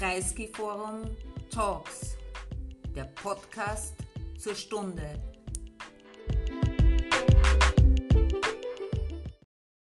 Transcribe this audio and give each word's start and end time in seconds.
Kreisky 0.00 0.48
Forum 0.50 1.14
Talks, 1.50 2.16
der 2.96 3.04
Podcast 3.04 3.92
zur 4.38 4.54
Stunde. 4.54 5.02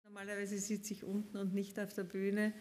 Normalerweise 0.03 0.58
sitze 0.58 0.92
ich 0.92 1.05
unten 1.05 1.37
und 1.37 1.53
nicht 1.53 1.79
auf 1.79 1.94
der 1.94 2.03
Bühne. 2.03 2.51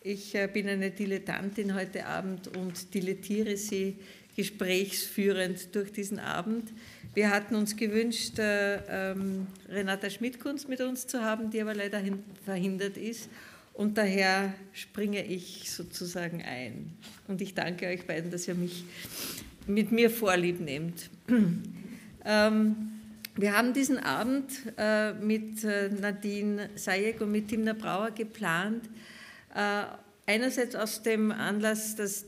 Ich 0.00 0.36
äh, 0.36 0.46
bin 0.46 0.68
eine 0.68 0.92
Dilettantin 0.92 1.74
heute 1.74 2.06
Abend 2.06 2.56
und 2.56 2.94
dilettiere 2.94 3.56
Sie 3.56 3.98
gesprächsführend 4.36 5.74
durch 5.74 5.92
diesen 5.92 6.20
Abend. 6.20 6.72
Wir 7.14 7.30
hatten 7.30 7.56
uns 7.56 7.74
gewünscht, 7.74 8.38
äh, 8.38 9.10
ähm, 9.10 9.48
Renata 9.68 10.08
Schmidkunst 10.08 10.68
mit 10.68 10.80
uns 10.80 11.08
zu 11.08 11.24
haben, 11.24 11.50
die 11.50 11.60
aber 11.60 11.74
leider 11.74 12.00
verhindert 12.44 12.96
ist. 12.96 13.28
Und 13.78 13.96
daher 13.96 14.54
springe 14.72 15.24
ich 15.24 15.70
sozusagen 15.70 16.42
ein. 16.42 16.96
Und 17.28 17.40
ich 17.40 17.54
danke 17.54 17.86
euch 17.86 18.08
beiden, 18.08 18.28
dass 18.28 18.48
ihr 18.48 18.56
mich 18.56 18.82
mit 19.68 19.92
mir 19.92 20.10
vorlieb 20.10 20.60
nehmt. 20.60 21.08
Ähm, 22.24 22.90
wir 23.36 23.56
haben 23.56 23.72
diesen 23.72 23.96
Abend 23.98 24.50
äh, 24.76 25.14
mit 25.14 25.64
äh, 25.64 25.88
Nadine 25.88 26.68
Sayek 26.74 27.22
und 27.22 27.30
mit 27.30 27.48
Timna 27.48 27.72
Brauer 27.72 28.10
geplant. 28.10 28.84
Äh, 29.54 29.84
einerseits 30.26 30.74
aus 30.74 31.02
dem 31.02 31.30
Anlass, 31.30 31.94
dass 31.94 32.26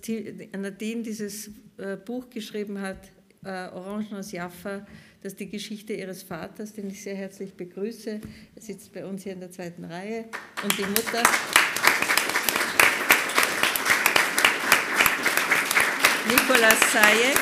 Nadine 0.56 1.02
dieses 1.02 1.50
Buch 2.06 2.30
geschrieben 2.30 2.80
hat, 2.80 3.10
Orangen 3.42 4.14
aus 4.14 4.32
Jaffa, 4.32 4.86
das 5.22 5.32
ist 5.32 5.40
die 5.40 5.50
Geschichte 5.50 5.92
ihres 5.92 6.22
Vaters, 6.22 6.72
den 6.72 6.88
ich 6.88 7.02
sehr 7.02 7.14
herzlich 7.14 7.52
begrüße. 7.52 8.20
Er 8.54 8.62
sitzt 8.62 8.92
bei 8.94 9.04
uns 9.04 9.22
hier 9.22 9.34
in 9.34 9.40
der 9.40 9.50
zweiten 9.50 9.84
Reihe. 9.84 10.24
Und 10.62 10.78
die 10.78 10.86
Mutter. 10.86 11.22
Nikolaus 16.26 16.92
Sayek 16.92 17.36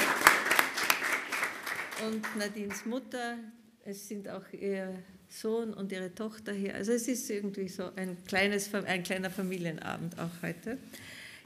und 2.06 2.36
Nadines 2.36 2.84
Mutter. 2.84 3.38
Es 3.84 4.08
sind 4.08 4.28
auch 4.28 4.52
ihr 4.52 4.94
Sohn 5.28 5.72
und 5.72 5.92
ihre 5.92 6.12
Tochter 6.12 6.52
hier. 6.52 6.74
Also 6.74 6.92
es 6.92 7.06
ist 7.06 7.30
irgendwie 7.30 7.68
so 7.68 7.90
ein, 7.94 8.16
kleines, 8.26 8.74
ein 8.74 9.04
kleiner 9.04 9.30
Familienabend 9.30 10.18
auch 10.18 10.42
heute. 10.42 10.78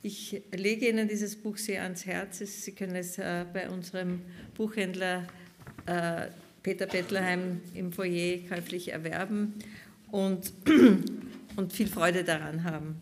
Ich 0.03 0.43
lege 0.51 0.89
Ihnen 0.89 1.09
dieses 1.09 1.37
Buch 1.37 1.59
sehr 1.59 1.83
ans 1.83 2.07
Herz. 2.07 2.39
Sie 2.39 2.73
können 2.73 2.97
es 2.97 3.19
äh, 3.19 3.45
bei 3.53 3.69
unserem 3.69 4.23
Buchhändler 4.55 5.27
äh, 5.87 6.29
Peter 6.63 6.87
Bettlerheim 6.87 7.61
im 7.75 7.93
Foyer 7.93 8.39
käuflich 8.49 8.93
erwerben 8.93 9.55
und, 10.11 10.53
und 11.57 11.73
viel 11.73 11.89
Freude 11.89 12.25
daran 12.25 12.65
haben. 12.65 12.97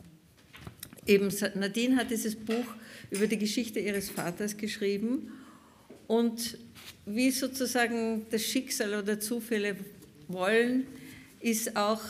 Eben 1.07 1.29
Nadine 1.55 1.97
hat 1.97 2.11
dieses 2.11 2.37
Buch 2.37 2.65
über 3.11 3.27
die 3.27 3.39
Geschichte 3.39 3.81
ihres 3.81 4.11
Vaters 4.11 4.57
geschrieben 4.57 5.33
und 6.07 6.59
wie 7.07 7.31
sozusagen 7.31 8.27
das 8.31 8.43
Schicksal 8.43 8.95
oder 8.95 9.21
Zufälle 9.21 9.77
wollen, 10.29 10.87
ist 11.41 11.77
auch 11.77 12.03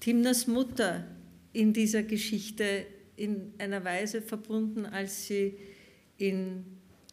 Timnas 0.00 0.46
Mutter 0.46 1.04
in 1.52 1.72
dieser 1.72 2.02
Geschichte 2.02 2.86
in 3.16 3.54
einer 3.58 3.84
Weise 3.84 4.20
verbunden, 4.20 4.86
als 4.86 5.26
sie 5.26 5.54
in, 6.18 6.64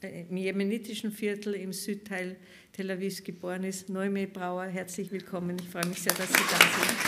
im 0.08 0.38
jemenitischen 0.38 1.12
Viertel 1.12 1.54
im 1.54 1.74
Südteil 1.74 2.36
Tel 2.74 2.90
Aviv 2.90 3.24
geboren 3.24 3.64
ist. 3.64 3.90
Noemi 3.90 4.26
Brauer, 4.26 4.66
herzlich 4.66 5.12
willkommen. 5.12 5.58
Ich 5.60 5.70
freue 5.70 5.86
mich 5.86 6.02
sehr, 6.02 6.14
dass 6.14 6.28
Sie 6.28 6.34
da 6.34 6.58
sind. 6.58 7.02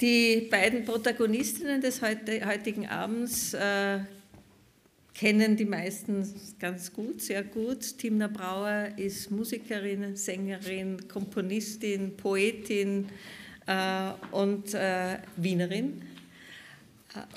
Die 0.00 0.48
beiden 0.50 0.84
Protagonistinnen 0.84 1.80
des 1.80 2.02
heutigen 2.02 2.88
Abends 2.88 3.54
äh, 3.54 4.00
kennen 5.14 5.56
die 5.56 5.64
meisten 5.64 6.28
ganz 6.58 6.92
gut, 6.92 7.22
sehr 7.22 7.44
gut. 7.44 7.98
Timna 7.98 8.26
Brauer 8.26 8.88
ist 8.96 9.30
Musikerin, 9.30 10.16
Sängerin, 10.16 11.08
Komponistin, 11.08 12.16
Poetin 12.16 13.06
und 14.32 14.74
äh, 14.74 15.18
Wienerin. 15.36 16.02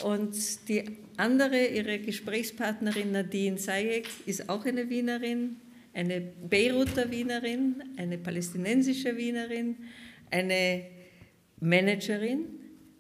Und 0.04 0.36
die 0.70 0.84
andere, 1.18 1.68
ihre 1.68 2.00
Gesprächspartnerin 2.00 3.12
Nadine 3.12 3.58
Sayek, 3.58 4.08
ist 4.26 4.50
auch 4.50 4.66
eine 4.66 4.90
Wienerin, 4.90 5.58
eine 5.94 6.22
Beiruter 6.22 7.12
Wienerin, 7.12 7.84
eine 7.98 8.18
palästinensische 8.18 9.16
Wienerin, 9.18 9.76
eine 10.32 10.86
Managerin. 11.60 12.46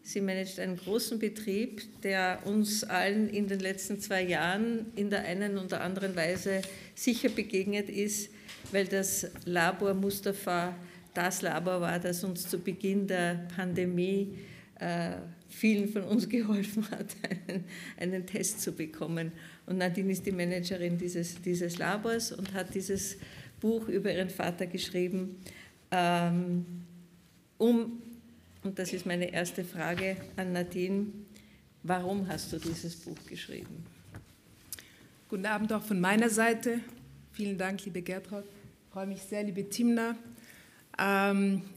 Sie 0.01 0.21
managt 0.21 0.59
einen 0.59 0.77
großen 0.77 1.17
Betrieb, 1.17 2.01
der 2.03 2.39
uns 2.45 2.83
allen 2.83 3.29
in 3.29 3.47
den 3.47 3.59
letzten 3.59 3.99
zwei 3.99 4.21
Jahren 4.21 4.91
in 4.95 5.09
der 5.09 5.23
einen 5.23 5.57
oder 5.57 5.81
anderen 5.81 6.15
Weise 6.15 6.61
sicher 6.93 7.29
begegnet 7.29 7.89
ist, 7.89 8.29
weil 8.71 8.85
das 8.85 9.27
Labor 9.45 9.93
Mustafa 9.93 10.75
das 11.17 11.41
Labor 11.41 11.81
war, 11.81 11.99
das 11.99 12.23
uns 12.23 12.47
zu 12.47 12.59
Beginn 12.59 13.07
der 13.07 13.47
Pandemie 13.55 14.37
äh, 14.79 15.11
vielen 15.47 15.89
von 15.89 16.03
uns 16.03 16.27
geholfen 16.29 16.89
hat, 16.91 17.15
einen, 17.47 17.63
einen, 17.97 18.25
Test 18.25 18.61
zu 18.61 18.71
bekommen. 18.71 19.31
Und 19.65 19.77
Nadine 19.77 20.11
ist 20.11 20.25
die 20.25 20.31
Managerin 20.31 20.97
dieses, 20.97 21.41
dieses 21.41 21.77
Labors 21.77 22.31
und 22.31 22.53
hat 22.53 22.73
dieses 22.75 23.17
Buch 23.59 23.87
über 23.87 24.13
ihren 24.13 24.29
Vater 24.29 24.67
geschrieben, 24.67 25.37
ähm, 25.91 26.65
um, 27.57 28.01
und 28.63 28.77
das 28.77 28.91
ist 28.91 29.05
meine 29.05 29.31
erste 29.31 29.63
Frage 29.63 30.17
an 30.35 30.51
Nadine, 30.51 31.07
warum 31.83 32.27
hast 32.27 32.51
du 32.51 32.57
dieses 32.57 32.95
Buch 32.97 33.17
geschrieben? 33.27 33.85
Guten 35.29 35.45
Abend 35.45 35.71
auch 35.71 35.83
von 35.83 36.01
meiner 36.01 36.29
Seite. 36.29 36.81
Vielen 37.31 37.57
Dank, 37.57 37.85
liebe 37.85 38.01
Gertraud. 38.01 38.43
Ich 38.43 38.91
freue 38.91 39.07
mich 39.07 39.21
sehr, 39.21 39.43
liebe 39.43 39.69
Timna, 39.69 40.17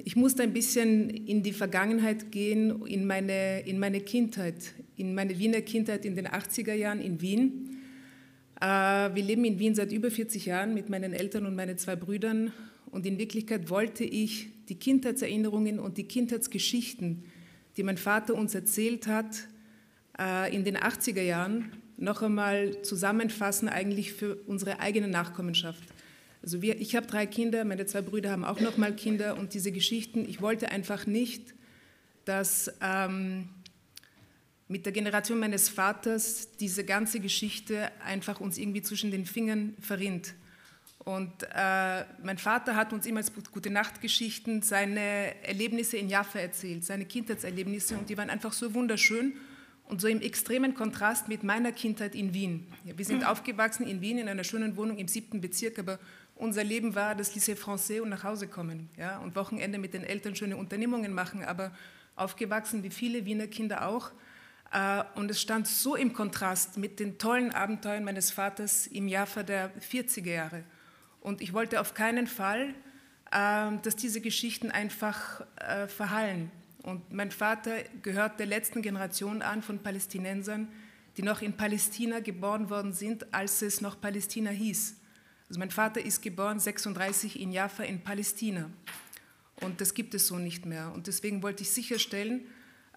ich 0.05 0.15
musste 0.15 0.45
ein 0.45 0.53
bisschen 0.53 1.11
in 1.11 1.43
die 1.43 1.53
Vergangenheit 1.53 2.31
gehen, 2.31 2.87
in 2.87 3.05
meine, 3.05 3.61
in 3.61 3.81
meine 3.81 4.01
Kindheit, 4.01 4.75
in 4.97 5.15
meine 5.15 5.37
Wiener 5.39 5.61
Kindheit 5.61 6.05
in 6.05 6.15
den 6.15 6.29
80er 6.29 6.75
Jahren 6.75 7.01
in 7.01 7.21
Wien. 7.21 7.79
Äh, 8.61 8.67
wir 8.67 9.23
leben 9.25 9.45
in 9.45 9.59
Wien 9.59 9.75
seit 9.75 9.93
über 9.93 10.11
40 10.11 10.47
Jahren 10.47 10.75
mit 10.75 10.89
meinen 10.89 11.13
Eltern 11.13 11.47
und 11.47 11.57
meinen 11.57 11.79
zwei 11.79 11.97
Brüdern. 11.97 12.53
Und 12.91 13.07
in 13.07 13.19
Wirklichkeit 13.19 13.71
wollte 13.71 14.05
ich 14.05 14.51
die 14.69 14.77
Kindheitserinnerungen 14.77 15.81
und 15.81 15.99
die 15.99 16.05
Kindheitsgeschichten, 16.05 17.25
die 17.77 17.83
mein 17.83 17.99
Vater 17.99 18.35
uns 18.35 18.55
erzählt 18.55 19.09
hat, 19.09 19.49
äh, 20.19 20.55
in 20.55 20.65
den 20.65 20.77
80er 20.77 21.23
Jahren 21.23 21.73
noch 21.97 22.23
einmal 22.23 22.83
zusammenfassen, 22.83 23.69
eigentlich 23.69 24.13
für 24.13 24.37
unsere 24.47 24.79
eigene 24.79 25.09
Nachkommenschaft. 25.09 25.83
Also 26.43 26.63
wir, 26.63 26.81
ich 26.81 26.95
habe 26.95 27.07
drei 27.07 27.27
Kinder, 27.27 27.65
meine 27.65 27.87
zwei 27.87 28.03
Brüder 28.03 28.31
haben 28.31 28.45
auch 28.45 28.61
noch 28.61 28.77
mal 28.77 28.95
Kinder 28.95 29.37
und 29.37 29.55
diese 29.55 29.73
Geschichten, 29.73 30.29
ich 30.29 30.41
wollte 30.41 30.71
einfach 30.71 31.07
nicht, 31.07 31.55
dass 32.25 32.71
ähm, 32.81 33.49
mit 34.69 34.85
der 34.85 34.93
Generation 34.93 35.39
meines 35.39 35.69
Vaters 35.69 36.51
diese 36.61 36.85
ganze 36.85 37.21
Geschichte 37.21 37.91
einfach 38.05 38.41
uns 38.41 38.59
irgendwie 38.59 38.83
zwischen 38.83 39.11
den 39.11 39.25
Fingern 39.25 39.75
verrinnt. 39.81 40.35
Und 40.99 41.33
äh, 41.55 42.05
mein 42.23 42.37
Vater 42.37 42.77
hat 42.77 42.93
uns 42.93 43.07
immer 43.07 43.19
als 43.19 43.33
gute 43.51 43.71
Nachtgeschichten 43.71 44.61
seine 44.61 45.43
Erlebnisse 45.43 45.97
in 45.97 46.11
Jaffa 46.11 46.39
erzählt, 46.39 46.85
seine 46.85 47.07
Kindheitserlebnisse 47.07 47.97
und 47.97 48.11
die 48.11 48.19
waren 48.19 48.29
einfach 48.29 48.53
so 48.53 48.75
wunderschön 48.75 49.33
und 49.85 50.03
so 50.03 50.09
im 50.09 50.21
extremen 50.21 50.75
Kontrast 50.75 51.29
mit 51.29 51.43
meiner 51.43 51.73
Kindheit 51.73 52.15
in 52.15 52.35
Wien. 52.35 52.67
Ja, 52.85 52.99
wir 52.99 53.07
sind 53.07 53.27
aufgewachsen 53.27 53.87
in 53.87 54.03
Wien 54.03 54.19
in 54.19 54.29
einer 54.29 54.45
schönen 54.45 54.77
Wohnung 54.77 54.99
im 54.99 55.09
siebten 55.09 55.41
Bezirk, 55.41 55.79
aber 55.79 55.99
unser 56.39 56.65
Leben 56.65 56.95
war 56.95 57.15
das 57.15 57.35
Lycée 57.35 57.57
Français 57.57 58.01
und 58.01 58.09
nach 58.09 58.25
Hause 58.25 58.49
kommen 58.49 58.89
ja, 58.97 59.19
und 59.19 59.37
Wochenende 59.37 59.79
mit 59.79 59.93
den 59.95 60.05
Eltern 60.05 60.35
schöne 60.35 60.57
Unternehmungen 60.57 61.13
machen, 61.13 61.45
aber 61.45 61.73
aufgewachsen 62.17 62.83
wie 62.83 62.91
viele 62.91 63.25
Wiener 63.25 63.47
Kinder 63.47 63.87
auch. 63.87 64.13
Äh, 64.73 65.03
und 65.15 65.31
es 65.31 65.41
stand 65.41 65.67
so 65.67 65.97
im 65.97 66.13
Kontrast 66.13 66.79
mit 66.79 67.01
den 67.01 67.19
tollen 67.19 67.53
Abenteuern 67.53 68.05
meines 68.05 68.31
Vaters 68.31 68.87
im 68.87 69.09
Jaffa 69.09 69.43
der 69.43 69.73
40er 69.81 70.31
Jahre. 70.31 70.65
Und 71.21 71.41
ich 71.41 71.53
wollte 71.53 71.81
auf 71.81 71.95
keinen 71.95 72.27
Fall, 72.27 72.75
ähm, 73.33 73.83
dass 73.83 73.97
diese 73.97 74.21
Geschichten 74.21 74.71
einfach 74.71 75.45
äh, 75.57 75.89
verhallen. 75.89 76.51
Und 76.83 77.13
mein 77.13 77.31
Vater 77.31 77.83
gehört 78.03 78.39
der 78.39 78.47
letzten 78.47 78.81
Generation 78.81 79.43
an 79.43 79.63
von 79.63 79.81
Palästinensern, 79.83 80.69
die 81.17 81.23
noch 81.23 81.43
in 81.43 81.53
Palästina 81.55 82.21
geboren 82.21 82.71
worden 82.71 82.93
sind, 82.93 83.35
als 83.35 83.61
es 83.63 83.81
noch 83.81 84.01
Palästina 84.01 84.51
hieß. 84.51 84.97
Also 85.49 85.59
mein 85.59 85.71
Vater 85.71 86.05
ist 86.05 86.23
geboren 86.23 86.61
36 86.61 87.41
in 87.41 87.53
Jaffa 87.53 87.83
in 87.83 88.01
Palästina. 88.01 88.71
Und 89.61 89.81
das 89.81 89.95
gibt 89.95 90.15
es 90.15 90.27
so 90.27 90.39
nicht 90.39 90.67
mehr. 90.67 90.93
Und 90.93 91.07
deswegen 91.07 91.43
wollte 91.43 91.63
ich 91.63 91.71
sicherstellen, 91.71 92.47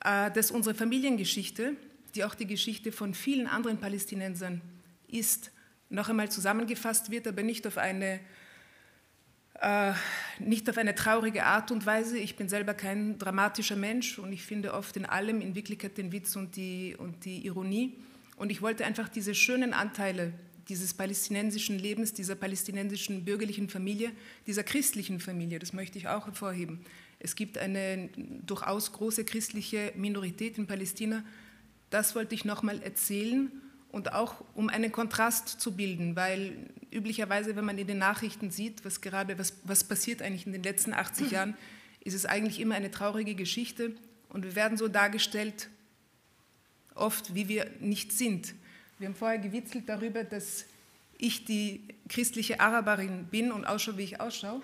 äh, 0.04 0.30
dass 0.32 0.52
unsere 0.52 0.76
Familiengeschichte, 0.76 1.76
die 2.14 2.24
auch 2.24 2.36
die 2.36 2.48
Geschichte 2.48 2.92
von 2.92 3.14
vielen 3.14 3.48
anderen 3.48 3.80
Palästinensern 3.80 4.62
ist, 5.08 5.52
noch 5.90 6.10
einmal 6.10 6.30
zusammengefasst 6.30 7.10
wird, 7.10 7.28
aber 7.28 7.44
nicht 7.44 7.66
auf 7.68 7.78
eine 7.78 8.20
Äh, 9.62 9.94
nicht 10.40 10.68
auf 10.72 10.78
eine 10.80 10.96
traurige 10.96 11.46
Art 11.46 11.70
und 11.70 11.86
Weise. 11.86 12.18
Ich 12.18 12.36
bin 12.36 12.50
selber 12.50 12.74
kein 12.74 13.20
dramatischer 13.20 13.76
Mensch 13.76 14.18
und 14.18 14.34
ich 14.34 14.42
finde 14.42 14.74
oft 14.74 14.98
in 14.98 15.06
allem 15.06 15.40
in 15.40 15.54
Wirklichkeit 15.54 16.00
den 16.00 16.12
Witz 16.12 16.36
und 16.36 16.56
die, 16.56 16.96
und 16.98 17.26
die 17.26 17.46
Ironie. 17.46 17.96
Und 18.38 18.50
ich 18.52 18.64
wollte 18.64 18.86
einfach 18.86 19.08
diese 19.08 19.36
schönen 19.36 19.74
Anteile 19.74 20.34
dieses 20.70 20.94
palästinensischen 20.94 21.78
Lebens, 21.80 22.14
dieser 22.14 22.36
palästinensischen 22.36 23.26
bürgerlichen 23.26 23.70
Familie, 23.70 24.12
dieser 24.48 24.64
christlichen 24.64 25.20
Familie, 25.20 25.60
das 25.60 25.74
möchte 25.74 25.98
ich 25.98 26.08
auch 26.08 26.26
hervorheben. 26.28 26.86
Es 27.20 27.36
gibt 27.36 27.58
eine 27.58 28.10
durchaus 28.46 28.92
große 28.94 29.26
christliche 29.26 29.94
Minorität 29.96 30.58
in 30.58 30.68
Palästina. 30.68 31.24
Das 31.90 32.16
wollte 32.16 32.34
ich 32.34 32.46
nochmal 32.46 32.82
erzählen 32.82 33.52
und 33.92 34.14
auch 34.14 34.44
um 34.56 34.70
einen 34.70 34.92
Kontrast 34.92 35.48
zu 35.48 35.76
bilden, 35.76 36.16
weil 36.16 36.70
üblicherweise, 36.92 37.56
wenn 37.56 37.66
man 37.66 37.78
in 37.78 37.88
den 37.88 37.98
Nachrichten 37.98 38.50
sieht, 38.50 38.84
was 38.86 39.02
gerade, 39.02 39.38
was, 39.38 39.54
was 39.64 39.84
passiert 39.84 40.22
eigentlich 40.22 40.46
in 40.46 40.54
den 40.54 40.64
letzten 40.64 40.94
80 40.94 41.32
Jahren, 41.32 41.56
ist 42.04 42.14
es 42.14 42.26
eigentlich 42.26 42.60
immer 42.60 42.76
eine 42.76 42.90
traurige 42.90 43.36
Geschichte 43.36 43.96
und 44.30 44.44
wir 44.44 44.56
werden 44.56 44.78
so 44.78 44.88
dargestellt, 44.88 45.70
oft 46.96 47.36
wie 47.36 47.48
wir 47.48 47.70
nicht 47.80 48.12
sind. 48.12 48.56
Wir 49.02 49.08
haben 49.08 49.16
vorher 49.16 49.40
gewitzelt 49.40 49.90
darüber, 49.90 50.24
dass 50.24 50.64
ich 51.18 51.44
die 51.44 51.82
christliche 52.08 52.60
Araberin 52.60 53.26
bin 53.32 53.52
und 53.52 53.66
ausschaue, 53.66 53.98
wie 53.98 54.04
ich 54.04 54.22
ausschaue 54.22 54.62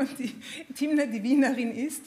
und 0.00 0.18
die 0.18 0.34
Timna 0.74 1.04
die 1.04 1.22
Wienerin 1.22 1.70
ist 1.70 2.02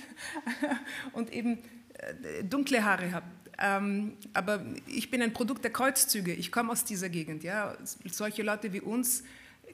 und 1.11 1.31
eben 1.31 1.59
äh, 1.94 2.44
dunkle 2.44 2.83
Haare 2.83 3.11
hat. 3.11 3.23
Ähm, 3.59 4.13
aber 4.33 4.65
ich 4.88 5.11
bin 5.11 5.21
ein 5.21 5.31
Produkt 5.31 5.63
der 5.63 5.71
Kreuzzüge. 5.71 6.33
Ich 6.33 6.51
komme 6.51 6.71
aus 6.71 6.85
dieser 6.85 7.09
Gegend. 7.09 7.44
Ja. 7.44 7.77
Solche 8.09 8.41
Leute 8.41 8.73
wie 8.73 8.81
uns 8.81 9.23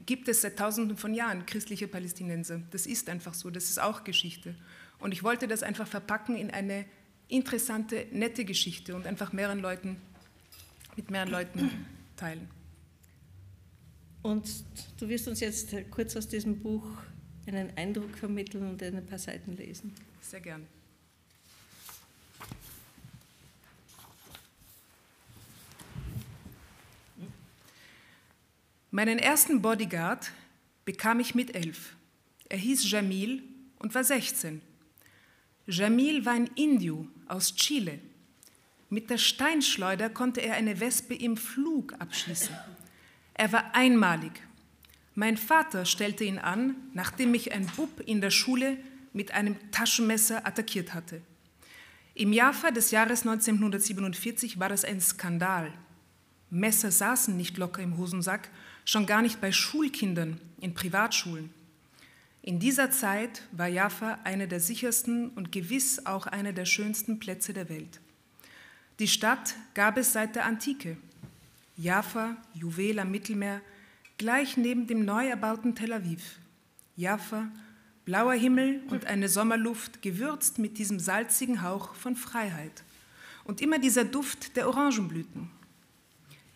gibt 0.06 0.28
es 0.28 0.42
seit 0.42 0.60
Tausenden 0.60 0.98
von 0.98 1.14
Jahren, 1.14 1.46
christliche 1.46 1.88
Palästinenser. 1.88 2.60
Das 2.72 2.88
ist 2.88 3.08
einfach 3.08 3.34
so. 3.34 3.50
Das 3.52 3.70
ist 3.70 3.80
auch 3.82 4.04
Geschichte. 4.04 4.54
Und 5.00 5.14
ich 5.14 5.24
wollte 5.24 5.48
das 5.48 5.64
einfach 5.64 5.88
verpacken 5.88 6.36
in 6.36 6.52
eine 6.52 6.84
interessante, 7.30 8.06
nette 8.12 8.44
Geschichte 8.44 8.98
und 8.98 9.08
einfach 9.08 9.32
mehreren 9.32 9.60
Leuten, 9.60 9.96
mit 10.96 11.10
mehreren 11.10 11.32
Leuten 11.32 11.86
teilen. 12.16 12.48
Und 14.22 14.50
du 15.00 15.08
wirst 15.08 15.28
uns 15.28 15.40
jetzt 15.40 15.74
kurz 15.92 16.16
aus 16.16 16.28
diesem 16.28 16.60
Buch 16.60 16.86
einen 17.48 17.76
Eindruck 17.78 18.18
vermitteln 18.18 18.70
und 18.70 18.84
ein 18.84 19.06
paar 19.06 19.18
Seiten 19.18 19.56
lesen. 19.56 19.94
Sehr 20.22 20.42
gern. 20.42 20.68
Meinen 28.92 29.20
ersten 29.20 29.62
Bodyguard 29.62 30.32
bekam 30.84 31.20
ich 31.20 31.36
mit 31.36 31.56
elf. 31.56 31.96
Er 32.50 32.58
hieß 32.58 32.90
Jamil 32.90 33.44
und 33.78 33.94
war 33.94 34.04
16. 34.04 34.62
Jamil 35.68 36.26
war 36.26 36.34
ein 36.34 36.50
Indio 36.56 37.08
aus 37.28 37.54
Chile. 37.54 38.00
Mit 38.90 39.12
der 39.12 39.20
Steinschleuder 39.20 40.10
konnte 40.10 40.42
er 40.42 40.56
eine 40.56 40.80
Wespe 40.80 41.14
im 41.14 41.38
Flug 41.38 41.94
abschießen. 42.00 42.56
Er 43.36 43.52
war 43.52 43.76
einmalig. 43.76 44.32
Mein 45.14 45.38
Vater 45.38 45.86
stellte 45.86 46.24
ihn 46.24 46.40
an, 46.40 46.76
nachdem 46.94 47.32
mich 47.32 47.52
ein 47.52 47.68
Bub 47.76 48.02
in 48.06 48.20
der 48.20 48.32
Schule 48.32 48.78
mit 49.14 49.32
einem 49.32 49.58
Taschenmesser 49.72 50.46
attackiert 50.48 50.94
hatte. 50.94 51.22
Im 52.16 52.34
Jaffa 52.34 52.72
des 52.72 52.92
Jahres 52.92 53.22
1947 53.22 54.60
war 54.60 54.72
es 54.72 54.84
ein 54.84 55.00
Skandal. 55.00 55.72
Messer 56.50 56.90
saßen 56.90 57.38
nicht 57.38 57.58
locker 57.58 57.84
im 57.84 57.98
Hosensack, 57.98 58.50
schon 58.86 59.06
gar 59.06 59.22
nicht 59.22 59.40
bei 59.40 59.52
Schulkindern 59.52 60.42
in 60.60 60.74
Privatschulen. 60.74 61.54
In 62.42 62.60
dieser 62.60 62.90
Zeit 62.90 63.44
war 63.52 63.68
Jaffa 63.68 64.20
einer 64.24 64.48
der 64.48 64.60
sichersten 64.60 65.30
und 65.30 65.52
gewiss 65.52 66.06
auch 66.08 66.26
einer 66.26 66.54
der 66.54 66.66
schönsten 66.66 67.20
Plätze 67.20 67.54
der 67.54 67.70
Welt. 67.70 68.00
Die 69.00 69.08
Stadt 69.08 69.56
gab 69.76 69.98
es 69.98 70.12
seit 70.12 70.36
der 70.36 70.46
Antike. 70.46 70.98
Jaffa, 71.78 72.36
Juwel 72.54 73.00
am 73.00 73.12
Mittelmeer, 73.12 73.62
gleich 74.18 74.58
neben 74.58 74.88
dem 74.88 75.06
neu 75.06 75.26
erbauten 75.26 75.74
Tel 75.74 75.94
Aviv. 75.94 76.38
Jaffa, 76.98 77.50
blauer 78.04 78.34
Himmel 78.34 78.84
und 78.90 79.06
eine 79.06 79.30
Sommerluft, 79.30 80.02
gewürzt 80.02 80.60
mit 80.60 80.78
diesem 80.78 81.00
salzigen 81.00 81.62
Hauch 81.62 81.96
von 81.96 82.18
Freiheit. 82.18 82.84
Und 83.46 83.62
immer 83.62 83.80
dieser 83.80 84.04
Duft 84.04 84.58
der 84.58 84.68
Orangenblüten. 84.68 85.50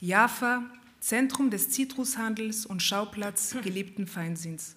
Jaffa, 0.02 0.70
Zentrum 1.00 1.50
des 1.50 1.70
Zitrushandels 1.70 2.66
und 2.66 2.84
Schauplatz 2.84 3.56
gelebten 3.64 4.06
Feinsinns. 4.06 4.76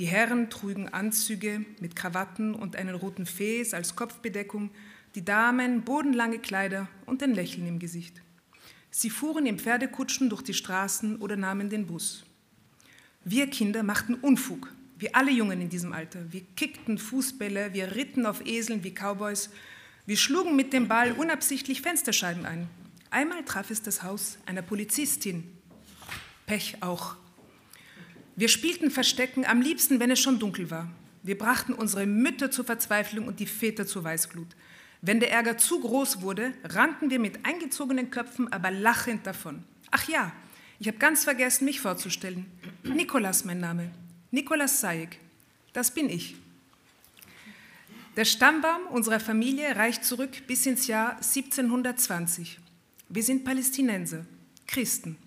Die 0.00 0.06
Herren 0.06 0.50
trugen 0.50 0.88
Anzüge 0.88 1.64
mit 1.78 1.94
Krawatten 1.94 2.52
und 2.52 2.74
einen 2.74 2.96
roten 2.96 3.26
Fes 3.26 3.74
als 3.74 3.94
Kopfbedeckung, 3.94 4.70
die 5.14 5.24
Damen 5.24 5.82
bodenlange 5.82 6.38
Kleider 6.38 6.88
und 7.06 7.22
ein 7.22 7.34
Lächeln 7.34 7.66
im 7.66 7.78
Gesicht. 7.78 8.20
Sie 8.90 9.10
fuhren 9.10 9.46
in 9.46 9.58
Pferdekutschen 9.58 10.28
durch 10.28 10.42
die 10.42 10.54
Straßen 10.54 11.16
oder 11.16 11.36
nahmen 11.36 11.70
den 11.70 11.86
Bus. 11.86 12.24
Wir 13.24 13.48
Kinder 13.48 13.82
machten 13.82 14.14
Unfug, 14.14 14.72
wie 14.98 15.14
alle 15.14 15.30
Jungen 15.30 15.60
in 15.60 15.68
diesem 15.68 15.92
Alter. 15.92 16.32
Wir 16.32 16.42
kickten 16.56 16.98
Fußbälle, 16.98 17.72
wir 17.72 17.94
ritten 17.94 18.26
auf 18.26 18.44
Eseln 18.44 18.84
wie 18.84 18.92
Cowboys, 18.92 19.50
wir 20.06 20.16
schlugen 20.16 20.54
mit 20.54 20.72
dem 20.72 20.86
Ball 20.86 21.12
unabsichtlich 21.12 21.80
Fensterscheiben 21.80 22.44
ein. 22.44 22.68
Einmal 23.10 23.44
traf 23.44 23.70
es 23.70 23.80
das 23.80 24.02
Haus 24.02 24.38
einer 24.44 24.60
Polizistin. 24.60 25.44
Pech 26.44 26.82
auch. 26.82 27.16
Wir 28.36 28.48
spielten 28.48 28.90
Verstecken, 28.90 29.46
am 29.46 29.62
liebsten, 29.62 30.00
wenn 30.00 30.10
es 30.10 30.20
schon 30.20 30.38
dunkel 30.38 30.70
war. 30.70 30.90
Wir 31.22 31.38
brachten 31.38 31.72
unsere 31.72 32.04
Mütter 32.04 32.50
zur 32.50 32.66
Verzweiflung 32.66 33.26
und 33.26 33.40
die 33.40 33.46
Väter 33.46 33.86
zur 33.86 34.04
Weißglut. 34.04 34.48
Wenn 35.06 35.20
der 35.20 35.30
Ärger 35.30 35.58
zu 35.58 35.80
groß 35.80 36.22
wurde, 36.22 36.54
rannten 36.64 37.10
wir 37.10 37.18
mit 37.18 37.44
eingezogenen 37.44 38.10
Köpfen, 38.10 38.50
aber 38.50 38.70
lachend 38.70 39.26
davon. 39.26 39.62
Ach 39.90 40.08
ja, 40.08 40.32
ich 40.78 40.88
habe 40.88 40.96
ganz 40.96 41.24
vergessen, 41.24 41.66
mich 41.66 41.78
vorzustellen. 41.78 42.46
Nikolas 42.84 43.44
mein 43.44 43.60
Name. 43.60 43.90
Nikolas 44.30 44.80
Sayek. 44.80 45.18
Das 45.74 45.92
bin 45.92 46.08
ich. 46.08 46.36
Der 48.16 48.24
Stammbaum 48.24 48.86
unserer 48.86 49.20
Familie 49.20 49.76
reicht 49.76 50.06
zurück 50.06 50.46
bis 50.46 50.64
ins 50.64 50.86
Jahr 50.86 51.16
1720. 51.16 52.58
Wir 53.10 53.22
sind 53.22 53.44
Palästinenser, 53.44 54.24
Christen. 54.66 55.18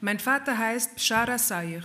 Mein 0.00 0.20
Vater 0.20 0.56
heißt 0.56 0.94
Bshara 0.94 1.36
Sayir. 1.36 1.82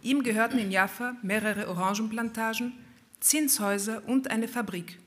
Ihm 0.00 0.22
gehörten 0.22 0.58
in 0.58 0.70
Jaffa 0.70 1.16
mehrere 1.22 1.66
Orangenplantagen, 1.66 2.72
Zinshäuser 3.18 4.06
und 4.06 4.30
eine 4.30 4.46
Fabrik. 4.46 5.00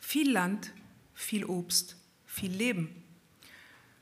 Viel 0.00 0.32
Land, 0.32 0.72
viel 1.20 1.44
Obst, 1.44 1.96
viel 2.26 2.50
Leben. 2.50 2.88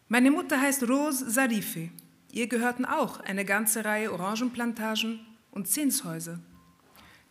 Meine 0.08 0.30
Mutter 0.30 0.60
heißt 0.60 0.88
Rose 0.88 1.30
Sarife. 1.30 1.90
Ihr 2.32 2.46
gehörten 2.46 2.84
auch 2.84 3.20
eine 3.20 3.44
ganze 3.44 3.84
Reihe 3.84 4.12
Orangenplantagen 4.12 5.20
und 5.50 5.68
Zinshäuser. 5.68 6.38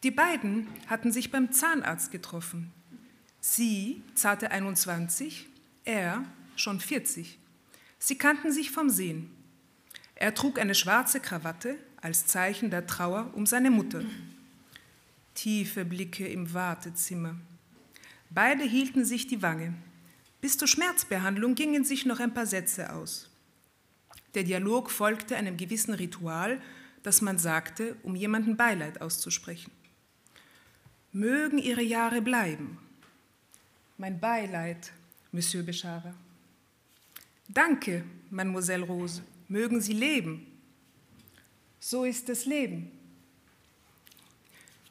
Die 0.04 0.12
beiden 0.12 0.68
hatten 0.88 1.12
sich 1.12 1.32
beim 1.32 1.52
Zahnarzt 1.52 2.12
getroffen. 2.12 2.72
Sie 3.40 4.04
zarte 4.14 4.52
21, 4.52 5.48
er 5.86 6.24
schon 6.56 6.80
40. 6.80 7.40
Sie 8.00 8.18
kannten 8.18 8.52
sich 8.52 8.72
vom 8.72 8.90
Sehen. 8.90 9.32
Er 10.16 10.34
trug 10.34 10.60
eine 10.60 10.76
schwarze 10.76 11.20
Krawatte 11.20 11.78
als 12.02 12.28
Zeichen 12.28 12.70
der 12.70 12.86
Trauer 12.86 13.32
um 13.34 13.46
seine 13.46 13.72
Mutter. 13.72 14.04
Tiefe 15.34 15.86
Blicke 15.86 16.28
im 16.28 16.54
Wartezimmer. 16.54 17.36
Beide 18.30 18.64
hielten 18.64 19.06
sich 19.06 19.28
die 19.28 19.42
Wange. 19.42 19.74
Bis 20.42 20.58
zur 20.58 20.68
Schmerzbehandlung 20.68 21.56
gingen 21.56 21.84
sich 21.84 22.06
noch 22.06 22.20
ein 22.20 22.34
paar 22.34 22.46
Sätze 22.46 22.94
aus. 22.94 23.30
Der 24.36 24.44
Dialog 24.44 24.92
folgte 24.92 25.36
einem 25.36 25.58
gewissen 25.58 25.94
Ritual, 25.94 26.62
das 27.04 27.22
man 27.22 27.40
sagte, 27.40 27.96
um 28.04 28.16
jemanden 28.16 28.58
Beileid 28.58 29.02
auszusprechen. 29.02 29.72
Mögen 31.12 31.58
Ihre 31.58 31.82
Jahre 31.82 32.22
bleiben. 32.22 32.78
Mein 33.98 34.20
Beileid, 34.20 34.92
Monsieur 35.32 35.64
Bechara. 35.64 36.14
Danke, 37.48 38.04
Mademoiselle 38.30 38.84
Rose. 38.84 39.24
Mögen 39.48 39.82
Sie 39.82 39.94
leben. 39.94 40.46
So 41.80 42.04
ist 42.04 42.28
das 42.30 42.46
Leben. 42.46 42.92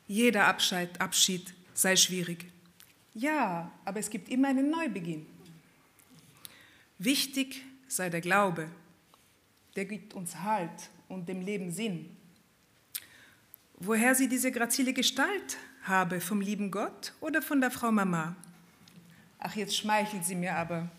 Jeder 0.08 0.46
Abschied, 0.46 1.00
Abschied 1.00 1.54
sei 1.74 1.94
schwierig. 1.96 2.46
Ja, 3.16 3.72
aber 3.86 3.98
es 3.98 4.10
gibt 4.10 4.28
immer 4.28 4.48
einen 4.48 4.70
Neubeginn. 4.70 5.26
Wichtig 6.98 7.62
sei 7.88 8.10
der 8.10 8.20
Glaube. 8.20 8.68
Der 9.74 9.86
gibt 9.86 10.12
uns 10.12 10.36
Halt 10.42 10.90
und 11.08 11.26
dem 11.26 11.40
Leben 11.40 11.72
Sinn. 11.72 12.14
Woher 13.78 14.14
sie 14.14 14.28
diese 14.28 14.52
grazile 14.52 14.92
Gestalt 14.92 15.56
habe, 15.84 16.20
vom 16.20 16.42
lieben 16.42 16.70
Gott 16.70 17.14
oder 17.20 17.40
von 17.40 17.62
der 17.62 17.70
Frau 17.70 17.90
Mama? 17.90 18.36
Ach, 19.38 19.56
jetzt 19.56 19.76
schmeicheln 19.76 20.22
Sie 20.22 20.34
mir 20.34 20.54
aber. 20.54 20.90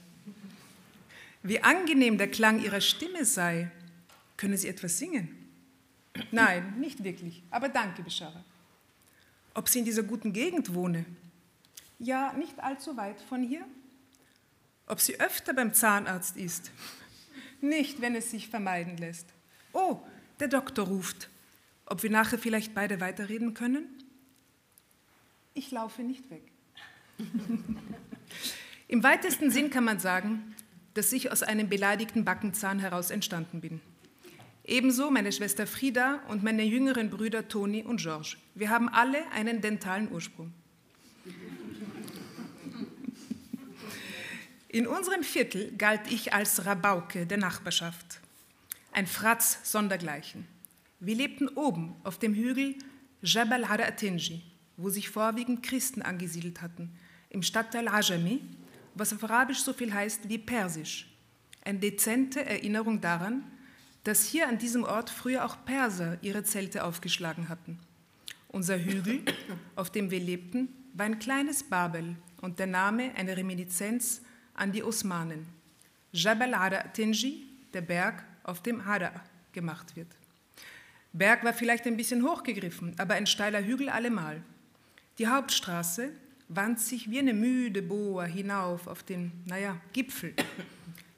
Wie 1.44 1.64
angenehm 1.64 2.18
der 2.18 2.32
Klang 2.32 2.64
Ihrer 2.64 2.82
Stimme 2.82 3.26
sei. 3.26 3.70
Können 4.38 4.58
Sie 4.58 4.68
etwas 4.68 4.98
singen? 4.98 5.30
Nein, 6.32 6.80
nicht 6.80 7.04
wirklich. 7.04 7.44
Aber 7.52 7.70
danke, 7.70 8.02
Bishara. 8.02 8.44
ob 9.54 9.70
sie 9.70 9.80
in 9.80 9.86
dieser 9.86 10.04
guten 10.04 10.34
Gegend 10.34 10.74
wohne. 10.74 11.06
Ja, 12.00 12.34
nicht 12.34 12.60
allzu 12.60 12.98
weit 12.98 13.20
von 13.22 13.44
hier. 13.44 13.66
Ob 14.86 15.02
sie 15.02 15.20
öfter 15.20 15.54
beim 15.54 15.74
Zahnarzt 15.74 16.38
ist. 16.38 16.72
Nicht, 17.60 18.02
wenn 18.02 18.16
es 18.16 18.32
sich 18.32 18.48
vermeiden 18.48 18.98
lässt. 18.98 19.28
Oh, 19.74 20.00
der 20.40 20.48
Doktor 20.48 20.88
ruft. 20.88 21.30
Ob 21.86 22.04
wir 22.04 22.10
nachher 22.10 22.38
vielleicht 22.38 22.74
beide 22.74 23.00
weiterreden 23.00 23.54
können? 23.54 23.88
Ich 25.54 25.72
laufe 25.72 26.04
nicht 26.04 26.30
weg. 26.30 26.44
Im 28.88 29.04
weitesten 29.04 29.50
Sinn 29.50 29.70
kann 29.70 29.84
man 29.84 30.00
sagen, 30.00 30.56
dass 30.94 31.12
ich 31.12 31.32
aus 31.32 31.44
einem 31.44 31.68
beleidigten 31.68 32.26
Backenzahn 32.26 32.80
heraus 32.80 33.10
entstanden 33.10 33.62
bin. 33.62 33.82
Ebenso 34.64 35.10
meine 35.10 35.32
Schwester 35.32 35.66
Frieda 35.66 36.22
und 36.28 36.44
meine 36.44 36.64
jüngeren 36.64 37.10
Brüder 37.10 37.48
Toni 37.48 37.84
und 37.84 38.02
George. 38.02 38.38
Wir 38.54 38.70
haben 38.70 38.90
alle 38.90 39.30
einen 39.32 39.62
dentalen 39.62 40.12
Ursprung. 40.12 40.54
In 44.70 44.86
unserem 44.86 45.24
Viertel 45.24 45.72
galt 45.78 46.12
ich 46.12 46.34
als 46.34 46.66
Rabauke 46.66 47.26
der 47.26 47.38
Nachbarschaft, 47.38 48.20
ein 48.92 49.08
Fratz 49.08 49.60
sondergleichen. 49.64 50.46
Wir 51.00 51.16
lebten 51.16 51.48
oben 51.48 51.96
auf 52.04 52.20
dem 52.20 52.34
Hügel 52.34 52.76
Jabal 53.22 53.64
Atinji, 53.64 54.44
wo 54.76 54.90
sich 54.90 55.10
vorwiegend 55.10 55.64
Christen 55.64 56.02
angesiedelt 56.02 56.62
hatten, 56.62 56.92
im 57.30 57.44
Stadtteil 57.44 57.88
Ajami, 57.88 58.42
was 58.94 59.14
auf 59.14 59.24
Arabisch 59.24 59.60
so 59.60 59.72
viel 59.72 59.94
heißt 59.94 60.28
wie 60.28 60.38
Persisch. 60.38 61.08
Eine 61.64 61.80
dezente 61.80 62.46
Erinnerung 62.46 63.00
daran, 63.00 63.44
dass 64.04 64.26
hier 64.26 64.50
an 64.50 64.58
diesem 64.58 64.84
Ort 64.84 65.10
früher 65.10 65.46
auch 65.46 65.64
Perser 65.64 66.18
ihre 66.22 66.44
Zelte 66.44 66.84
aufgeschlagen 66.84 67.48
hatten. 67.48 67.80
Unser 68.50 68.78
Hügel, 68.80 69.22
auf 69.78 69.92
dem 69.92 70.12
wir 70.12 70.20
lebten, 70.20 70.68
war 70.94 71.06
ein 71.06 71.20
kleines 71.20 71.64
Babel 71.64 72.18
und 72.42 72.60
der 72.60 72.68
Name 72.68 73.14
eine 73.16 73.38
Reminiszenz 73.38 74.22
an 74.58 74.74
die 74.74 74.84
Osmanen. 74.84 75.48
Jabal 76.12 76.54
Ara 76.54 76.84
Tenji, 76.90 77.48
der 77.74 77.82
Berg, 77.82 78.24
auf 78.44 78.62
dem 78.62 78.82
Ara 78.82 79.12
gemacht 79.54 79.96
wird. 79.96 80.08
Berg 81.14 81.44
war 81.44 81.54
vielleicht 81.54 81.88
ein 81.88 81.98
bisschen 81.98 82.24
hochgegriffen, 82.24 82.94
aber 82.98 83.14
ein 83.14 83.28
steiler 83.28 83.64
Hügel 83.64 83.90
allemal. 83.90 84.42
Die 85.18 85.28
Hauptstraße 85.28 86.12
wand 86.48 86.80
sich 86.80 87.10
wie 87.10 87.20
eine 87.20 87.34
müde 87.34 87.82
Boa 87.82 88.26
hinauf 88.26 88.88
auf 88.88 89.04
den, 89.04 89.32
naja, 89.46 89.78
Gipfel. 89.94 90.34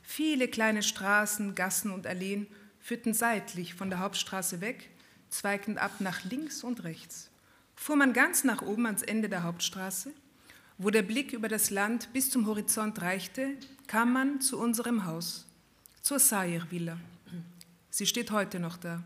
Viele 0.02 0.48
kleine 0.48 0.84
Straßen, 0.84 1.54
Gassen 1.54 1.92
und 1.92 2.08
Alleen 2.08 2.48
führten 2.80 3.14
seitlich 3.14 3.74
von 3.74 3.90
der 3.90 4.00
Hauptstraße 4.00 4.62
weg, 4.62 4.90
zweigend 5.30 5.78
ab 5.78 6.00
nach 6.00 6.24
links 6.24 6.64
und 6.64 6.84
rechts. 6.84 7.30
Fuhr 7.76 7.96
man 7.96 8.14
ganz 8.14 8.44
nach 8.44 8.62
oben 8.62 8.86
ans 8.86 9.04
Ende 9.04 9.30
der 9.30 9.44
Hauptstraße, 9.44 10.12
wo 10.80 10.90
der 10.90 11.02
Blick 11.04 11.34
über 11.34 11.50
das 11.50 11.70
Land 11.70 12.12
bis 12.14 12.32
zum 12.32 12.48
Horizont 12.48 13.02
reichte, 13.02 13.56
kam 13.86 14.14
man 14.14 14.40
zu 14.40 14.58
unserem 14.58 15.06
Haus, 15.06 15.46
zur 16.02 16.20
Sair 16.20 16.66
Villa. 16.72 16.98
Sie 17.90 18.06
steht 18.06 18.32
heute 18.32 18.62
noch 18.62 18.78
da, 18.78 19.04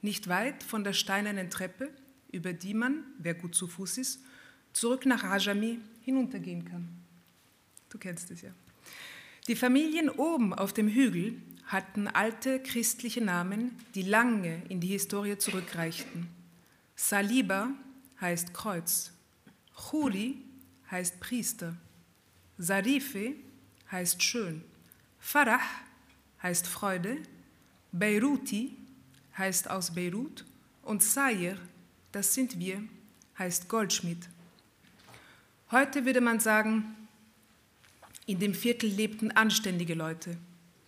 nicht 0.00 0.28
weit 0.28 0.62
von 0.62 0.84
der 0.84 0.94
steinernen 0.94 1.50
Treppe, 1.50 1.90
über 2.32 2.54
die 2.54 2.72
man, 2.72 3.04
wer 3.18 3.34
gut 3.34 3.54
zu 3.54 3.68
Fuß 3.68 3.98
ist, 3.98 4.20
zurück 4.72 5.04
nach 5.04 5.22
Rajami 5.22 5.80
hinuntergehen 6.02 6.64
kann. 6.64 6.88
Du 7.90 7.98
kennst 7.98 8.30
es 8.30 8.40
ja. 8.40 8.50
Die 9.48 9.56
Familien 9.56 10.08
oben 10.08 10.54
auf 10.54 10.72
dem 10.72 10.88
Hügel 10.88 11.36
hatten 11.66 12.08
alte 12.08 12.58
christliche 12.60 13.20
Namen, 13.20 13.76
die 13.94 14.02
lange 14.02 14.62
in 14.70 14.80
die 14.80 14.88
Historie 14.88 15.36
zurückreichten. 15.36 16.28
Saliba 16.96 17.70
heißt 18.18 18.54
Kreuz, 18.54 19.12
Churi 19.74 20.38
heißt 20.92 21.18
Priester, 21.18 21.74
Sarife 22.58 23.34
heißt 23.90 24.22
schön, 24.22 24.62
Farah 25.18 25.60
heißt 26.42 26.68
Freude, 26.68 27.16
Beiruti 27.90 28.76
heißt 29.36 29.68
aus 29.70 29.94
Beirut 29.94 30.44
und 30.82 31.02
Sayer, 31.02 31.56
das 32.12 32.34
sind 32.34 32.58
wir, 32.58 32.82
heißt 33.38 33.68
Goldschmied. 33.68 34.28
Heute 35.70 36.04
würde 36.04 36.20
man 36.20 36.38
sagen, 36.38 36.94
in 38.26 38.38
dem 38.38 38.54
Viertel 38.54 38.90
lebten 38.90 39.30
anständige 39.30 39.94
Leute. 39.94 40.36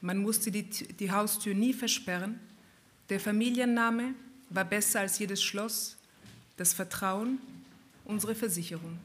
Man 0.02 0.18
musste 0.18 0.50
die, 0.50 0.64
die 0.64 1.10
Haustür 1.10 1.54
nie 1.54 1.72
versperren. 1.72 2.38
Der 3.08 3.18
Familienname 3.18 4.14
war 4.50 4.64
besser 4.64 5.00
als 5.00 5.18
jedes 5.18 5.42
Schloss, 5.42 5.96
das 6.58 6.74
Vertrauen, 6.74 7.38
unsere 8.04 8.34
Versicherung. 8.34 8.98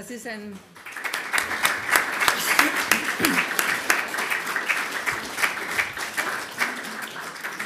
Das 0.00 0.10
ist 0.10 0.26
ein 0.26 0.58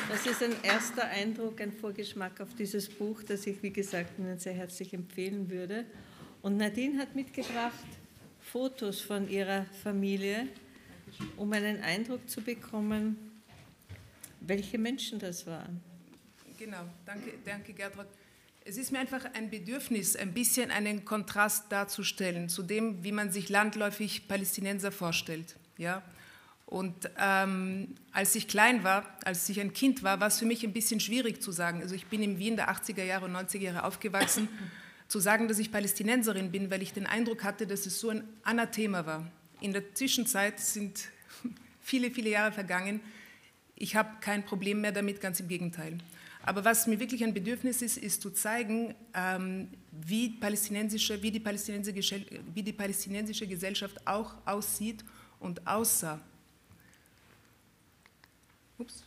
Das 0.08 0.26
ist 0.26 0.42
ein 0.42 0.56
erster 0.64 1.04
Eindruck, 1.04 1.60
ein 1.60 1.70
Vorgeschmack 1.70 2.40
auf 2.40 2.52
dieses 2.56 2.88
Buch, 2.88 3.22
das 3.22 3.46
ich, 3.46 3.62
wie 3.62 3.70
gesagt, 3.70 4.18
Ihnen 4.18 4.36
sehr 4.40 4.54
herzlich 4.54 4.92
empfehlen 4.92 5.48
würde. 5.48 5.84
Und 6.42 6.56
Nadine 6.56 7.00
hat 7.00 7.14
mitgebracht 7.14 7.86
Fotos 8.40 9.00
von 9.00 9.28
ihrer 9.28 9.66
Familie, 9.84 10.48
um 11.36 11.52
einen 11.52 11.82
Eindruck 11.82 12.28
zu 12.28 12.40
bekommen, 12.40 13.40
welche 14.40 14.76
Menschen 14.76 15.20
das 15.20 15.46
waren. 15.46 15.80
Genau, 16.58 16.82
danke, 17.06 17.34
danke 17.44 17.72
Gertrud. 17.72 18.06
Es 18.66 18.78
ist 18.78 18.92
mir 18.92 18.98
einfach 18.98 19.26
ein 19.34 19.50
Bedürfnis, 19.50 20.16
ein 20.16 20.32
bisschen 20.32 20.70
einen 20.70 21.04
Kontrast 21.04 21.70
darzustellen 21.70 22.48
zu 22.48 22.62
dem, 22.62 23.04
wie 23.04 23.12
man 23.12 23.30
sich 23.30 23.50
landläufig 23.50 24.26
Palästinenser 24.26 24.90
vorstellt. 24.90 25.56
Ja? 25.76 26.02
Und 26.64 27.10
ähm, 27.18 27.88
als 28.12 28.34
ich 28.34 28.48
klein 28.48 28.82
war, 28.82 29.04
als 29.22 29.46
ich 29.50 29.60
ein 29.60 29.74
Kind 29.74 30.02
war, 30.02 30.18
war 30.18 30.28
es 30.28 30.38
für 30.38 30.46
mich 30.46 30.64
ein 30.64 30.72
bisschen 30.72 30.98
schwierig 30.98 31.42
zu 31.42 31.52
sagen. 31.52 31.82
Also 31.82 31.94
ich 31.94 32.06
bin 32.06 32.22
in 32.22 32.38
Wien 32.38 32.56
der 32.56 32.70
80er 32.70 33.04
Jahre 33.04 33.26
und 33.26 33.36
90er 33.36 33.58
Jahre 33.58 33.84
aufgewachsen, 33.84 34.48
zu 35.08 35.20
sagen, 35.20 35.46
dass 35.46 35.58
ich 35.58 35.70
Palästinenserin 35.70 36.50
bin, 36.50 36.70
weil 36.70 36.80
ich 36.80 36.94
den 36.94 37.06
Eindruck 37.06 37.44
hatte, 37.44 37.66
dass 37.66 37.84
es 37.84 38.00
so 38.00 38.08
ein 38.08 38.24
Anathema 38.44 39.04
war. 39.04 39.30
In 39.60 39.74
der 39.74 39.94
Zwischenzeit 39.94 40.58
sind 40.58 41.08
viele, 41.82 42.10
viele 42.10 42.30
Jahre 42.30 42.50
vergangen. 42.50 43.00
Ich 43.76 43.94
habe 43.94 44.08
kein 44.22 44.42
Problem 44.42 44.80
mehr 44.80 44.92
damit, 44.92 45.20
ganz 45.20 45.38
im 45.40 45.48
Gegenteil. 45.48 45.98
Aber 46.46 46.62
was 46.64 46.86
mir 46.86 47.00
wirklich 47.00 47.24
ein 47.24 47.32
Bedürfnis 47.32 47.80
ist, 47.80 47.96
ist 47.96 48.20
zu 48.20 48.30
zeigen, 48.30 48.94
ähm, 49.14 49.68
wie, 49.90 50.28
palästinensische, 50.28 51.22
wie, 51.22 51.30
die 51.30 51.40
palästinensische, 51.40 52.20
wie 52.52 52.62
die 52.62 52.72
palästinensische 52.72 53.46
Gesellschaft 53.46 54.06
auch 54.06 54.34
aussieht 54.44 55.04
und 55.40 55.66
aussah 55.66 56.20
Ups. 58.76 59.04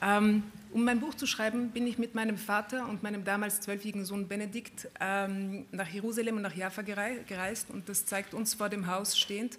Ähm, 0.00 0.44
um 0.70 0.84
mein 0.84 1.00
Buch 1.00 1.14
zu 1.14 1.26
schreiben, 1.26 1.70
bin 1.70 1.86
ich 1.86 1.98
mit 1.98 2.14
meinem 2.14 2.36
Vater 2.36 2.88
und 2.88 3.02
meinem 3.02 3.24
damals 3.24 3.60
zwölfjährigen 3.60 4.04
Sohn 4.04 4.28
Benedikt 4.28 4.88
ähm, 5.00 5.66
nach 5.72 5.88
Jerusalem 5.88 6.36
und 6.36 6.42
nach 6.42 6.54
Jaffa 6.54 6.82
gereist 6.82 7.70
und 7.70 7.88
das 7.88 8.06
zeigt 8.06 8.34
uns 8.34 8.54
vor 8.54 8.68
dem 8.68 8.86
Haus 8.86 9.18
stehend. 9.18 9.58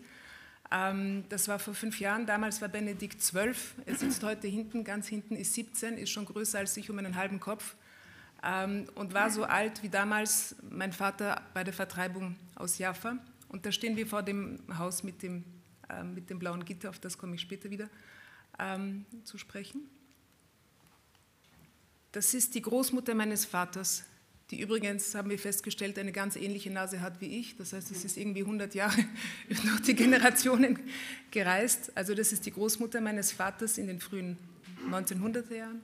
Ähm, 0.72 1.24
das 1.30 1.48
war 1.48 1.58
vor 1.58 1.74
fünf 1.74 2.00
Jahren, 2.00 2.26
damals 2.26 2.62
war 2.62 2.70
Benedikt 2.70 3.22
zwölf, 3.24 3.74
er 3.86 3.96
sitzt 3.96 4.24
heute 4.24 4.48
hinten, 4.48 4.84
ganz 4.84 5.08
hinten 5.08 5.36
ist 5.36 5.54
17, 5.56 5.98
ist 5.98 6.12
schon 6.12 6.26
größer 6.26 6.60
als 6.60 6.78
ich 6.78 6.90
um 6.92 7.00
einen 7.00 7.16
halben 7.16 7.40
Kopf 7.40 7.76
ähm, 8.44 8.88
und 8.96 9.14
war 9.14 9.32
so 9.32 9.44
alt 9.46 9.82
wie 9.82 9.90
damals 9.90 10.56
mein 10.70 10.94
Vater 10.94 11.42
bei 11.54 11.64
der 11.64 11.74
Vertreibung 11.74 12.36
aus 12.56 12.78
Jaffa. 12.78 13.18
Und 13.48 13.66
da 13.66 13.72
stehen 13.72 13.98
wir 13.98 14.06
vor 14.06 14.22
dem 14.22 14.60
Haus 14.78 15.02
mit 15.04 15.24
dem, 15.24 15.44
äh, 15.90 16.04
mit 16.04 16.30
dem 16.30 16.38
blauen 16.38 16.64
Gitter, 16.64 16.90
auf 16.90 17.00
das 17.00 17.18
komme 17.18 17.36
ich 17.36 17.42
später 17.42 17.72
wieder 17.72 17.90
ähm, 18.60 19.06
zu 19.24 19.40
sprechen. 19.40 19.90
Das 22.12 22.34
ist 22.34 22.54
die 22.54 22.62
Großmutter 22.62 23.16
meines 23.16 23.46
Vaters, 23.46 24.04
die 24.52 24.62
übrigens, 24.62 25.14
haben 25.14 25.30
wir 25.30 25.38
festgestellt, 25.38 26.00
eine 26.00 26.12
ganz 26.12 26.36
ähnliche 26.36 26.72
Nase 26.72 27.02
hat 27.02 27.22
wie 27.22 27.40
ich. 27.40 27.56
Das 27.58 27.72
heißt, 27.72 27.92
es 27.92 28.04
ist 28.04 28.18
irgendwie 28.18 28.42
100 28.42 28.74
Jahre 28.74 29.06
durch 29.48 29.82
die 29.82 29.94
Generationen 29.94 30.80
gereist. 31.30 31.92
Also 31.96 32.16
das 32.16 32.32
ist 32.32 32.46
die 32.48 32.52
Großmutter 32.52 33.00
meines 33.00 33.32
Vaters 33.32 33.78
in 33.78 33.88
den 33.88 34.00
frühen 34.00 34.38
1900er 34.90 35.54
Jahren. 35.54 35.82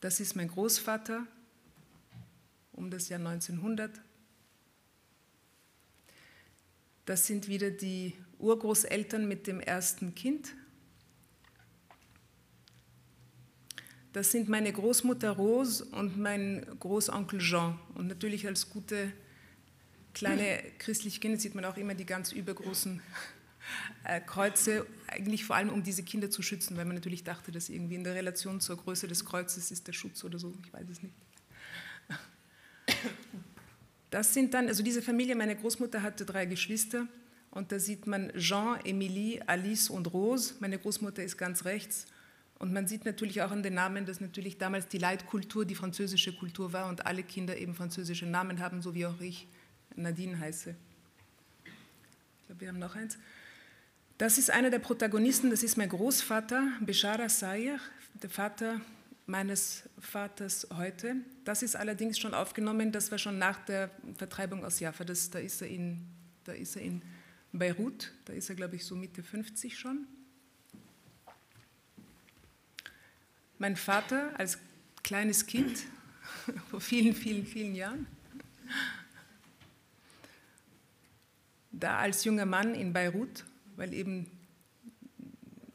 Das 0.00 0.18
ist 0.18 0.34
mein 0.34 0.48
Großvater 0.48 1.24
um 2.72 2.90
das 2.90 3.08
Jahr 3.08 3.20
1900. 3.20 4.00
Das 7.04 7.26
sind 7.28 7.46
wieder 7.46 7.70
die 7.70 8.14
Urgroßeltern 8.40 9.28
mit 9.28 9.46
dem 9.46 9.60
ersten 9.60 10.16
Kind. 10.16 10.54
Das 14.12 14.30
sind 14.30 14.48
meine 14.48 14.72
Großmutter 14.72 15.30
Rose 15.30 15.84
und 15.86 16.18
mein 16.18 16.66
Großonkel 16.80 17.40
Jean. 17.40 17.78
Und 17.94 18.08
natürlich 18.08 18.46
als 18.46 18.68
gute 18.68 19.10
kleine 20.12 20.62
christliche 20.78 21.18
Kinder 21.18 21.38
sieht 21.38 21.54
man 21.54 21.64
auch 21.64 21.78
immer 21.78 21.94
die 21.94 22.04
ganz 22.04 22.32
übergroßen 22.32 23.00
äh, 24.04 24.20
Kreuze 24.20 24.86
eigentlich 25.06 25.44
vor 25.46 25.56
allem 25.56 25.70
um 25.70 25.82
diese 25.82 26.02
Kinder 26.02 26.30
zu 26.30 26.42
schützen, 26.42 26.76
weil 26.76 26.84
man 26.84 26.96
natürlich 26.96 27.24
dachte, 27.24 27.52
dass 27.52 27.70
irgendwie 27.70 27.94
in 27.94 28.04
der 28.04 28.14
Relation 28.14 28.60
zur 28.60 28.76
Größe 28.76 29.08
des 29.08 29.24
Kreuzes 29.24 29.70
ist 29.70 29.86
der 29.86 29.94
Schutz 29.94 30.24
oder 30.24 30.38
so, 30.38 30.52
ich 30.64 30.72
weiß 30.72 30.88
es 30.90 31.02
nicht. 31.02 31.14
Das 34.10 34.34
sind 34.34 34.52
dann, 34.52 34.68
also 34.68 34.82
diese 34.82 35.00
Familie, 35.00 35.34
meine 35.34 35.56
Großmutter 35.56 36.02
hatte 36.02 36.26
drei 36.26 36.44
Geschwister 36.44 37.06
und 37.50 37.72
da 37.72 37.78
sieht 37.78 38.06
man 38.06 38.30
Jean, 38.36 38.78
Emilie, 38.84 39.40
Alice 39.48 39.88
und 39.88 40.12
Rose. 40.12 40.54
Meine 40.60 40.78
Großmutter 40.78 41.24
ist 41.24 41.38
ganz 41.38 41.64
rechts 41.64 42.06
und 42.62 42.72
man 42.72 42.86
sieht 42.86 43.04
natürlich 43.04 43.42
auch 43.42 43.50
an 43.50 43.64
den 43.64 43.74
Namen, 43.74 44.06
dass 44.06 44.20
natürlich 44.20 44.56
damals 44.56 44.86
die 44.86 44.98
Leitkultur 44.98 45.64
die 45.64 45.74
französische 45.74 46.32
Kultur 46.32 46.72
war 46.72 46.88
und 46.88 47.06
alle 47.06 47.24
Kinder 47.24 47.56
eben 47.56 47.74
französische 47.74 48.24
Namen 48.24 48.60
haben, 48.60 48.82
so 48.82 48.94
wie 48.94 49.04
auch 49.04 49.20
ich 49.20 49.48
Nadine 49.96 50.38
heiße. 50.38 50.72
Ich 51.64 52.46
glaube, 52.46 52.60
wir 52.60 52.68
haben 52.68 52.78
noch 52.78 52.94
eins. 52.94 53.18
Das 54.16 54.38
ist 54.38 54.48
einer 54.48 54.70
der 54.70 54.78
Protagonisten, 54.78 55.50
das 55.50 55.64
ist 55.64 55.76
mein 55.76 55.88
Großvater, 55.88 56.68
Beshara 56.78 57.28
Sayer, 57.28 57.80
der 58.22 58.30
Vater 58.30 58.80
meines 59.26 59.82
Vaters 59.98 60.68
heute. 60.76 61.16
Das 61.44 61.64
ist 61.64 61.74
allerdings 61.74 62.16
schon 62.16 62.32
aufgenommen, 62.32 62.92
das 62.92 63.10
war 63.10 63.18
schon 63.18 63.38
nach 63.40 63.58
der 63.64 63.90
Vertreibung 64.16 64.64
aus 64.64 64.78
Jaffa. 64.78 65.02
Das, 65.02 65.30
da, 65.30 65.40
ist 65.40 65.62
er 65.62 65.68
in, 65.68 66.06
da 66.44 66.52
ist 66.52 66.76
er 66.76 66.82
in 66.82 67.02
Beirut, 67.52 68.12
da 68.24 68.34
ist 68.34 68.50
er, 68.50 68.54
glaube 68.54 68.76
ich, 68.76 68.84
so 68.84 68.94
Mitte 68.94 69.24
50 69.24 69.76
schon. 69.76 70.06
Mein 73.62 73.76
Vater 73.76 74.36
als 74.40 74.58
kleines 75.04 75.46
Kind, 75.46 75.84
vor 76.70 76.80
vielen, 76.80 77.14
vielen, 77.14 77.46
vielen 77.46 77.76
Jahren, 77.76 78.08
da 81.70 81.98
als 81.98 82.24
junger 82.24 82.44
Mann 82.44 82.74
in 82.74 82.92
Beirut, 82.92 83.44
weil 83.76 83.94
eben 83.94 84.26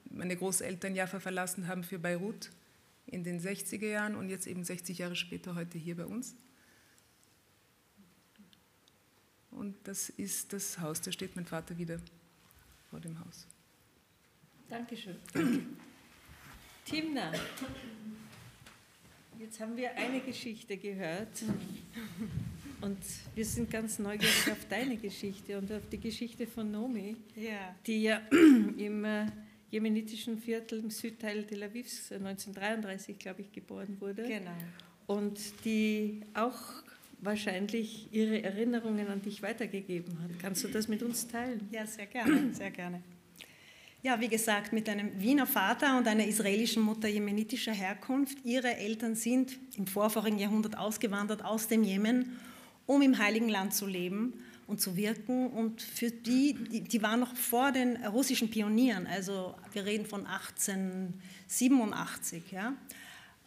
meine 0.10 0.36
Großeltern 0.36 0.96
Jaffa 0.96 1.22
verlassen 1.22 1.70
haben 1.70 1.86
für 1.86 1.98
Beirut 1.98 2.50
in 3.06 3.24
den 3.24 3.40
60er 3.40 3.88
Jahren 3.88 4.16
und 4.18 4.28
jetzt 4.28 4.48
eben 4.48 4.66
60 4.66 4.98
Jahre 4.98 5.16
später 5.16 5.56
heute 5.56 5.78
hier 5.78 5.96
bei 5.96 6.06
uns. 6.06 6.36
Und 9.50 9.78
das 9.86 10.10
ist 10.10 10.52
das 10.52 10.80
Haus, 10.80 11.00
da 11.00 11.14
steht 11.14 11.38
mein 11.38 11.46
Vater 11.46 11.78
wieder 11.78 12.02
vor 12.90 13.00
dem 13.00 13.18
Haus. 13.22 13.48
Dankeschön. 14.68 15.16
Danke. 15.32 15.62
Timna, 16.90 17.34
jetzt 19.38 19.60
haben 19.60 19.76
wir 19.76 19.94
eine 19.98 20.22
Geschichte 20.22 20.78
gehört 20.78 21.44
und 22.80 22.98
wir 23.36 23.44
sind 23.44 23.70
ganz 23.70 24.00
neugierig 24.00 24.50
auf 24.50 24.66
deine 24.70 24.96
Geschichte 24.96 25.58
und 25.58 25.70
auf 25.70 25.82
die 25.92 26.00
Geschichte 26.00 26.48
von 26.48 26.72
Nomi, 26.72 27.18
ja. 27.36 27.76
die 27.86 28.04
ja 28.04 28.22
im 28.32 29.06
jemenitischen 29.70 30.38
Viertel 30.38 30.80
im 30.80 30.90
Südteil 30.90 31.44
Tel 31.44 31.64
Avivs 31.64 32.10
1933, 32.14 33.16
äh, 33.16 33.20
glaube 33.20 33.42
ich, 33.42 33.52
geboren 33.52 33.98
wurde. 34.00 34.24
Genau. 34.24 34.52
Und 35.08 35.66
die 35.66 36.22
auch 36.36 36.58
wahrscheinlich 37.20 38.08
ihre 38.14 38.42
Erinnerungen 38.44 39.10
an 39.10 39.22
dich 39.22 39.42
weitergegeben 39.42 40.18
hat. 40.24 40.40
Kannst 40.40 40.64
du 40.64 40.70
das 40.70 40.88
mit 40.88 41.04
uns 41.04 41.28
teilen? 41.28 41.68
Ja, 41.70 41.86
sehr 41.86 42.06
gerne, 42.06 42.54
sehr 42.54 42.72
gerne. 42.72 43.02
Ja, 44.04 44.22
wie 44.22 44.28
gesagt, 44.28 44.74
mit 44.74 44.88
einem 44.90 45.20
Wiener 45.20 45.48
Vater 45.48 45.98
und 45.98 46.08
einer 46.08 46.24
israelischen 46.24 46.84
Mutter 46.84 47.08
jemenitischer 47.08 47.74
Herkunft. 47.74 48.38
Ihre 48.44 48.78
Eltern 48.78 49.16
sind 49.16 49.58
im 49.76 49.88
vorvorigen 49.88 50.38
Jahrhundert 50.38 50.78
ausgewandert 50.78 51.44
aus 51.44 51.68
dem 51.68 51.82
Jemen, 51.82 52.40
um 52.86 53.02
im 53.02 53.18
Heiligen 53.18 53.50
Land 53.50 53.74
zu 53.74 53.88
leben 53.88 54.34
und 54.68 54.80
zu 54.80 54.96
wirken. 54.96 55.48
Und 55.48 55.82
für 55.82 56.12
die, 56.12 56.54
die, 56.54 57.02
waren 57.02 57.20
noch 57.20 57.36
vor 57.36 57.72
den 57.72 57.98
russischen 58.06 58.52
Pionieren, 58.52 59.08
also 59.08 59.56
wir 59.74 59.86
reden 59.86 60.06
von 60.06 60.28
1887, 60.28 62.52
ja, 62.52 62.74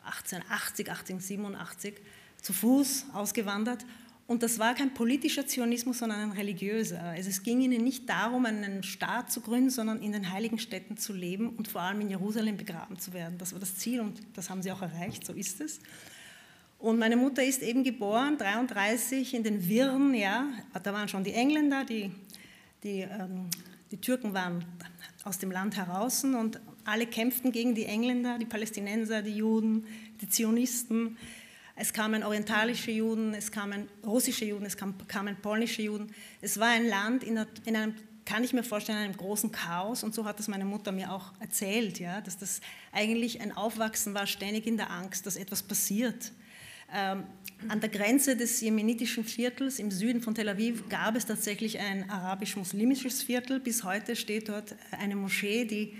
1880, 0.04 0.90
1887, 0.90 1.94
zu 2.42 2.52
Fuß 2.52 3.06
ausgewandert. 3.12 3.86
Und 4.30 4.44
das 4.44 4.60
war 4.60 4.76
kein 4.76 4.94
politischer 4.94 5.44
Zionismus, 5.44 5.98
sondern 5.98 6.20
ein 6.20 6.30
religiöser. 6.30 7.02
Also 7.02 7.28
es 7.28 7.42
ging 7.42 7.62
ihnen 7.62 7.82
nicht 7.82 8.08
darum, 8.08 8.46
einen 8.46 8.84
Staat 8.84 9.32
zu 9.32 9.40
gründen, 9.40 9.70
sondern 9.70 10.00
in 10.00 10.12
den 10.12 10.30
heiligen 10.30 10.60
Städten 10.60 10.96
zu 10.96 11.12
leben 11.12 11.48
und 11.48 11.66
vor 11.66 11.80
allem 11.80 12.00
in 12.00 12.10
Jerusalem 12.10 12.56
begraben 12.56 12.96
zu 12.96 13.12
werden. 13.12 13.38
Das 13.38 13.52
war 13.54 13.58
das 13.58 13.74
Ziel 13.74 13.98
und 13.98 14.20
das 14.34 14.48
haben 14.48 14.62
sie 14.62 14.70
auch 14.70 14.82
erreicht, 14.82 15.26
so 15.26 15.32
ist 15.32 15.60
es. 15.60 15.80
Und 16.78 17.00
meine 17.00 17.16
Mutter 17.16 17.42
ist 17.42 17.60
eben 17.60 17.82
geboren, 17.82 18.38
33, 18.38 19.34
in 19.34 19.42
den 19.42 19.68
Wirren, 19.68 20.14
ja, 20.14 20.48
da 20.80 20.92
waren 20.92 21.08
schon 21.08 21.24
die 21.24 21.32
Engländer, 21.32 21.84
die, 21.84 22.12
die, 22.84 23.00
ähm, 23.00 23.48
die 23.90 23.96
Türken 23.96 24.32
waren 24.32 24.64
aus 25.24 25.38
dem 25.38 25.50
Land 25.50 25.76
heraus 25.76 26.22
und 26.22 26.60
alle 26.84 27.06
kämpften 27.06 27.50
gegen 27.50 27.74
die 27.74 27.86
Engländer, 27.86 28.38
die 28.38 28.46
Palästinenser, 28.46 29.22
die 29.22 29.34
Juden, 29.34 29.86
die 30.20 30.28
Zionisten. 30.28 31.16
Es 31.80 31.94
kamen 31.94 32.22
orientalische 32.22 32.90
Juden, 32.90 33.32
es 33.32 33.50
kamen 33.50 33.88
russische 34.04 34.44
Juden, 34.44 34.66
es 34.66 34.76
kamen 34.76 35.36
polnische 35.40 35.80
Juden. 35.80 36.12
Es 36.42 36.60
war 36.60 36.68
ein 36.68 36.86
Land 36.86 37.24
in, 37.24 37.42
in 37.64 37.74
einem 37.74 37.94
kann 38.26 38.44
ich 38.44 38.52
mir 38.52 38.62
vorstellen, 38.62 38.98
einem 38.98 39.16
großen 39.16 39.50
Chaos. 39.50 40.04
Und 40.04 40.14
so 40.14 40.26
hat 40.26 40.38
das 40.38 40.46
meine 40.46 40.66
Mutter 40.66 40.92
mir 40.92 41.10
auch 41.10 41.32
erzählt, 41.40 41.98
ja, 41.98 42.20
dass 42.20 42.36
das 42.36 42.60
eigentlich 42.92 43.40
ein 43.40 43.56
Aufwachsen 43.56 44.12
war, 44.12 44.26
ständig 44.26 44.66
in 44.66 44.76
der 44.76 44.90
Angst, 44.90 45.24
dass 45.24 45.36
etwas 45.36 45.62
passiert. 45.62 46.32
Ähm, 46.94 47.24
an 47.68 47.80
der 47.80 47.88
Grenze 47.88 48.36
des 48.36 48.60
jemenitischen 48.60 49.24
Viertels 49.24 49.78
im 49.78 49.90
Süden 49.90 50.20
von 50.20 50.34
Tel 50.34 50.50
Aviv 50.50 50.86
gab 50.90 51.16
es 51.16 51.24
tatsächlich 51.24 51.78
ein 51.78 52.10
arabisch-muslimisches 52.10 53.22
Viertel. 53.22 53.58
Bis 53.58 53.84
heute 53.84 54.16
steht 54.16 54.50
dort 54.50 54.76
eine 54.90 55.16
Moschee, 55.16 55.64
die 55.64 55.96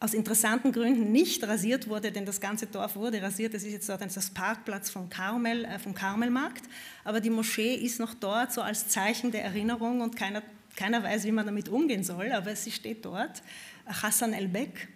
aus 0.00 0.14
interessanten 0.14 0.72
Gründen 0.72 1.12
nicht 1.12 1.44
rasiert 1.44 1.86
wurde, 1.86 2.10
denn 2.10 2.24
das 2.24 2.40
ganze 2.40 2.66
Dorf 2.66 2.96
wurde 2.96 3.20
rasiert. 3.20 3.52
Das 3.52 3.62
ist 3.62 3.72
jetzt 3.72 3.88
dort 3.88 4.00
das 4.00 4.30
Parkplatz 4.30 4.88
vom, 4.88 5.10
Karmel, 5.10 5.66
äh, 5.66 5.78
vom 5.78 5.94
Karmelmarkt. 5.94 6.64
Aber 7.04 7.20
die 7.20 7.28
Moschee 7.28 7.74
ist 7.74 8.00
noch 8.00 8.14
dort, 8.14 8.50
so 8.52 8.62
als 8.62 8.88
Zeichen 8.88 9.30
der 9.30 9.44
Erinnerung 9.44 10.00
und 10.00 10.16
keiner, 10.16 10.42
keiner 10.74 11.02
weiß, 11.02 11.24
wie 11.24 11.32
man 11.32 11.44
damit 11.44 11.68
umgehen 11.68 12.02
soll, 12.02 12.32
aber 12.32 12.56
sie 12.56 12.72
steht 12.72 13.04
dort. 13.04 13.42
Hassan 13.86 14.32
el-Bek. 14.32 14.88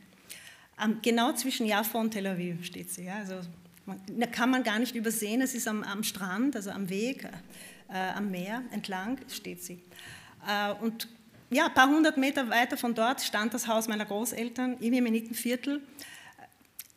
Genau 1.02 1.32
zwischen 1.32 1.66
Jaffa 1.66 2.00
und 2.00 2.12
Tel 2.12 2.26
Aviv 2.26 2.64
steht 2.64 2.90
sie. 2.90 3.04
Ja? 3.04 3.16
Also 3.16 3.40
da 4.08 4.26
kann 4.26 4.50
man 4.50 4.62
gar 4.62 4.78
nicht 4.78 4.94
übersehen, 4.94 5.42
es 5.42 5.54
ist 5.54 5.68
am, 5.68 5.82
am 5.82 6.02
Strand, 6.02 6.56
also 6.56 6.70
am 6.70 6.88
Weg, 6.88 7.28
äh, 7.90 7.96
am 8.14 8.30
Meer 8.30 8.62
entlang 8.72 9.18
steht 9.28 9.62
sie. 9.62 9.82
Äh, 10.48 10.72
und 10.82 11.08
ja, 11.54 11.66
ein 11.66 11.74
paar 11.74 11.88
hundert 11.88 12.16
Meter 12.16 12.50
weiter 12.50 12.76
von 12.76 12.94
dort 12.94 13.20
stand 13.20 13.54
das 13.54 13.68
Haus 13.68 13.86
meiner 13.86 14.04
Großeltern 14.04 14.78
im 14.80 14.92
Jemenitenviertel. 14.92 15.80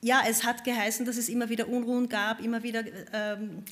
Ja, 0.02 0.22
es 0.28 0.44
hat 0.44 0.64
geheißen, 0.64 1.06
dass 1.06 1.18
es 1.18 1.30
immer 1.30 1.50
wieder 1.50 1.68
Unruhen 1.68 2.10
gab, 2.10 2.42
immer 2.42 2.64
wieder 2.64 2.84
ähm, 3.14 3.64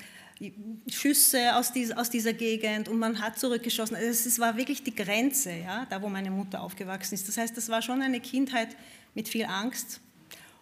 Schüsse 0.87 1.55
aus, 1.55 1.71
dies, 1.71 1.91
aus, 1.91 2.09
dieser 2.09 2.33
Gegend 2.33 2.87
und 2.87 2.99
man 2.99 3.19
hat 3.19 3.39
zurückgeschossen. 3.39 3.95
Also 3.95 4.09
es 4.09 4.39
war 4.39 4.57
wirklich 4.57 4.83
die 4.83 4.93
Grenze, 4.93 5.53
ja, 5.53 5.87
da 5.89 6.01
wo 6.01 6.09
meine 6.09 6.29
Mutter 6.29 6.61
aufgewachsen 6.61 7.15
ist. 7.15 7.27
Das 7.27 7.37
heißt, 7.37 7.57
das 7.57 7.69
war 7.69 7.81
schon 7.81 8.01
eine 8.03 8.19
Kindheit 8.19 8.75
mit 9.15 9.27
viel 9.27 9.45
Angst 9.45 10.01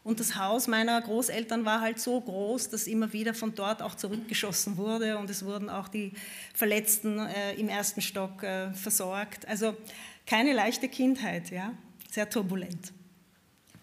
und 0.03 0.19
das 0.19 0.35
Haus 0.35 0.67
meiner 0.67 1.01
Großeltern 1.01 1.63
war 1.63 1.79
halt 1.79 1.97
so 1.97 2.19
groß, 2.19 2.69
dass 2.69 2.87
immer 2.87 3.13
wieder 3.13 3.33
von 3.33 3.55
dort 3.55 3.81
auch 3.81 3.95
zurückgeschossen 3.95 4.75
wurde 4.77 5.17
und 5.17 5.29
es 5.29 5.45
wurden 5.45 5.69
auch 5.69 5.87
die 5.87 6.11
Verletzten 6.53 7.19
äh, 7.19 7.53
im 7.53 7.69
ersten 7.69 8.01
Stock 8.01 8.43
äh, 8.43 8.73
versorgt. 8.73 9.47
Also 9.47 9.75
keine 10.25 10.53
leichte 10.53 10.89
Kindheit, 10.89 11.51
ja, 11.51 11.73
sehr 12.09 12.29
turbulent. 12.29 12.93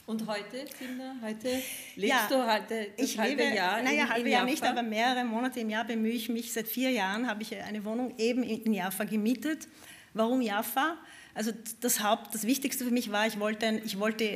Und 0.06 0.26
heute, 0.26 0.64
Kinder, 0.76 1.14
heute 1.22 1.62
lebst 1.94 2.08
ja, 2.08 2.26
du 2.28 2.44
heute 2.44 2.88
das 2.96 3.10
ich 3.10 3.16
halbe 3.16 3.44
lebe, 3.44 3.54
Jahr 3.54 3.80
Naja, 3.80 4.08
halbe 4.08 4.28
Jahr 4.28 4.44
nicht, 4.44 4.64
aber 4.64 4.82
mehrere 4.82 5.24
Monate 5.24 5.60
im 5.60 5.70
Jahr 5.70 5.84
bemühe 5.84 6.12
ich 6.12 6.28
mich. 6.28 6.52
Seit 6.52 6.66
vier 6.66 6.90
Jahren 6.90 7.28
habe 7.28 7.42
ich 7.42 7.56
eine 7.56 7.84
Wohnung 7.84 8.14
eben 8.18 8.42
in 8.42 8.72
Jaffa 8.72 9.04
gemietet. 9.04 9.68
Warum 10.12 10.40
Jaffa? 10.40 10.96
Also 11.32 11.52
das 11.80 12.02
Haupt, 12.02 12.34
das 12.34 12.44
Wichtigste 12.44 12.84
für 12.84 12.90
mich 12.90 13.12
war, 13.12 13.28
ich 13.28 13.38
wollte, 13.38 13.80
ich 13.84 14.00
wollte 14.00 14.26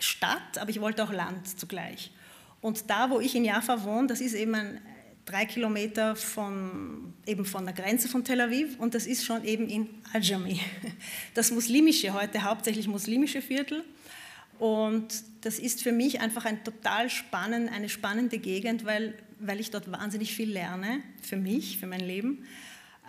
Stadt, 0.00 0.58
aber 0.58 0.70
ich 0.70 0.80
wollte 0.80 1.04
auch 1.04 1.12
Land 1.12 1.60
zugleich. 1.60 2.10
Und 2.60 2.90
da, 2.90 3.10
wo 3.10 3.20
ich 3.20 3.36
in 3.36 3.44
Jaffa 3.44 3.84
wohne, 3.84 4.08
das 4.08 4.20
ist 4.20 4.34
eben 4.34 4.54
ein, 4.56 4.80
drei 5.24 5.46
Kilometer 5.46 6.16
von, 6.16 7.14
eben 7.26 7.44
von 7.44 7.64
der 7.64 7.74
Grenze 7.74 8.08
von 8.08 8.24
Tel 8.24 8.40
Aviv 8.40 8.78
und 8.78 8.94
das 8.94 9.06
ist 9.06 9.24
schon 9.24 9.44
eben 9.44 9.68
in 9.68 9.88
Ajami, 10.12 10.60
das 11.34 11.50
muslimische, 11.50 12.12
heute 12.12 12.42
hauptsächlich 12.42 12.88
muslimische 12.88 13.42
Viertel. 13.42 13.84
Und 14.58 15.08
das 15.40 15.58
ist 15.58 15.82
für 15.82 15.92
mich 15.92 16.20
einfach 16.20 16.44
ein 16.44 16.62
total 16.62 17.10
spannend, 17.10 17.72
eine 17.72 17.88
spannende 17.88 18.38
Gegend, 18.38 18.84
weil, 18.84 19.14
weil 19.40 19.60
ich 19.60 19.70
dort 19.70 19.90
wahnsinnig 19.90 20.32
viel 20.32 20.50
lerne, 20.50 21.02
für 21.22 21.36
mich, 21.36 21.78
für 21.78 21.86
mein 21.86 22.00
Leben. 22.00 22.46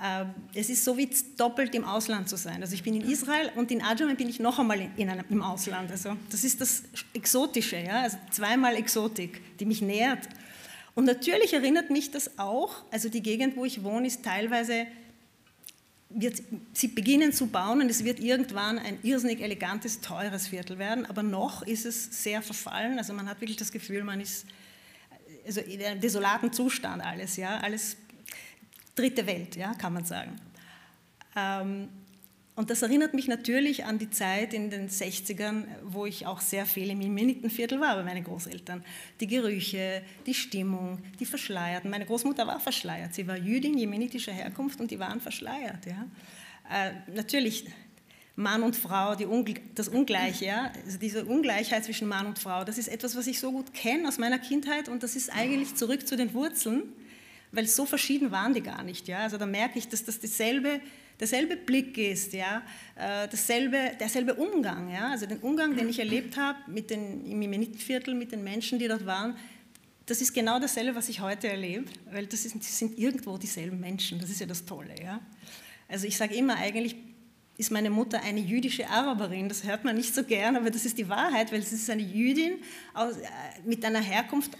Ähm, 0.03 0.31
es 0.53 0.69
ist 0.69 0.83
so 0.83 0.97
wie 0.97 1.09
doppelt 1.37 1.73
im 1.75 1.85
Ausland 1.85 2.27
zu 2.27 2.35
sein. 2.35 2.61
Also 2.61 2.73
ich 2.73 2.83
bin 2.83 2.95
in 2.95 3.09
Israel 3.09 3.51
und 3.55 3.71
in 3.71 3.81
Ajami 3.81 4.15
bin 4.15 4.27
ich 4.27 4.39
noch 4.39 4.59
einmal 4.59 4.89
in 4.97 5.09
einem, 5.09 5.23
im 5.29 5.41
Ausland. 5.41 5.91
Also 5.91 6.17
das 6.29 6.43
ist 6.43 6.59
das 6.59 6.83
Exotische, 7.13 7.77
ja? 7.77 8.01
also 8.01 8.17
zweimal 8.31 8.75
Exotik, 8.75 9.41
die 9.59 9.65
mich 9.65 9.81
nähert. 9.81 10.27
Und 10.95 11.05
natürlich 11.05 11.53
erinnert 11.53 11.89
mich 11.91 12.09
das 12.11 12.39
auch, 12.39 12.83
also 12.89 13.09
die 13.09 13.21
Gegend, 13.21 13.57
wo 13.57 13.65
ich 13.65 13.83
wohne, 13.83 14.07
ist 14.07 14.23
teilweise 14.23 14.87
wird, 16.09 16.41
sie 16.73 16.87
beginnen 16.87 17.33
zu 17.33 17.47
bauen 17.47 17.81
und 17.81 17.89
es 17.89 18.05
wird 18.05 18.19
irgendwann 18.19 18.79
ein 18.79 18.97
irrsinnig 19.03 19.41
elegantes, 19.41 19.99
teures 19.99 20.47
Viertel 20.47 20.79
werden, 20.79 21.05
aber 21.05 21.23
noch 21.23 21.61
ist 21.63 21.85
es 21.85 22.23
sehr 22.23 22.41
verfallen. 22.41 22.97
Also 22.97 23.13
man 23.13 23.27
hat 23.27 23.41
wirklich 23.41 23.57
das 23.57 23.71
Gefühl, 23.71 24.03
man 24.03 24.21
ist 24.21 24.45
also 25.45 25.61
in 25.61 25.83
einem 25.83 25.99
desolaten 25.99 26.53
Zustand 26.53 27.03
alles, 27.03 27.35
ja, 27.35 27.59
alles 27.59 27.97
dritte 28.95 29.27
Welt, 29.27 29.55
ja, 29.57 29.73
kann 29.73 29.93
man 29.93 30.05
sagen. 30.05 30.39
Ähm, 31.35 31.89
und 32.55 32.69
das 32.69 32.81
erinnert 32.81 33.13
mich 33.13 33.27
natürlich 33.27 33.83
an 33.83 33.99
die 33.99 34.09
Zeit 34.09 34.53
in 34.53 34.69
den 34.69 34.87
60ern, 34.87 35.65
wo 35.83 36.05
ich 36.05 36.25
auch 36.25 36.39
sehr 36.39 36.65
viel 36.65 36.89
im 36.89 37.01
Jemenitenviertel 37.01 37.81
war 37.81 37.97
bei 37.97 38.03
meinen 38.03 38.23
Großeltern. 38.23 38.83
Die 39.19 39.27
Gerüche, 39.27 40.01
die 40.25 40.33
Stimmung, 40.33 40.99
die 41.19 41.25
Verschleierten. 41.25 41.89
Meine 41.89 42.05
Großmutter 42.05 42.47
war 42.47 42.61
verschleiert. 42.61 43.13
Sie 43.13 43.27
war 43.27 43.35
Jüdin 43.35 43.77
jemenitischer 43.77 44.31
Herkunft 44.31 44.79
und 44.79 44.89
die 44.89 44.99
waren 44.99 45.19
verschleiert. 45.19 45.85
Ja. 45.85 46.07
Äh, 46.71 46.93
natürlich 47.13 47.65
Mann 48.37 48.63
und 48.63 48.77
Frau, 48.77 49.11
Ungl 49.11 49.55
das 49.75 49.89
Ungleiche, 49.89 50.45
ja? 50.45 50.71
also 50.85 50.97
diese 50.97 51.25
Ungleichheit 51.25 51.83
zwischen 51.83 52.07
Mann 52.07 52.25
und 52.25 52.39
Frau, 52.39 52.63
das 52.63 52.77
ist 52.77 52.87
etwas, 52.87 53.15
was 53.15 53.27
ich 53.27 53.39
so 53.39 53.51
gut 53.51 53.73
kenne 53.73 54.07
aus 54.07 54.17
meiner 54.17 54.39
Kindheit 54.39 54.89
und 54.89 55.03
das 55.03 55.15
ist 55.15 55.29
eigentlich 55.29 55.75
zurück 55.75 56.05
zu 56.07 56.17
den 56.17 56.33
Wurzeln, 56.33 56.83
weil 57.51 57.67
so 57.67 57.85
verschieden 57.85 58.31
waren 58.31 58.53
die 58.53 58.61
gar 58.61 58.83
nicht. 58.83 59.07
Ja? 59.07 59.19
Also 59.19 59.37
da 59.37 59.45
merke 59.45 59.79
ich, 59.79 59.87
dass 59.87 60.03
das 60.03 60.19
dieselbe 60.19 60.81
derselbe 61.19 61.55
Blick 61.55 61.97
ist, 61.97 62.33
ja, 62.33 62.61
äh, 62.95 63.27
dasselbe, 63.27 63.91
derselbe 63.99 64.35
Umgang. 64.35 64.89
Ja, 64.91 65.11
also 65.11 65.25
den 65.25 65.39
Umgang, 65.39 65.75
den 65.75 65.89
ich 65.89 65.99
erlebt 65.99 66.37
habe 66.37 66.59
mit 66.67 66.89
den, 66.89 67.25
im 67.25 67.41
Imenitenviertel, 67.41 68.13
mit 68.13 68.31
den 68.31 68.43
Menschen, 68.43 68.79
die 68.79 68.87
dort 68.87 69.05
waren, 69.05 69.35
das 70.05 70.21
ist 70.21 70.33
genau 70.33 70.59
dasselbe, 70.59 70.95
was 70.95 71.09
ich 71.09 71.19
heute 71.19 71.47
erlebe, 71.47 71.85
weil 72.11 72.27
das, 72.27 72.45
ist, 72.45 72.55
das 72.55 72.77
sind 72.77 72.97
irgendwo 72.97 73.37
dieselben 73.37 73.79
Menschen. 73.79 74.19
Das 74.19 74.29
ist 74.29 74.39
ja 74.39 74.45
das 74.45 74.65
Tolle. 74.65 74.93
Ja. 75.01 75.19
Also 75.87 76.05
ich 76.05 76.15
sage 76.15 76.35
immer, 76.35 76.57
eigentlich 76.57 76.95
ist 77.57 77.71
meine 77.71 77.89
Mutter 77.89 78.21
eine 78.21 78.39
jüdische 78.39 78.87
Araberin. 78.89 79.49
Das 79.49 79.63
hört 79.63 79.83
man 79.83 79.95
nicht 79.95 80.13
so 80.13 80.23
gern, 80.23 80.55
aber 80.55 80.69
das 80.69 80.85
ist 80.85 80.97
die 80.97 81.09
Wahrheit, 81.09 81.51
weil 81.51 81.61
sie 81.63 81.75
ist 81.75 81.89
eine 81.89 82.01
Jüdin 82.01 82.53
äh, 82.95 83.67
mit 83.67 83.83
einer 83.83 84.01
Herkunft 84.01 84.51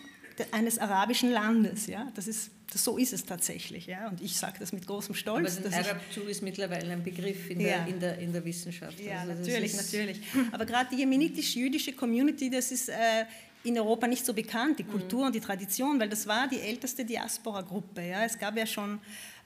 eines 0.51 0.79
arabischen 0.79 1.31
Landes. 1.31 1.87
Ja? 1.87 2.11
Das 2.15 2.27
ist, 2.27 2.51
das, 2.71 2.83
so 2.83 2.97
ist 2.97 3.13
es 3.13 3.25
tatsächlich. 3.25 3.87
Ja? 3.87 4.09
Und 4.09 4.21
ich 4.21 4.37
sage 4.37 4.57
das 4.59 4.73
mit 4.73 4.85
großem 4.85 5.15
Stolz. 5.15 5.57
Aber 5.57 5.75
Arab 5.75 6.01
Jew 6.13 6.23
ist 6.23 6.41
mittlerweile 6.41 6.91
ein 6.91 7.03
Begriff 7.03 7.49
in, 7.49 7.59
ja. 7.59 7.67
der, 7.67 7.87
in, 7.87 7.99
der, 7.99 8.19
in 8.19 8.33
der 8.33 8.43
Wissenschaft. 8.43 8.99
Ja, 8.99 9.19
also 9.19 9.33
natürlich, 9.33 9.75
natürlich. 9.75 10.19
Aber 10.51 10.65
gerade 10.65 10.89
die 10.91 10.97
jemenitisch-jüdische 10.97 11.93
Community, 11.93 12.49
das 12.49 12.71
ist 12.71 12.89
äh, 12.89 13.25
in 13.63 13.77
Europa 13.77 14.07
nicht 14.07 14.25
so 14.25 14.33
bekannt, 14.33 14.79
die 14.79 14.83
mhm. 14.83 14.91
Kultur 14.91 15.21
mhm. 15.21 15.25
und 15.27 15.35
die 15.35 15.39
Tradition, 15.39 15.99
weil 15.99 16.09
das 16.09 16.27
war 16.27 16.47
die 16.47 16.59
älteste 16.59 17.03
Diaspora-Gruppe. 17.03 18.01
Ja? 18.01 18.23
Es 18.23 18.37
gab 18.37 18.55
ja 18.57 18.65
schon 18.65 18.99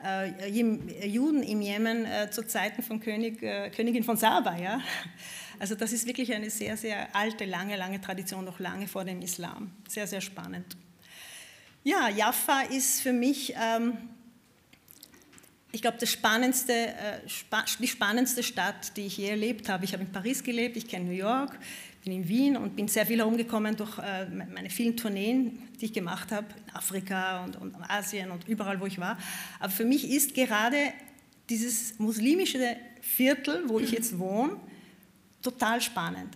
äh, 0.04 0.50
Juden 1.08 1.44
im 1.44 1.62
Jemen 1.62 2.06
äh, 2.06 2.30
zu 2.30 2.46
Zeiten 2.46 2.84
von 2.84 3.00
König, 3.00 3.42
äh, 3.42 3.70
Königin 3.70 4.04
von 4.04 4.18
Saba. 4.18 4.58
Ja? 4.58 4.82
Also 5.60 5.76
das 5.76 5.92
ist 5.92 6.08
wirklich 6.08 6.34
eine 6.34 6.50
sehr, 6.50 6.78
sehr 6.78 7.14
alte, 7.14 7.44
lange, 7.44 7.76
lange 7.76 8.00
Tradition, 8.00 8.46
noch 8.46 8.60
lange 8.60 8.88
vor 8.88 9.04
dem 9.04 9.22
Islam. 9.22 9.72
Sehr, 9.90 10.08
sehr 10.08 10.22
spannend. 10.22 10.78
Ja, 11.84 12.08
Jaffa 12.10 12.62
ist 12.62 13.02
für 13.02 13.12
mich, 13.12 13.54
ähm, 13.62 13.98
ich 15.74 15.82
glaube, 15.82 15.98
äh, 15.98 17.30
spa 17.30 17.66
die 17.80 17.88
spannendste 17.88 18.42
Stadt, 18.42 18.96
die 18.96 19.08
ich 19.08 19.18
je 19.18 19.30
erlebt 19.30 19.68
habe. 19.68 19.84
Ich 19.84 19.92
habe 19.92 20.04
in 20.04 20.12
Paris 20.12 20.44
gelebt, 20.44 20.78
ich 20.78 20.88
kenne 20.88 21.06
New 21.06 21.12
York, 21.12 21.58
bin 22.06 22.14
in 22.14 22.28
Wien 22.28 22.56
und 22.56 22.78
bin 22.78 22.88
sehr 22.88 23.06
viel 23.06 23.20
herumgekommen 23.20 23.76
durch 23.76 23.98
äh, 24.00 24.28
meine 24.28 24.70
vielen 24.70 24.96
Tourneen, 24.96 25.60
die 25.82 25.86
ich 25.86 25.94
gemacht 25.94 26.32
habe, 26.32 26.48
in 26.68 26.76
Afrika 26.76 27.44
und, 27.44 27.58
und 27.58 27.76
Asien 27.90 28.32
und 28.32 28.48
überall, 28.48 28.80
wo 28.80 28.86
ich 28.86 28.98
war. 28.98 29.18
Aber 29.60 29.72
für 29.72 29.86
mich 29.86 30.10
ist 30.10 30.34
gerade 30.34 30.94
dieses 31.50 32.00
muslimische 32.00 32.78
Viertel, 33.02 33.64
wo 33.68 33.80
ich 33.80 33.92
jetzt 33.92 34.18
wohne, 34.20 34.58
total 35.42 35.82
spannend. 35.82 36.36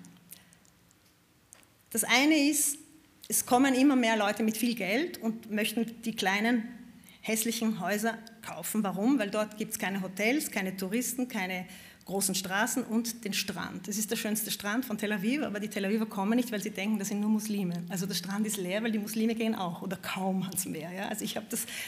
Das 1.92 2.04
eine 2.04 2.36
ist, 2.50 2.78
es 3.28 3.46
kommen 3.46 3.74
immer 3.74 3.96
mehr 3.96 4.18
Leute 4.18 4.44
mit 4.44 4.58
viel 4.58 4.76
Geld 4.76 5.18
und 5.20 5.52
möchten 5.52 6.02
die 6.04 6.16
kleinen 6.16 6.68
hässlichen 7.22 7.80
Häuser 7.80 8.18
kaufen. 8.42 8.84
Warum? 8.84 9.18
Weil 9.18 9.30
dort 9.30 9.58
gibt 9.58 9.72
es 9.72 9.80
keine 9.80 10.02
Hotels, 10.02 10.52
keine 10.52 10.76
Touristen, 10.76 11.28
keine 11.30 11.66
großen 12.06 12.36
Straßen 12.36 12.84
und 12.84 13.24
den 13.24 13.34
Strand. 13.34 13.88
Das 13.88 13.98
ist 13.98 14.12
der 14.12 14.18
schönste 14.18 14.52
Strand 14.52 14.86
von 14.86 14.98
Tel 14.98 15.14
Aviv, 15.14 15.44
aber 15.44 15.60
die 15.60 15.70
Tel 15.70 15.86
Aviver 15.86 16.06
kommen 16.06 16.36
nicht, 16.36 16.52
weil 16.52 16.62
sie 16.62 16.72
denken, 16.72 17.00
das 17.00 17.08
sind 17.08 17.22
nur 17.22 17.30
Muslime. 17.30 17.84
Also 17.90 18.06
der 18.06 18.16
Strand 18.16 18.46
ist 18.46 18.58
leer, 18.58 18.84
weil 18.84 18.92
die 18.92 19.00
Muslime 19.00 19.36
gehen 19.36 19.56
auch 19.56 19.82
oder 19.82 19.96
kaum 19.96 20.44
ans 20.44 20.66
Meer. 20.66 20.92
Ja? 20.92 21.08
Also 21.08 21.24
ich 21.24 21.38
habe 21.38 21.46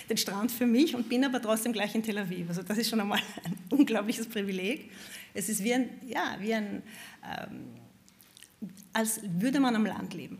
den 0.09 0.17
Strand 0.17 0.51
für 0.51 0.65
mich 0.65 0.95
und 0.95 1.09
bin 1.09 1.25
aber 1.25 1.41
trotzdem 1.41 1.73
gleich 1.73 1.93
in 1.95 2.03
Tel 2.03 2.17
Aviv. 2.17 2.47
Also 2.47 2.63
das 2.63 2.77
ist 2.77 2.89
schon 2.89 3.01
einmal 3.01 3.19
ein 3.43 3.57
unglaubliches 3.77 4.27
Privileg. 4.27 4.89
Es 5.35 5.49
ist 5.49 5.63
wie 5.63 5.73
ein, 5.73 5.89
ja, 6.07 6.37
wie 6.39 6.53
ein 6.53 6.81
ähm, 7.23 7.75
als 8.93 9.19
würde 9.23 9.59
man 9.59 9.75
am 9.75 9.85
Land 9.85 10.13
leben. 10.13 10.39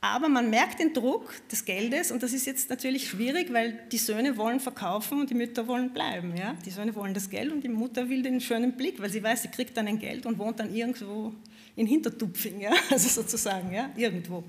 Aber 0.00 0.28
man 0.28 0.50
merkt 0.50 0.80
den 0.80 0.92
Druck 0.92 1.32
des 1.48 1.64
Geldes 1.64 2.10
und 2.10 2.22
das 2.22 2.34
ist 2.34 2.44
jetzt 2.44 2.68
natürlich 2.68 3.08
schwierig, 3.08 3.50
weil 3.54 3.80
die 3.90 3.96
Söhne 3.96 4.36
wollen 4.36 4.60
verkaufen 4.60 5.18
und 5.18 5.30
die 5.30 5.34
Mütter 5.34 5.66
wollen 5.66 5.94
bleiben. 5.94 6.36
Ja? 6.36 6.54
Die 6.66 6.70
Söhne 6.70 6.94
wollen 6.94 7.14
das 7.14 7.30
Geld 7.30 7.50
und 7.50 7.64
die 7.64 7.70
Mutter 7.70 8.10
will 8.10 8.22
den 8.22 8.38
schönen 8.42 8.72
Blick, 8.76 9.00
weil 9.00 9.08
sie 9.08 9.22
weiß, 9.22 9.42
sie 9.42 9.48
kriegt 9.48 9.74
dann 9.78 9.88
ein 9.88 9.98
Geld 9.98 10.26
und 10.26 10.38
wohnt 10.38 10.60
dann 10.60 10.74
irgendwo 10.74 11.32
in 11.74 11.86
Hintertupfing, 11.86 12.60
ja? 12.60 12.72
also 12.90 13.08
sozusagen, 13.08 13.72
ja? 13.72 13.90
irgendwo. 13.96 14.44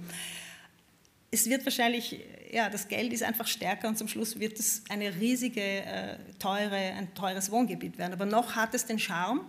Es 1.35 1.49
wird 1.49 1.65
wahrscheinlich, 1.65 2.19
ja, 2.51 2.69
das 2.69 2.87
Geld 2.87 3.11
ist 3.11 3.23
einfach 3.23 3.47
stärker 3.47 3.89
und 3.89 3.97
zum 3.97 4.07
Schluss 4.07 4.39
wird 4.39 4.57
es 4.57 4.83
eine 4.87 5.13
riesige, 5.15 5.61
äh, 5.61 6.17
teure, 6.39 6.75
ein 6.75 7.13
teures 7.13 7.51
Wohngebiet 7.51 7.97
werden. 7.97 8.13
Aber 8.13 8.25
noch 8.25 8.55
hat 8.55 8.73
es 8.73 8.85
den 8.85 8.97
Charme. 8.99 9.41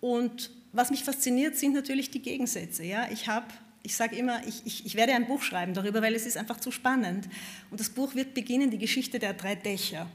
Und 0.00 0.50
was 0.72 0.90
mich 0.90 1.02
fasziniert, 1.02 1.56
sind 1.56 1.72
natürlich 1.72 2.10
die 2.10 2.20
Gegensätze. 2.20 2.84
Ja? 2.84 3.08
Ich 3.10 3.26
habe 3.26 3.46
ich 3.84 3.96
sage 3.96 4.14
immer, 4.14 4.46
ich, 4.46 4.62
ich, 4.64 4.86
ich, 4.86 4.94
werde 4.94 5.12
ein 5.12 5.26
Buch 5.26 5.42
schreiben 5.42 5.74
darüber, 5.74 6.02
weil 6.02 6.14
es 6.14 6.24
ist 6.24 6.36
einfach 6.36 6.60
zu 6.60 6.70
spannend. 6.70 7.28
Und 7.70 7.80
das 7.80 7.90
Buch 7.90 8.14
wird 8.14 8.32
beginnen, 8.32 8.70
die 8.70 8.78
Geschichte 8.78 9.18
der 9.18 9.32
drei 9.32 9.56
Dächer. 9.56 10.06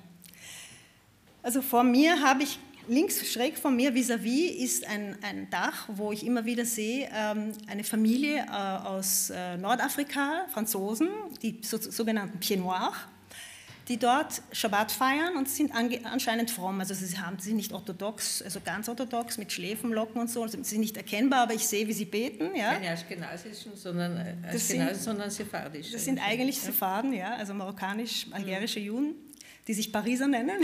Also 1.43 1.61
vor 1.61 1.83
mir 1.83 2.21
habe 2.21 2.43
ich, 2.43 2.59
links 2.87 3.31
schräg 3.31 3.57
vor 3.57 3.71
mir 3.71 3.93
vis-à-vis 3.93 4.51
-vis 4.51 4.63
ist 4.63 4.87
ein, 4.87 5.17
ein, 5.21 5.49
Dach, 5.49 5.87
wo 5.87 6.11
ich 6.11 6.25
immer 6.25 6.45
wieder 6.45 6.65
sehe, 6.65 7.09
ähm, 7.13 7.53
eine 7.67 7.83
Familie 7.83 8.45
äh, 8.47 8.87
aus 8.87 9.29
äh, 9.29 9.57
Nordafrika, 9.57 10.45
Franzosen, 10.51 11.09
die 11.41 11.59
so, 11.61 11.77
sogenannten 11.77 12.39
Pieds 12.39 12.61
Noirs 12.61 12.95
die 13.87 13.97
dort 13.97 14.41
Schabbat 14.51 14.91
feiern 14.91 15.37
und 15.37 15.47
sind 15.47 15.71
anscheinend 15.73 16.51
fromm. 16.51 16.79
Also 16.79 16.93
sie 16.93 17.17
haben, 17.17 17.39
sie 17.39 17.49
sind 17.49 17.57
nicht 17.57 17.71
orthodox, 17.71 18.41
also 18.41 18.59
ganz 18.59 18.89
orthodox 18.89 19.37
mit 19.37 19.51
Schläfenlocken 19.51 20.19
und 20.19 20.29
so. 20.29 20.45
Sie 20.45 20.61
sind 20.63 20.81
nicht 20.81 20.97
erkennbar, 20.97 21.43
aber 21.43 21.53
ich 21.53 21.65
sehe, 21.65 21.87
wie 21.87 21.93
sie 21.93 22.05
beten. 22.05 22.53
Ja. 22.55 22.73
Keine 22.73 22.91
Aschkenasischen, 22.91 23.75
sondern, 23.75 24.17
äh, 24.17 24.35
das 24.51 24.67
sind, 24.67 24.95
sondern 24.95 25.29
Sephardisch. 25.29 25.91
Das 25.91 26.03
sind 26.03 26.19
eigentlich 26.19 26.59
Sepharden, 26.59 27.13
ja, 27.13 27.35
also 27.35 27.53
marokkanisch-algerische 27.53 28.81
Juden 28.81 29.15
die 29.67 29.73
sich 29.73 29.91
Pariser 29.91 30.27
nennen 30.27 30.63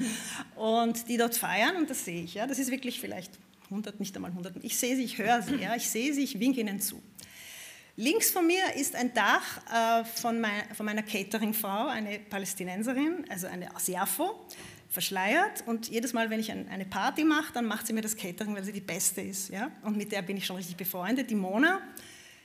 und 0.56 1.08
die 1.08 1.16
dort 1.16 1.36
feiern 1.36 1.76
und 1.76 1.90
das 1.90 2.04
sehe 2.04 2.22
ich. 2.22 2.34
Ja. 2.34 2.46
Das 2.46 2.58
ist 2.58 2.70
wirklich 2.70 3.00
vielleicht 3.00 3.32
100, 3.64 4.00
nicht 4.00 4.16
einmal 4.16 4.30
100. 4.30 4.56
Ich 4.62 4.76
sehe 4.76 4.96
sie, 4.96 5.04
ich 5.04 5.18
höre 5.18 5.42
sie, 5.42 5.56
ja. 5.56 5.76
ich 5.76 5.88
sehe 5.88 6.12
sie, 6.14 6.22
ich 6.22 6.40
winke 6.40 6.60
ihnen 6.60 6.80
zu. 6.80 7.02
Links 7.96 8.30
von 8.30 8.46
mir 8.46 8.62
ist 8.76 8.94
ein 8.94 9.12
Dach 9.12 9.42
äh, 9.72 10.04
von, 10.04 10.40
mein, 10.40 10.72
von 10.74 10.86
meiner 10.86 11.02
Cateringfrau, 11.02 11.88
eine 11.88 12.20
Palästinenserin, 12.20 13.24
also 13.28 13.48
eine 13.48 13.74
aus 13.74 13.88
Jaffo, 13.88 14.46
verschleiert. 14.88 15.64
Und 15.66 15.88
jedes 15.88 16.12
Mal, 16.12 16.30
wenn 16.30 16.38
ich 16.38 16.50
ein, 16.52 16.68
eine 16.68 16.86
Party 16.86 17.24
mache, 17.24 17.52
dann 17.52 17.66
macht 17.66 17.88
sie 17.88 17.92
mir 17.92 18.00
das 18.00 18.16
Catering, 18.16 18.54
weil 18.54 18.64
sie 18.64 18.72
die 18.72 18.80
Beste 18.80 19.20
ist. 19.20 19.50
Ja? 19.50 19.72
Und 19.82 19.96
mit 19.96 20.12
der 20.12 20.22
bin 20.22 20.36
ich 20.36 20.46
schon 20.46 20.56
richtig 20.56 20.76
befreundet, 20.76 21.28
die 21.28 21.34
Mona. 21.34 21.80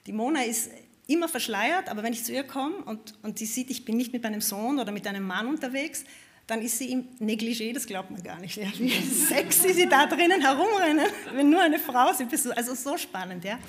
Die 0.08 0.12
Mona 0.12 0.42
ist 0.42 0.72
immer 1.14 1.30
verschleiert, 1.30 1.90
aber 1.90 2.04
wenn 2.04 2.14
ich 2.14 2.24
zu 2.24 2.34
ihr 2.34 2.44
komme 2.44 2.76
und, 2.86 3.14
und 3.24 3.40
sie 3.40 3.46
sieht, 3.46 3.70
ich 3.70 3.86
bin 3.86 3.98
nicht 3.98 4.14
mit 4.14 4.24
meinem 4.24 4.42
Sohn 4.42 4.80
oder 4.80 4.92
mit 4.92 5.08
einem 5.08 5.26
Mann 5.26 5.48
unterwegs, 5.48 6.04
dann 6.48 6.62
ist 6.62 6.78
sie 6.78 6.92
im 6.92 7.08
Negligé, 7.20 7.74
das 7.74 7.86
glaubt 7.86 8.12
man 8.12 8.22
gar 8.22 8.40
nicht. 8.40 8.58
Ja. 8.58 8.68
Wie 8.78 8.90
sexy 8.90 9.74
sie 9.74 9.88
da 9.88 10.06
drinnen 10.06 10.42
herumrennen, 10.42 11.06
wenn 11.34 11.50
nur 11.50 11.62
eine 11.62 11.80
Frau 11.80 12.12
sie 12.14 12.26
besucht. 12.26 12.58
Also 12.58 12.76
so 12.76 12.98
spannend. 12.98 13.46
Ja. 13.46 13.60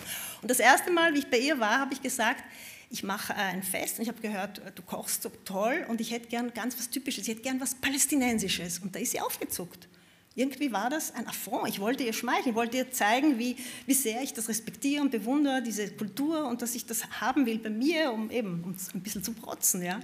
Und 0.42 0.50
das 0.50 0.58
erste 0.58 0.90
Mal, 0.90 1.14
wie 1.14 1.20
ich 1.20 1.30
bei 1.30 1.38
ihr 1.38 1.58
war, 1.60 1.78
habe 1.78 1.94
ich 1.94 2.02
gesagt, 2.02 2.42
ich 2.90 3.02
mache 3.02 3.32
äh, 3.32 3.36
ein 3.36 3.62
Fest 3.62 3.98
und 3.98 4.02
ich 4.02 4.08
habe 4.08 4.20
gehört, 4.20 4.60
du 4.74 4.82
kochst 4.82 5.22
so 5.22 5.30
toll 5.44 5.84
und 5.88 6.00
ich 6.00 6.10
hätte 6.10 6.28
gern 6.28 6.52
ganz 6.52 6.76
was 6.76 6.90
Typisches, 6.90 7.24
ich 7.24 7.34
hätte 7.34 7.42
gern 7.42 7.60
was 7.60 7.74
Palästinensisches. 7.76 8.80
Und 8.80 8.94
da 8.94 8.98
ist 8.98 9.12
sie 9.12 9.20
aufgezuckt. 9.20 9.88
Irgendwie 10.36 10.72
war 10.72 10.90
das 10.90 11.14
ein 11.14 11.28
Affront. 11.28 11.68
Ich 11.68 11.78
wollte 11.78 12.02
ihr 12.02 12.12
schmeicheln, 12.12 12.50
ich 12.50 12.54
wollte 12.54 12.76
ihr 12.76 12.90
zeigen, 12.90 13.38
wie, 13.38 13.56
wie 13.86 13.94
sehr 13.94 14.20
ich 14.22 14.32
das 14.32 14.48
respektiere 14.48 15.02
und 15.02 15.10
bewundere, 15.10 15.62
diese 15.62 15.92
Kultur 15.92 16.46
und 16.48 16.60
dass 16.60 16.74
ich 16.74 16.86
das 16.86 17.08
haben 17.20 17.46
will 17.46 17.58
bei 17.58 17.70
mir, 17.70 18.12
um 18.12 18.30
eben 18.30 18.64
um 18.64 18.74
ein 18.94 19.00
bisschen 19.00 19.22
zu 19.22 19.32
protzen. 19.32 19.82
Ja. 19.82 20.00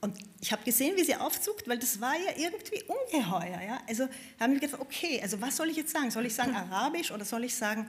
Und 0.00 0.18
ich 0.40 0.52
habe 0.52 0.62
gesehen, 0.64 0.96
wie 0.96 1.04
sie 1.04 1.14
aufzuckt, 1.14 1.68
weil 1.68 1.78
das 1.78 2.00
war 2.00 2.14
ja 2.14 2.32
irgendwie 2.36 2.82
ungeheuer. 2.82 3.60
Ja? 3.66 3.78
Also 3.88 4.08
haben 4.40 4.52
wir 4.52 4.60
gedacht, 4.60 4.80
okay, 4.80 5.20
also 5.22 5.40
was 5.40 5.56
soll 5.56 5.70
ich 5.70 5.76
jetzt 5.76 5.92
sagen? 5.92 6.10
Soll 6.10 6.26
ich 6.26 6.34
sagen 6.34 6.54
Arabisch 6.54 7.10
oder 7.10 7.24
soll 7.24 7.44
ich 7.44 7.54
sagen... 7.54 7.86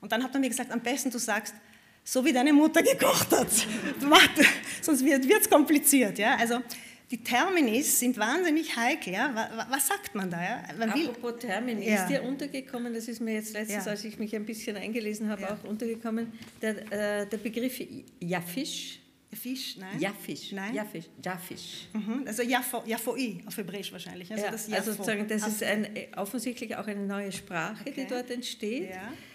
Und 0.00 0.12
dann 0.12 0.24
hat 0.24 0.32
er 0.32 0.40
mir 0.40 0.48
gesagt, 0.48 0.72
am 0.72 0.80
besten 0.80 1.10
du 1.10 1.18
sagst, 1.18 1.54
so 2.02 2.24
wie 2.24 2.32
deine 2.32 2.54
Mutter 2.54 2.82
gekocht 2.82 3.30
hat. 3.32 3.48
Sonst 4.80 5.04
wird 5.04 5.26
es 5.26 5.50
kompliziert. 5.50 6.18
Ja? 6.18 6.36
Also 6.36 6.62
die 7.10 7.22
Terminis 7.22 7.98
sind 7.98 8.16
wahnsinnig 8.18 8.76
heikel. 8.76 9.12
Ja? 9.12 9.66
Was, 9.68 9.88
sagt 9.88 10.14
man 10.14 10.30
da? 10.30 10.42
Ja? 10.42 10.62
Man 10.78 10.90
Apropos 10.90 11.40
Termini, 11.40 11.88
ja. 11.88 12.02
ist 12.02 12.08
dir 12.08 12.22
untergekommen, 12.22 12.94
das 12.94 13.08
ist 13.08 13.20
mir 13.20 13.34
jetzt 13.34 13.52
letztens, 13.52 13.84
ja. 13.84 13.90
als 13.90 14.04
ich 14.04 14.18
mich 14.18 14.34
ein 14.34 14.46
bisschen 14.46 14.76
eingelesen 14.76 15.28
habe, 15.28 15.52
auch 15.52 15.64
untergekommen, 15.64 16.32
der, 16.62 16.92
äh, 16.92 17.26
der 17.26 17.38
Begriff 17.38 17.80
Jaffisch. 18.20 19.00
Fisch, 19.32 19.76
nein? 19.76 20.00
Jaffisch. 20.00 20.50
Nein? 20.50 20.74
Jaffisch. 20.74 21.04
Jaffisch. 21.24 21.86
Mhm. 21.92 22.24
Also 22.26 22.42
Jaffoi 22.42 23.38
auf 23.46 23.56
Hebräisch 23.56 23.92
wahrscheinlich. 23.92 24.30
Also, 24.32 24.44
das, 24.50 24.72
also 24.72 24.90
sozusagen, 24.90 25.28
das 25.28 25.46
ist 25.46 25.62
ein, 25.62 25.88
offensichtlich 26.16 26.74
auch 26.74 26.86
eine 26.88 27.06
neue 27.06 27.30
Sprache, 27.30 27.80
okay. 27.82 27.92
die 27.96 28.06
dort 28.08 28.28
entsteht. 28.30 28.90
Ja 28.90 28.96
äh, 28.96 29.29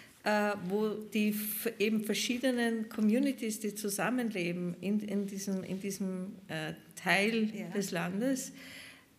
wo 0.68 0.88
die 0.88 1.38
eben 1.78 2.02
verschiedenen 2.02 2.88
Communities, 2.88 3.60
die 3.60 3.74
zusammenleben 3.76 4.74
in, 4.80 4.98
in 4.98 5.26
diesem, 5.26 5.62
in 5.62 5.80
diesem 5.80 6.32
äh, 6.48 6.72
Teil 6.96 7.48
ja. 7.54 7.68
des 7.68 7.92
Landes, 7.92 8.50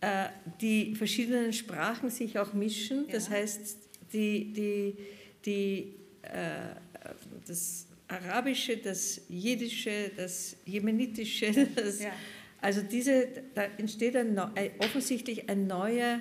äh, 0.01 0.25
die 0.59 0.95
verschiedenen 0.95 1.53
Sprachen 1.53 2.09
sich 2.09 2.37
auch 2.37 2.53
mischen. 2.53 3.05
Ja. 3.07 3.13
Das 3.13 3.29
heißt, 3.29 3.77
die, 4.11 4.51
die, 4.51 4.95
die, 5.45 5.93
äh, 6.23 6.75
das 7.47 7.87
Arabische, 8.09 8.75
das 8.75 9.21
Jiddische, 9.29 10.11
das 10.15 10.57
Jemenitische, 10.65 11.69
das, 11.75 12.01
ja. 12.01 12.11
also 12.59 12.81
diese, 12.81 13.29
da 13.55 13.63
entsteht 13.77 14.17
ein, 14.17 14.37
offensichtlich 14.79 15.49
ein 15.49 15.67
neuer 15.67 16.19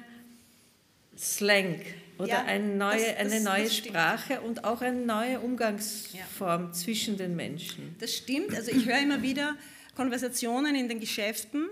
Slang 1.16 1.80
oder 2.18 2.28
ja, 2.28 2.44
eine 2.44 2.76
neue, 2.76 2.98
das, 2.98 3.06
das, 3.06 3.32
eine 3.32 3.40
neue 3.40 3.70
Sprache 3.70 4.40
und 4.40 4.64
auch 4.64 4.80
eine 4.80 5.00
neue 5.00 5.40
Umgangsform 5.40 6.66
ja. 6.66 6.72
zwischen 6.72 7.16
den 7.16 7.36
Menschen. 7.36 7.94
Das 7.98 8.14
stimmt. 8.14 8.54
Also 8.54 8.70
ich 8.70 8.86
höre 8.86 8.98
immer 8.98 9.22
wieder 9.22 9.56
Konversationen 9.94 10.74
in 10.74 10.88
den 10.88 11.00
Geschäften 11.00 11.68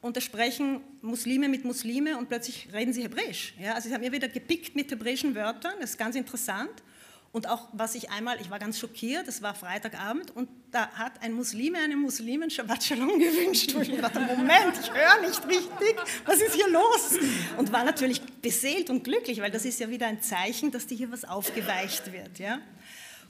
und 0.00 0.16
da 0.16 0.20
sprechen 0.20 0.80
Muslime 1.00 1.48
mit 1.48 1.64
Muslime 1.64 2.18
und 2.18 2.28
plötzlich 2.28 2.68
reden 2.72 2.92
sie 2.92 3.02
Hebräisch. 3.02 3.54
Ja, 3.60 3.74
also 3.74 3.88
sie 3.88 3.94
haben 3.94 4.02
mir 4.02 4.12
wieder 4.12 4.28
gepickt 4.28 4.74
mit 4.74 4.90
hebräischen 4.90 5.34
Wörtern, 5.34 5.74
das 5.80 5.90
ist 5.90 5.98
ganz 5.98 6.16
interessant. 6.16 6.82
Und 7.32 7.48
auch, 7.48 7.68
was 7.72 7.94
ich 7.94 8.10
einmal, 8.10 8.38
ich 8.42 8.50
war 8.50 8.58
ganz 8.58 8.78
schockiert, 8.78 9.26
das 9.26 9.40
war 9.40 9.54
Freitagabend 9.54 10.30
und 10.36 10.50
da 10.70 10.88
hat 10.88 11.22
ein 11.22 11.32
Muslime 11.32 11.78
einem 11.78 12.00
Muslimen 12.00 12.50
Shabbat 12.50 12.84
Shalom 12.84 13.08
gewünscht. 13.18 13.74
Und 13.74 13.88
ich 13.88 13.98
dachte, 13.98 14.20
Moment, 14.20 14.78
ich 14.78 14.92
höre 14.92 15.26
nicht 15.26 15.48
richtig, 15.48 15.96
was 16.26 16.42
ist 16.42 16.54
hier 16.54 16.68
los? 16.68 17.18
Und 17.56 17.72
war 17.72 17.84
natürlich 17.84 18.20
beseelt 18.20 18.90
und 18.90 19.02
glücklich, 19.02 19.40
weil 19.40 19.50
das 19.50 19.64
ist 19.64 19.80
ja 19.80 19.88
wieder 19.88 20.08
ein 20.08 20.20
Zeichen, 20.20 20.70
dass 20.72 20.86
dir 20.86 20.94
hier 20.94 21.10
was 21.10 21.24
aufgeweicht 21.24 22.12
wird. 22.12 22.38
Ja? 22.38 22.58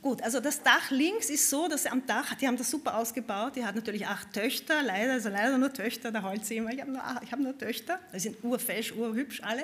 Gut, 0.02 0.20
also 0.22 0.40
das 0.40 0.60
Dach 0.64 0.90
links 0.90 1.30
ist 1.30 1.48
so, 1.48 1.68
dass 1.68 1.86
am 1.86 2.04
Dach, 2.04 2.34
die 2.34 2.48
haben 2.48 2.56
das 2.56 2.68
super 2.68 2.96
ausgebaut, 2.96 3.54
die 3.54 3.64
hat 3.64 3.76
natürlich 3.76 4.08
acht 4.08 4.32
Töchter, 4.32 4.82
leider, 4.82 5.12
also 5.12 5.28
leider 5.28 5.56
nur 5.58 5.72
Töchter, 5.72 6.10
da 6.10 6.24
heult 6.24 6.44
sie 6.44 6.56
immer, 6.56 6.72
ich 6.72 6.80
habe 6.80 6.90
nur, 6.90 7.04
hab 7.04 7.38
nur 7.38 7.56
Töchter, 7.56 8.00
die 8.12 8.18
sind 8.18 8.42
urfesch, 8.42 8.90
urhübsch 8.90 9.42
alle. 9.44 9.62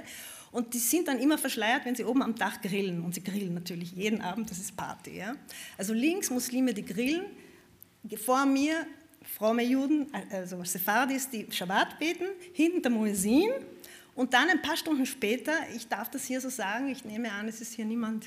Und 0.51 0.75
die 0.75 0.79
sind 0.79 1.09
dann 1.09 1.19
immer 1.19 1.39
verschleiert, 1.39 1.85
wenn 1.85 1.95
sie 1.95 2.05
oben 2.05 2.23
am 2.23 2.35
Dach 2.35 2.61
grillen. 2.61 3.03
Und 3.05 3.15
sie 3.15 3.23
grillen 3.23 3.55
natürlich 3.55 3.93
jeden 3.93 4.21
Abend, 4.21 4.51
das 4.51 4.59
ist 4.59 4.77
Party. 4.77 5.19
Ja? 5.19 5.35
Also 5.77 5.93
links 5.93 6.31
Muslime, 6.31 6.73
die 6.75 6.85
grillen. 6.85 7.27
Vor 8.25 8.47
mir 8.47 8.87
fromme 9.37 9.63
Juden, 9.63 10.07
also 10.31 10.65
Sephardis, 10.65 11.29
die 11.29 11.47
Shabbat 11.51 11.99
beten. 11.99 12.27
Hinten 12.55 12.83
der 12.83 12.91
Muezzin. 12.91 13.51
Und 14.15 14.35
dann 14.35 14.49
ein 14.51 14.61
paar 14.61 14.77
Stunden 14.77 15.07
später, 15.07 15.53
ich 15.77 15.87
darf 15.87 16.11
das 16.11 16.25
hier 16.25 16.41
so 16.41 16.49
sagen, 16.49 16.89
ich 16.89 17.05
nehme 17.05 17.31
an, 17.31 17.47
es 17.47 17.61
ist 17.61 17.75
hier 17.75 17.85
niemand, 17.85 18.25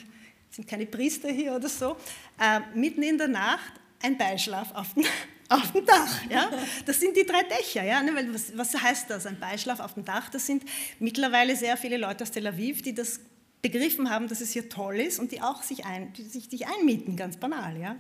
es 0.50 0.56
sind 0.56 0.66
keine 0.66 0.86
Priester 0.86 1.30
hier 1.30 1.54
oder 1.54 1.68
so, 1.68 1.98
äh, 2.40 2.62
mitten 2.74 3.04
in 3.04 3.18
der 3.18 3.28
Nacht 3.28 3.74
ein 4.02 4.18
Beischlaf 4.18 4.74
auf 4.74 4.94
dem, 4.94 5.04
auf 5.52 5.72
dem 5.72 5.86
Dach. 5.86 6.22
Ja? 6.30 6.50
Das 6.86 7.00
sind 7.00 7.16
die 7.16 7.26
drei 7.26 7.44
Dächer. 7.44 7.84
Ja? 7.84 8.02
Ne, 8.02 8.16
weil 8.16 8.34
was, 8.34 8.58
was 8.58 8.82
heißt 8.82 9.10
das, 9.10 9.26
ein 9.26 9.40
Beischlaf 9.40 9.80
auf 9.80 9.94
dem 9.94 10.06
Dach? 10.06 10.30
Das 10.30 10.46
sind 10.46 10.64
mittlerweile 11.00 11.56
sehr 11.56 11.78
viele 11.78 11.98
Leute 11.98 12.24
aus 12.24 12.32
Tel 12.32 12.48
Aviv, 12.48 12.82
die 12.82 12.94
das 12.94 13.20
begriffen 13.62 14.10
haben, 14.10 14.28
dass 14.28 14.42
es 14.42 14.52
hier 14.52 14.70
toll 14.70 15.00
ist 15.00 15.20
und 15.20 15.32
die 15.32 15.42
auch 15.42 15.62
sich, 15.62 15.86
ein, 15.86 16.14
die 16.14 16.24
sich, 16.24 16.46
sich 16.50 16.68
einmieten, 16.68 17.16
ganz 17.16 17.38
banal. 17.38 17.78
Ja? 17.78 17.96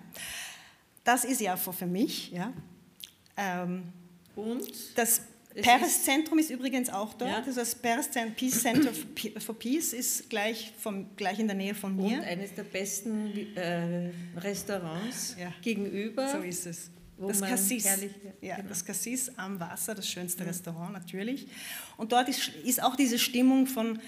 Das 1.04 1.26
ist 1.26 1.42
ja 1.42 1.56
für 1.58 1.86
mich. 1.86 2.32
Ja? 2.32 2.54
Ähm, 3.38 3.84
und? 4.36 4.98
Das 4.98 5.22
Peres-Zentrum 5.54 6.40
ist 6.40 6.50
übrigens 6.50 6.90
auch 6.90 7.14
dort. 7.14 7.32
Ja. 7.32 7.38
Also 7.38 7.60
das 7.60 7.76
Peres 7.76 8.10
Peace 8.36 8.62
Center 8.62 8.92
for 9.40 9.58
Peace 9.58 9.94
ist 9.94 10.30
gleich, 10.30 10.74
vom, 10.78 11.16
gleich 11.16 11.40
in 11.40 11.48
der 11.48 11.58
Nähe 11.58 11.76
von 11.76 11.96
mir. 11.96 12.20
Und 12.20 12.24
eines 12.24 12.56
der 12.56 12.64
besten 12.64 13.56
äh, 13.56 14.12
Restaurants 14.38 15.36
ja. 15.40 15.54
gegenüber. 15.62 16.30
So 16.32 16.38
ist 16.40 16.66
es. 16.68 16.90
Das 17.28 17.42
Cassis, 17.42 17.86
ja, 18.42 18.56
genau. 18.56 18.70
das 18.70 18.86
Cassis 18.86 19.32
am 19.38 19.60
Wasser, 19.60 19.96
das 19.96 20.08
schönste 20.08 20.44
ja. 20.44 20.50
Restaurant 20.50 20.94
natürlich. 20.94 21.48
Und 21.98 22.12
dort 22.12 22.30
ist, 22.30 22.50
ist 22.64 22.82
auch 22.82 22.96
diese 22.96 23.20
Stimmung 23.20 23.68
von, 23.68 24.00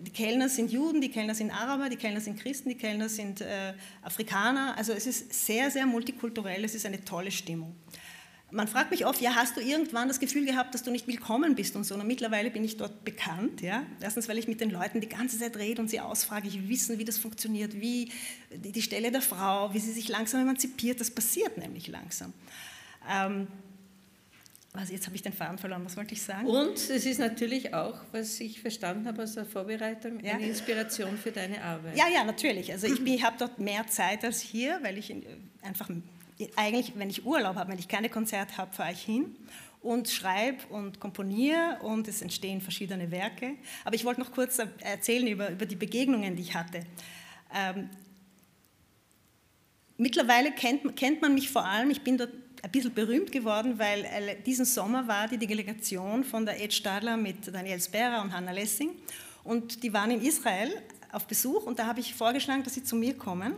die 0.00 0.10
Kellner 0.10 0.48
sind 0.48 0.70
Juden, 0.70 1.00
die 1.00 1.10
Kellner 1.10 1.34
sind 1.34 1.50
Araber, 1.50 1.88
die 1.88 1.96
Kellner 1.96 2.20
sind 2.20 2.38
Christen, 2.38 2.68
die 2.68 2.76
Kellner 2.76 3.08
sind 3.08 3.40
äh, 3.40 3.74
Afrikaner. 4.02 4.76
Also 4.76 4.92
es 4.92 5.06
ist 5.06 5.32
sehr, 5.32 5.70
sehr 5.70 5.86
multikulturell, 5.86 6.64
es 6.64 6.74
ist 6.74 6.86
eine 6.86 7.04
tolle 7.04 7.30
Stimmung 7.30 7.74
man 8.54 8.68
fragt 8.68 8.92
mich 8.92 9.04
oft, 9.04 9.20
ja, 9.20 9.34
hast 9.34 9.56
du 9.56 9.60
irgendwann 9.60 10.06
das 10.06 10.20
Gefühl 10.20 10.46
gehabt, 10.46 10.74
dass 10.74 10.84
du 10.84 10.92
nicht 10.92 11.08
willkommen 11.08 11.56
bist 11.56 11.74
und 11.74 11.84
so. 11.84 11.96
Und 11.96 12.06
mittlerweile 12.06 12.50
bin 12.50 12.64
ich 12.64 12.76
dort 12.76 13.04
bekannt. 13.04 13.60
Ja? 13.60 13.84
Erstens, 14.00 14.28
weil 14.28 14.38
ich 14.38 14.46
mit 14.46 14.60
den 14.60 14.70
Leuten 14.70 15.00
die 15.00 15.08
ganze 15.08 15.38
Zeit 15.38 15.56
rede 15.56 15.82
und 15.82 15.90
sie 15.90 15.98
ausfrage, 15.98 16.46
ich 16.46 16.68
wissen, 16.68 16.98
wie 16.98 17.04
das 17.04 17.18
funktioniert, 17.18 17.80
wie 17.80 18.10
die 18.52 18.82
Stelle 18.82 19.10
der 19.10 19.22
Frau, 19.22 19.74
wie 19.74 19.80
sie 19.80 19.92
sich 19.92 20.08
langsam 20.08 20.40
emanzipiert. 20.40 21.00
Das 21.00 21.10
passiert 21.10 21.58
nämlich 21.58 21.88
langsam. 21.88 22.32
Ähm, 23.10 23.48
also 24.72 24.92
jetzt 24.92 25.06
habe 25.06 25.16
ich 25.16 25.22
den 25.22 25.32
Faden 25.32 25.58
verloren, 25.58 25.84
was 25.84 25.96
wollte 25.96 26.14
ich 26.14 26.22
sagen? 26.22 26.46
Und 26.46 26.74
es 26.74 26.88
ist 26.90 27.18
natürlich 27.18 27.74
auch, 27.74 27.96
was 28.12 28.38
ich 28.38 28.60
verstanden 28.60 29.06
habe 29.06 29.24
aus 29.24 29.34
der 29.34 29.46
Vorbereitung, 29.46 30.20
ja? 30.20 30.34
eine 30.34 30.46
Inspiration 30.46 31.18
für 31.18 31.32
deine 31.32 31.62
Arbeit. 31.62 31.96
Ja, 31.96 32.06
ja, 32.08 32.22
natürlich. 32.22 32.70
Also 32.70 32.86
ich, 32.86 33.00
ich 33.04 33.24
habe 33.24 33.36
dort 33.36 33.58
mehr 33.58 33.86
Zeit 33.88 34.24
als 34.24 34.40
hier, 34.40 34.78
weil 34.82 34.96
ich 34.96 35.12
einfach 35.62 35.90
eigentlich, 36.56 36.92
wenn 36.96 37.10
ich 37.10 37.24
Urlaub 37.24 37.56
habe, 37.56 37.72
wenn 37.72 37.78
ich 37.78 37.88
keine 37.88 38.08
Konzerte 38.08 38.56
habe, 38.56 38.72
fahre 38.72 38.92
ich 38.92 39.02
hin 39.02 39.36
und 39.84 40.08
schreibe 40.08 40.66
und 40.70 40.98
komponiere 40.98 41.78
und 41.82 42.08
es 42.08 42.22
entstehen 42.22 42.60
verschiedene 42.60 43.10
Werke. 43.10 43.54
Aber 43.84 43.94
ich 43.94 44.04
wollte 44.04 44.20
noch 44.20 44.32
kurz 44.32 44.58
erzählen 44.80 45.26
über, 45.26 45.50
über 45.50 45.66
die 45.66 45.76
Begegnungen, 45.76 46.36
die 46.36 46.42
ich 46.42 46.54
hatte. 46.54 46.80
Ähm, 47.54 47.90
mittlerweile 49.96 50.52
kennt, 50.52 50.96
kennt 50.96 51.20
man 51.20 51.34
mich 51.34 51.50
vor 51.50 51.64
allem, 51.64 51.90
ich 51.90 52.00
bin 52.02 52.18
dort 52.18 52.32
ein 52.62 52.70
bisschen 52.70 52.94
berühmt 52.94 53.30
geworden, 53.30 53.78
weil 53.78 54.38
diesen 54.46 54.64
Sommer 54.64 55.06
war 55.06 55.28
die 55.28 55.36
Delegation 55.36 56.24
von 56.24 56.46
der 56.46 56.60
Ed 56.62 56.72
Stadler 56.72 57.18
mit 57.18 57.46
Daniel 57.52 57.78
Spera 57.78 58.22
und 58.22 58.32
Hannah 58.32 58.52
Lessing 58.52 58.90
und 59.44 59.82
die 59.82 59.92
waren 59.92 60.10
in 60.10 60.22
Israel 60.22 60.70
auf 61.12 61.26
Besuch 61.26 61.64
und 61.64 61.78
da 61.78 61.86
habe 61.86 62.00
ich 62.00 62.14
vorgeschlagen, 62.14 62.62
dass 62.64 62.72
sie 62.72 62.82
zu 62.82 62.96
mir 62.96 63.16
kommen 63.18 63.54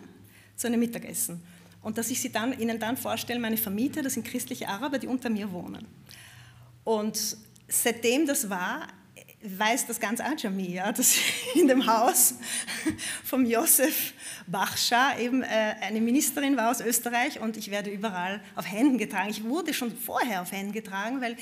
zu 0.56 0.66
einem 0.66 0.80
Mittagessen 0.80 1.40
und 1.82 1.98
dass 1.98 2.10
ich 2.10 2.20
sie 2.20 2.32
dann, 2.32 2.58
ihnen 2.58 2.78
dann 2.78 2.96
vorstelle, 2.96 3.38
meine 3.38 3.56
Vermieter, 3.56 4.02
das 4.02 4.14
sind 4.14 4.26
christliche 4.26 4.68
Araber, 4.68 4.98
die 4.98 5.06
unter 5.06 5.30
mir 5.30 5.52
wohnen. 5.52 5.86
Und 6.84 7.36
seitdem 7.68 8.26
das 8.26 8.50
war, 8.50 8.88
weiß 9.42 9.86
das 9.86 10.00
ganz 10.00 10.20
Ajami, 10.20 10.72
ja, 10.72 10.92
dass 10.92 11.16
in 11.54 11.68
dem 11.68 11.86
Haus 11.86 12.34
vom 13.24 13.44
Josef 13.44 14.14
Bachscha 14.46 15.18
eben 15.18 15.42
äh, 15.42 15.46
eine 15.80 16.00
Ministerin 16.00 16.56
war 16.56 16.70
aus 16.70 16.80
Österreich 16.80 17.40
und 17.40 17.56
ich 17.56 17.70
werde 17.70 17.90
überall 17.90 18.42
auf 18.54 18.70
Händen 18.70 18.98
getragen. 18.98 19.30
Ich 19.30 19.44
wurde 19.44 19.74
schon 19.74 19.96
vorher 19.96 20.42
auf 20.42 20.52
Händen 20.52 20.72
getragen, 20.72 21.20
weil 21.20 21.36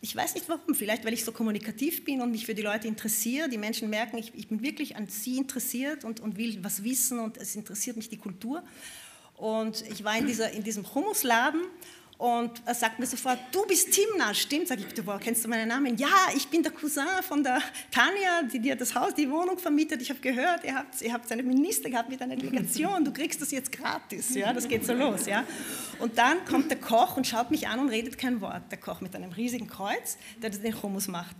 ich 0.00 0.16
weiß 0.16 0.34
nicht 0.34 0.48
warum, 0.48 0.74
vielleicht 0.74 1.04
weil 1.04 1.12
ich 1.12 1.24
so 1.24 1.30
kommunikativ 1.30 2.04
bin 2.04 2.20
und 2.20 2.32
mich 2.32 2.44
für 2.44 2.54
die 2.54 2.62
Leute 2.62 2.88
interessiere. 2.88 3.48
Die 3.48 3.58
Menschen 3.58 3.88
merken, 3.88 4.18
ich, 4.18 4.32
ich 4.34 4.48
bin 4.48 4.60
wirklich 4.60 4.96
an 4.96 5.06
sie 5.06 5.36
interessiert 5.36 6.04
und, 6.04 6.18
und 6.18 6.36
will 6.36 6.58
was 6.62 6.82
wissen 6.82 7.20
und 7.20 7.36
es 7.36 7.54
interessiert 7.54 7.96
mich 7.96 8.08
die 8.08 8.16
Kultur. 8.16 8.64
Und 9.36 9.82
ich 9.90 10.04
war 10.04 10.16
in, 10.16 10.26
dieser, 10.26 10.50
in 10.52 10.62
diesem 10.62 10.94
Humusladen 10.94 11.62
und 12.22 12.62
er 12.64 12.74
sagt 12.74 13.00
mir 13.00 13.06
sofort, 13.06 13.36
du 13.50 13.66
bist 13.66 13.90
Timna, 13.90 14.32
stimmt? 14.32 14.68
Sag 14.68 14.78
ich, 14.78 14.86
du, 14.94 15.04
woher 15.04 15.18
kennst 15.18 15.44
du 15.44 15.48
meinen 15.48 15.66
Namen? 15.66 15.96
Ja, 15.96 16.28
ich 16.36 16.46
bin 16.46 16.62
der 16.62 16.70
Cousin 16.70 17.02
von 17.26 17.42
der 17.42 17.60
Tanja, 17.90 18.44
die 18.44 18.60
dir 18.60 18.76
das 18.76 18.94
Haus, 18.94 19.12
die 19.12 19.28
Wohnung 19.28 19.58
vermietet. 19.58 20.00
Ich 20.00 20.08
habe 20.08 20.20
gehört, 20.20 20.62
ihr 20.62 20.72
habt, 20.72 21.02
ihr 21.02 21.12
habt 21.12 21.32
eine 21.32 21.42
Minister 21.42 21.90
gehabt 21.90 22.08
mit 22.08 22.22
einer 22.22 22.36
Delegation, 22.36 23.04
du 23.04 23.12
kriegst 23.12 23.42
das 23.42 23.50
jetzt 23.50 23.72
gratis. 23.72 24.36
Ja, 24.36 24.52
das 24.52 24.68
geht 24.68 24.86
so 24.86 24.92
los. 24.92 25.26
Ja. 25.26 25.42
Und 25.98 26.16
dann 26.16 26.44
kommt 26.44 26.70
der 26.70 26.78
Koch 26.78 27.16
und 27.16 27.26
schaut 27.26 27.50
mich 27.50 27.66
an 27.66 27.80
und 27.80 27.88
redet 27.88 28.16
kein 28.18 28.40
Wort. 28.40 28.70
Der 28.70 28.78
Koch 28.78 29.00
mit 29.00 29.16
einem 29.16 29.32
riesigen 29.32 29.66
Kreuz, 29.66 30.16
der 30.40 30.50
den 30.50 30.80
Hummus 30.80 31.08
macht. 31.08 31.34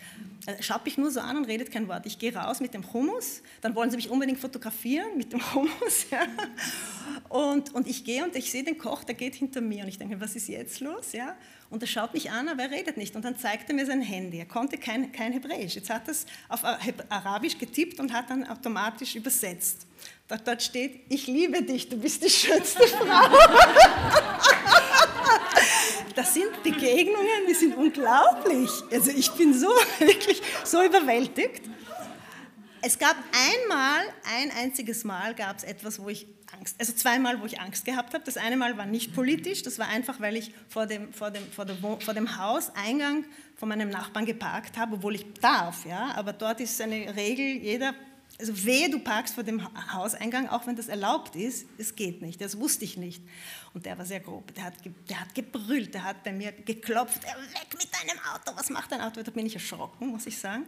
Er 0.47 0.61
schaut 0.64 0.85
mich 0.85 0.99
nur 0.99 1.12
so 1.12 1.21
an 1.21 1.37
und 1.37 1.45
redet 1.45 1.71
kein 1.71 1.87
Wort. 1.87 2.07
Ich 2.07 2.18
gehe 2.18 2.35
raus 2.35 2.59
mit 2.59 2.75
dem 2.75 2.92
Hummus, 2.92 3.42
dann 3.61 3.77
wollen 3.77 3.90
sie 3.90 3.97
mich 3.97 4.11
unbedingt 4.11 4.40
fotografieren 4.40 5.16
mit 5.16 5.33
dem 5.33 5.55
Hummus. 5.55 6.07
Ja. 6.11 6.27
Und, 7.29 7.75
und 7.75 7.87
ich 7.87 8.05
gehe 8.05 8.23
und 8.25 8.37
ich 8.37 8.51
sehe 8.51 8.64
den 8.64 8.77
Koch, 8.77 9.05
der 9.05 9.14
geht 9.14 9.35
hinter 9.35 9.61
mir 9.61 9.85
und 9.85 9.88
ich 9.88 9.99
denke, 9.99 10.21
was 10.21 10.37
ist 10.37 10.49
jetzt 10.49 10.71
los? 10.80 11.12
Ja? 11.12 11.37
Und 11.70 11.82
er 11.82 11.87
schaut 11.87 12.12
mich 12.12 12.30
an, 12.30 12.48
aber 12.48 12.64
er 12.64 12.70
redet 12.70 12.96
nicht. 12.96 13.16
Und 13.16 13.24
dann 13.24 13.38
zeigt 13.38 13.68
er 13.68 13.74
mir 13.74 13.87
sein 13.87 14.02
Handy. 14.02 14.38
Er 14.38 14.46
konnte 14.46 14.76
kein, 14.76 15.11
kein 15.12 15.32
Hebräisch. 15.32 15.74
Jetzt 15.74 15.90
hat 15.90 16.06
er 16.06 16.12
es 16.12 16.26
auf 16.48 16.62
Arabisch 17.08 17.56
getippt 17.58 17.98
und 17.98 18.12
hat 18.12 18.28
dann 18.30 18.46
automatisch 18.46 19.16
übersetzt. 19.16 19.87
Dort, 20.28 20.46
dort 20.46 20.62
steht, 20.62 21.00
ich 21.08 21.26
liebe 21.26 21.62
dich, 21.62 21.88
du 21.88 21.96
bist 21.96 22.22
die 22.22 22.30
schönste 22.30 22.87
Frau. 22.87 23.04
Das 26.14 26.35
sind 26.35 26.62
Begegnungen, 26.62 27.46
die 27.48 27.54
sind 27.54 27.76
unglaublich. 27.76 28.70
Also 28.90 29.11
ich 29.11 29.30
bin 29.32 29.54
so 29.54 29.68
wirklich 29.98 30.42
so 30.64 30.82
überwältigt. 30.82 31.62
Es 32.82 32.98
gab 32.98 33.16
einmal, 33.32 34.02
ein 34.38 34.50
einziges 34.50 35.04
Mal 35.04 35.35
gab 35.35 35.58
es 35.58 35.64
etwas, 35.64 36.02
wo 36.02 36.08
ich 36.08 36.26
Angst, 36.53 36.77
also 36.79 36.93
zweimal, 36.93 37.41
wo 37.41 37.47
ich 37.47 37.61
Angst 37.61 37.85
gehabt 37.85 38.15
habe. 38.15 38.25
Das 38.25 38.37
eine 38.37 38.57
Mal 38.57 38.77
war 38.77 38.87
nicht 38.87 39.15
politisch, 39.15 39.62
das 39.62 39.79
war 39.79 39.88
einfach, 39.88 40.21
weil 40.21 40.37
ich 40.37 40.53
vor 40.69 40.87
dem, 40.87 41.12
vor 41.12 41.31
dem, 41.31 41.45
vor 41.51 41.65
dem, 41.65 42.01
vor 42.01 42.15
dem 42.15 42.37
Hauseingang 42.37 43.25
von 43.57 43.69
meinem 43.69 43.91
Nachbarn 43.91 44.27
geparkt 44.27 44.77
habe, 44.77 44.97
obwohl 44.97 45.15
ich 45.15 45.33
darf, 45.35 45.87
ja, 45.87 46.12
aber 46.15 46.33
dort 46.33 46.61
ist 46.61 46.81
eine 46.81 47.15
Regel, 47.17 47.62
jeder 47.62 47.95
also 48.38 48.65
wehe, 48.65 48.91
du 48.91 48.99
parkst 48.99 49.35
vor 49.35 49.45
dem 49.45 49.62
Hauseingang, 49.93 50.49
auch 50.49 50.67
wenn 50.67 50.75
das 50.75 50.88
erlaubt 50.88 51.37
ist, 51.37 51.67
es 51.79 51.95
geht 51.95 52.23
nicht. 52.23 52.41
Das 52.41 52.59
wusste 52.59 52.85
ich 52.85 52.97
nicht. 52.97 53.23
Und 53.73 53.87
der 53.87 53.97
war 53.99 54.05
sehr 54.05 54.21
grob. 54.21 54.53
Der 54.55 54.65
hat, 54.65 54.75
der 55.09 55.21
hat 55.21 55.35
gebrüllt, 55.35 55.95
der 55.95 56.03
hat 56.03 56.25
bei 56.25 56.33
mir 56.33 56.51
geklopft, 56.51 57.23
weg 57.23 57.69
mit 57.73 57.88
deinem 57.93 58.19
Auto, 58.33 58.57
was 58.57 58.71
macht 58.71 58.91
dein 58.91 59.01
Auto? 59.01 59.23
Da 59.23 59.31
bin 59.31 59.47
ich 59.47 59.55
erschrocken, 59.55 60.09
muss 60.09 60.27
ich 60.27 60.38
sagen 60.38 60.67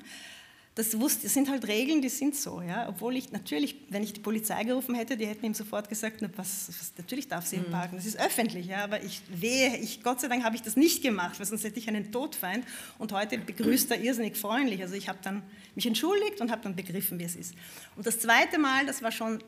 das, 0.76 0.98
wusste, 0.98 1.22
das 1.24 1.34
sind 1.34 1.48
halt 1.48 1.68
Regeln, 1.68 2.02
die 2.02 2.08
sind 2.08 2.34
so. 2.34 2.60
Ja? 2.60 2.88
Obwohl 2.88 3.16
ich 3.16 3.30
natürlich, 3.30 3.76
wenn 3.90 4.02
ich 4.02 4.12
die 4.12 4.20
Polizei 4.20 4.64
gerufen 4.64 4.96
hätte, 4.96 5.16
die 5.16 5.26
hätten 5.26 5.46
ihm 5.46 5.54
sofort 5.54 5.88
gesagt, 5.88 6.16
na, 6.20 6.28
was, 6.34 6.68
was, 6.68 6.92
natürlich 6.98 7.28
darf 7.28 7.46
sie 7.46 7.58
mhm. 7.58 7.70
parken, 7.70 7.96
das 7.96 8.06
ist 8.06 8.18
öffentlich. 8.18 8.66
Ja? 8.66 8.82
Aber 8.82 9.00
ich 9.02 9.22
wehe, 9.28 9.76
ich, 9.76 10.02
Gott 10.02 10.20
sei 10.20 10.26
Dank 10.26 10.42
habe 10.42 10.56
ich 10.56 10.62
das 10.62 10.74
nicht 10.74 11.00
gemacht, 11.00 11.38
weil 11.38 11.46
sonst 11.46 11.62
hätte 11.62 11.78
ich 11.78 11.87
einen 11.87 12.10
Todfeind. 12.10 12.64
Und 12.98 13.12
heute 13.12 13.38
begrüßt 13.38 13.92
er 13.92 14.00
irrsinnig 14.00 14.37
freundlich. 14.37 14.82
Also 14.82 14.94
ich 14.94 15.08
habe 15.08 15.18
dann 15.22 15.42
mich 15.76 15.87
entschuldigt 15.87 16.40
und 16.40 16.50
habe 16.50 16.62
dann 16.62 16.74
begriffen, 16.74 17.20
wie 17.20 17.24
es 17.24 17.37
ist. 17.37 17.54
Und 17.94 18.04
das 18.04 18.18
zweite 18.18 18.58
Mal, 18.58 18.84
das 18.84 19.00
war 19.00 19.12
schon 19.12 19.44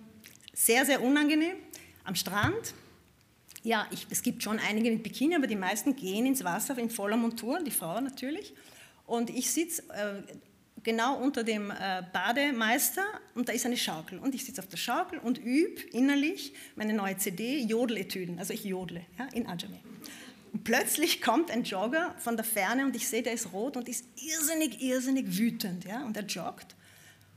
sehr, 0.53 0.87
sehr 0.87 1.03
unangenehm, 1.03 1.57
am 2.05 2.15
Strand. 2.15 2.75
Ja, 3.65 3.89
ich, 3.91 4.07
es 4.11 4.23
gibt 4.23 4.45
schon 4.45 4.61
einige 4.61 4.93
mit 4.93 5.03
Bikini, 5.03 5.35
aber 5.35 5.49
die 5.49 5.57
meisten 5.57 5.97
gehen 5.97 6.25
ins 6.25 6.45
Wasser 6.45 6.79
in 6.79 6.89
voller 6.89 7.17
Montur, 7.17 7.59
die 7.65 7.73
Frauen 7.73 8.05
natürlich. 8.05 8.55
Und 9.07 9.31
ich 9.31 9.51
sitze 9.51 9.83
äh, 9.91 10.23
genau 10.87 11.19
unter 11.19 11.43
dem 11.43 11.71
äh, 11.71 12.03
Bademeister 12.13 13.05
und 13.35 13.49
da 13.49 13.53
ist 13.53 13.67
eine 13.67 13.77
Schaukel. 13.77 14.21
Und 14.21 14.35
ich 14.35 14.45
sitze 14.45 14.63
auf 14.63 14.69
der 14.69 14.77
Schaukel 14.77 15.19
und 15.19 15.37
übe 15.37 15.83
innerlich 15.93 16.55
meine 16.77 16.95
neue 16.95 17.19
CD, 17.19 17.59
Jodeletüden. 17.59 18.39
Also 18.39 18.55
ich 18.55 18.65
jodle 18.65 19.05
ja, 19.19 19.27
in 19.35 19.49
Ajami. 19.49 19.81
Und 20.53 20.63
plötzlich 20.63 21.21
kommt 21.21 21.51
ein 21.51 21.65
Jogger 21.65 22.15
von 22.19 22.37
der 22.37 22.45
Ferne 22.45 22.87
und 22.87 22.95
ich 22.95 23.09
sehe, 23.09 23.23
der 23.23 23.33
ist 23.33 23.53
rot 23.53 23.77
und 23.77 23.89
ist 23.89 24.07
irrsinnig, 24.17 24.81
irrsinnig 24.81 25.37
wütend. 25.37 25.85
Ja, 25.85 26.05
und 26.07 26.17
er 26.17 26.25
joggt. 26.25 26.77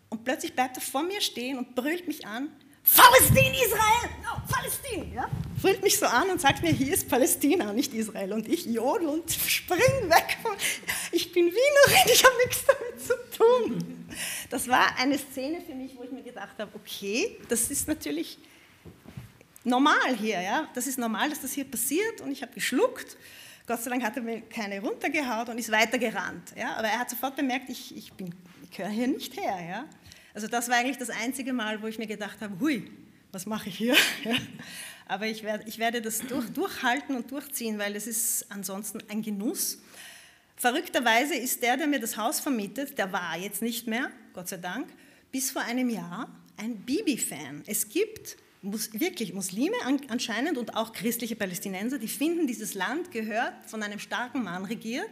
Und 0.10 0.24
plötzlich 0.24 0.54
bleibt 0.54 0.78
er 0.78 0.82
vor 0.82 1.04
mir 1.04 1.20
stehen 1.20 1.58
und 1.58 1.74
brüllt 1.74 2.08
mich 2.08 2.28
an. 2.28 2.50
Palästin, 2.96 3.54
Israel! 3.54 4.10
No, 4.24 4.42
Palästin! 4.50 5.14
Ja? 5.14 5.30
Brüllt 5.62 5.84
mich 5.84 5.98
so 6.00 6.06
an 6.06 6.30
und 6.30 6.40
sagt 6.40 6.64
mir, 6.64 6.72
hier 6.72 6.94
ist 6.94 7.10
Palästina, 7.10 7.74
nicht 7.74 7.94
Israel. 7.94 8.34
Und 8.34 8.48
ich 8.48 8.66
jodel 8.66 9.08
und 9.08 9.32
spring 9.32 10.10
weg. 10.10 10.38
Ich 11.12 11.32
bin 11.32 11.46
Wienerin, 11.46 12.12
ich 12.14 12.24
habe 12.24 12.36
nichts 12.46 12.64
damit 12.66 13.06
zu 13.06 13.38
tun. 13.38 14.10
Das 14.50 14.68
war 14.68 14.98
eine 14.98 15.18
Szene 15.18 15.62
für 15.62 15.74
mich, 15.74 15.98
wo 15.98 16.04
ich 16.04 16.12
mir 16.12 16.24
gedacht 16.24 16.58
habe, 16.58 16.72
okay, 16.76 17.38
das 17.50 17.70
ist 17.72 17.88
natürlich 17.88 18.38
normal 19.64 20.16
hier. 20.18 20.42
Ja? 20.42 20.70
Das 20.74 20.88
ist 20.88 20.98
normal, 20.98 21.30
dass 21.30 21.42
das 21.42 21.54
hier 21.54 21.66
passiert. 21.66 22.22
Und 22.22 22.32
ich 22.32 22.42
habe 22.42 22.54
geschluckt. 22.54 23.18
Gott 23.68 23.84
sei 23.84 23.90
Dank 23.90 24.04
hat 24.04 24.16
er 24.16 24.24
mir 24.24 24.42
keine 24.42 24.80
runtergehaut 24.82 25.50
und 25.50 25.58
ist 25.58 25.72
weitergerannt. 25.72 26.54
Ja? 26.56 26.76
Aber 26.78 26.88
er 26.88 27.00
hat 27.00 27.10
sofort 27.10 27.36
bemerkt, 27.36 27.70
ich, 27.70 27.96
ich, 27.96 28.12
ich 28.64 28.72
gehöre 28.72 28.92
hier 28.92 29.08
nicht 29.08 29.36
her. 29.36 29.58
Ja? 29.68 29.86
Also 30.40 30.48
das 30.48 30.70
war 30.70 30.78
eigentlich 30.78 30.98
das 30.98 31.10
einzige 31.10 31.52
Mal, 31.52 31.82
wo 31.82 31.88
ich 31.88 31.98
mir 31.98 32.08
gedacht 32.08 32.40
habe, 32.40 32.58
hui, 32.62 32.90
was 33.34 33.46
mache 33.46 33.68
ich 33.68 33.78
hier? 33.78 33.94
Aber 35.06 35.28
ich 35.28 35.44
werde, 35.44 35.66
ich 35.68 35.80
werde 35.80 36.02
das 36.02 36.20
durch, 36.20 36.50
durchhalten 36.52 37.18
und 37.18 37.30
durchziehen, 37.30 37.78
weil 37.78 37.94
es 37.98 38.08
ist 38.08 38.50
ansonsten 38.50 39.04
ein 39.10 39.22
Genuss. 39.22 39.80
Verrückterweise 40.56 41.36
ist 41.36 41.62
der, 41.62 41.76
der 41.76 41.88
mir 41.88 42.00
das 42.00 42.16
Haus 42.16 42.40
vermietet, 42.40 42.98
der 42.98 43.12
war 43.12 43.38
jetzt 43.38 43.62
nicht 43.62 43.86
mehr, 43.88 44.12
Gott 44.32 44.48
sei 44.48 44.56
Dank, 44.56 44.88
bis 45.30 45.52
vor 45.52 45.64
einem 45.64 45.90
Jahr 45.90 46.34
ein 46.56 46.78
Bibi-Fan. 46.86 47.64
Es 47.66 47.90
gibt 47.90 48.38
wirklich 48.62 49.34
Muslime 49.34 49.76
anscheinend 50.08 50.58
und 50.58 50.78
auch 50.78 50.94
christliche 50.94 51.36
Palästinenser, 51.36 52.00
die 52.00 52.08
finden, 52.08 52.48
dieses 52.48 52.76
Land 52.76 53.12
gehört 53.12 53.56
von 53.66 53.84
einem 53.84 54.00
starken 54.00 54.46
Mann 54.46 54.64
regiert. 54.64 55.12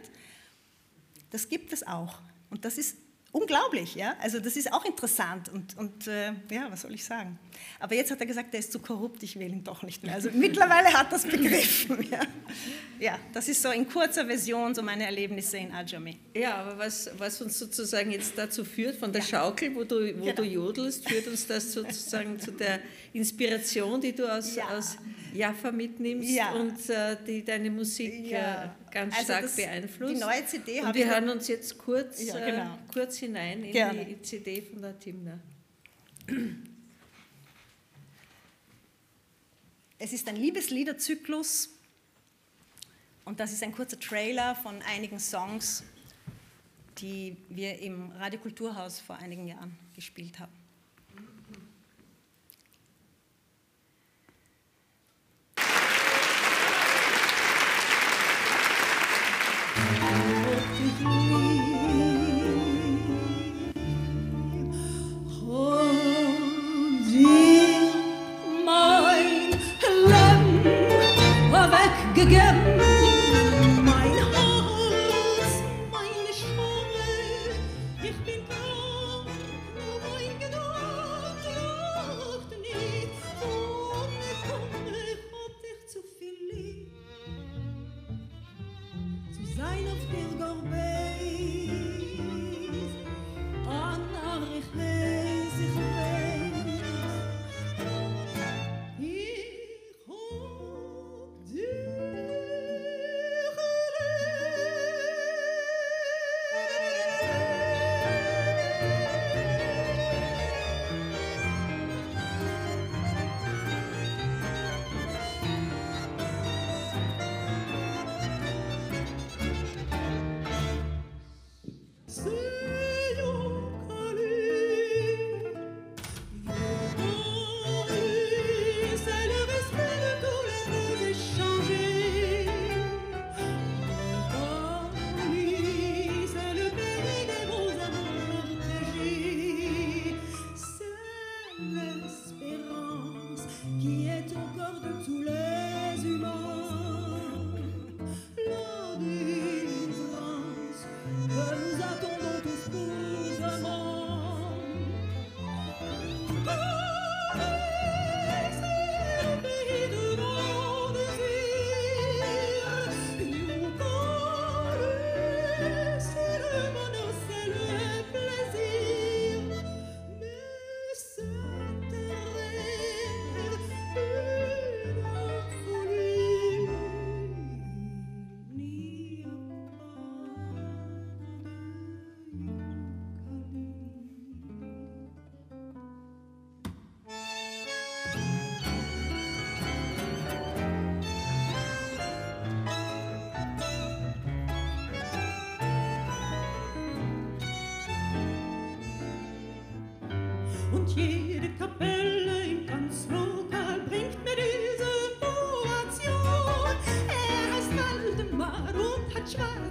Das 1.28 1.50
gibt 1.50 1.74
es 1.74 1.86
auch. 1.86 2.22
Und 2.48 2.64
das 2.64 2.78
ist 2.78 2.96
unglaublich, 3.32 3.94
ja. 3.94 4.16
Also 4.20 4.40
das 4.40 4.56
ist 4.56 4.72
auch 4.72 4.84
interessant 4.84 5.48
und, 5.50 5.76
und 5.76 6.06
äh, 6.06 6.32
ja, 6.50 6.66
was 6.70 6.82
soll 6.82 6.94
ich 6.94 7.04
sagen? 7.04 7.38
Aber 7.78 7.94
jetzt 7.94 8.10
hat 8.10 8.20
er 8.20 8.26
gesagt, 8.26 8.54
er 8.54 8.60
ist 8.60 8.72
zu 8.72 8.78
korrupt, 8.78 9.22
ich 9.22 9.38
will 9.38 9.52
ihn 9.52 9.64
doch 9.64 9.82
nicht 9.82 10.02
mehr. 10.02 10.14
Also 10.14 10.30
mittlerweile 10.32 10.92
hat 10.92 11.12
er 11.12 11.16
es 11.16 11.24
begriffen. 11.24 11.98
Ja. 12.08 12.20
ja, 12.98 13.18
das 13.34 13.48
ist 13.48 13.60
so 13.60 13.70
in 13.70 13.86
kurzer 13.86 14.24
Version 14.24 14.74
so 14.74 14.82
meine 14.82 15.04
Erlebnisse 15.04 15.58
in 15.58 15.72
Ajami. 15.72 16.18
Ja, 16.34 16.54
aber 16.54 16.78
was, 16.78 17.10
was 17.18 17.40
uns 17.42 17.58
sozusagen 17.58 18.10
jetzt 18.12 18.38
dazu 18.38 18.64
führt, 18.64 18.96
von 18.96 19.12
der 19.12 19.20
ja. 19.20 19.26
Schaukel, 19.26 19.74
wo, 19.74 19.84
du, 19.84 20.18
wo 20.18 20.24
genau. 20.24 20.32
du 20.36 20.42
jodelst, 20.44 21.06
führt 21.06 21.26
uns 21.26 21.46
das 21.46 21.72
sozusagen 21.72 22.38
zu 22.40 22.52
der 22.52 22.80
Inspiration, 23.12 24.00
die 24.00 24.14
du 24.14 24.26
aus, 24.26 24.56
ja. 24.56 24.68
aus 24.68 24.96
Jaffa 25.34 25.72
mitnimmst 25.72 26.30
ja. 26.30 26.52
und 26.52 26.88
äh, 26.90 27.16
die 27.26 27.44
deine 27.44 27.70
Musik 27.70 28.26
ja. 28.26 28.64
äh, 28.64 28.68
ganz 28.90 29.14
also 29.14 29.24
stark 29.24 29.42
das, 29.42 29.56
beeinflusst. 29.56 30.14
Die 30.14 30.18
neue 30.18 30.46
CD 30.46 30.80
Und 30.80 30.94
wir 30.94 31.06
hören 31.06 31.28
uns 31.28 31.48
jetzt 31.48 31.78
kurz, 31.78 32.22
ja, 32.22 32.38
genau. 32.38 32.74
äh, 32.74 32.78
kurz 32.92 33.18
hinein 33.18 33.64
in 33.64 33.72
Gerne. 33.72 34.04
die 34.04 34.20
CD 34.22 34.62
von 34.62 34.82
der 34.82 34.98
Timna. 34.98 35.38
Es 40.00 40.12
ist 40.12 40.28
ein 40.28 40.36
Liebesliederzyklus 40.36 41.70
und 43.24 43.40
das 43.40 43.52
ist 43.52 43.64
ein 43.64 43.72
kurzer 43.72 43.98
Trailer 43.98 44.54
von 44.54 44.80
einigen 44.82 45.18
Songs, 45.18 45.82
die 46.98 47.36
wir 47.48 47.80
im 47.80 48.12
Radiokulturhaus 48.12 49.00
vor 49.00 49.16
einigen 49.16 49.48
Jahren 49.48 49.76
gespielt 49.96 50.38
haben. 50.38 50.52
아 61.00 61.47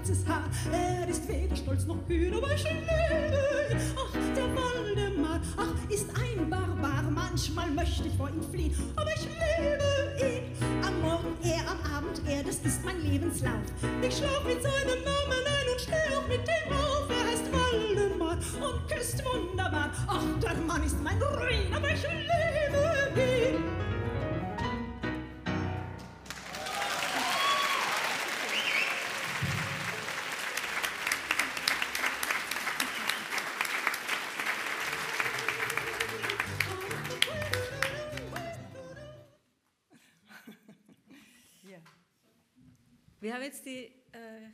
schwarzes 0.07 0.25
Haar. 0.27 0.43
Er 0.71 1.07
ist 1.07 1.27
weder 1.27 1.55
stolz 1.55 1.85
noch 1.85 1.97
kühn, 2.07 2.33
aber 2.33 2.51
ihn. 2.51 2.83
Ach, 3.95 4.35
der 4.35 4.47
Waldemar, 4.55 5.41
ach, 5.57 5.91
ist 5.91 6.07
ein 6.09 6.49
Barbar. 6.49 7.03
Manchmal 7.09 7.69
möchte 7.71 8.07
ich 8.07 8.15
vor 8.15 8.29
ihm 8.29 8.41
fliehen, 8.41 8.75
aber 8.95 9.09
ich 9.15 9.23
liebe 9.23 10.25
ihn. 10.25 10.85
Am 10.85 11.01
Morgen 11.01 11.37
er, 11.43 11.59
am 11.69 11.97
Abend 11.97 12.21
er, 12.27 12.43
das 12.43 12.57
ist 12.57 12.83
mein 12.85 13.01
Lebenslauf. 13.01 13.61
Ich 14.01 14.17
schlaf 14.17 14.43
mit 14.45 14.61
seinem 14.61 15.03
Namen 15.03 15.43
ein 15.45 15.71
und 15.71 15.81
steh 15.81 16.15
auch 16.15 16.27
mit 16.27 16.41
dem 16.47 16.73
auf. 16.73 17.09
Er 17.09 17.31
heißt 17.31 17.45
Waldemar 17.51 18.37
und 18.37 18.87
küsst 18.89 19.23
wunderbar. 19.25 19.91
Ach, 20.07 20.23
der 20.41 20.55
Mann 20.65 20.83
ist 20.83 21.01
mein 21.03 21.21
Ruin, 21.21 21.73
aber 21.73 21.91
ich 21.91 22.03
liebe 22.03 23.21
ihn. 23.21 23.86
Jetzt 43.47 43.65
die, 43.65 43.85
äh, 44.11 44.49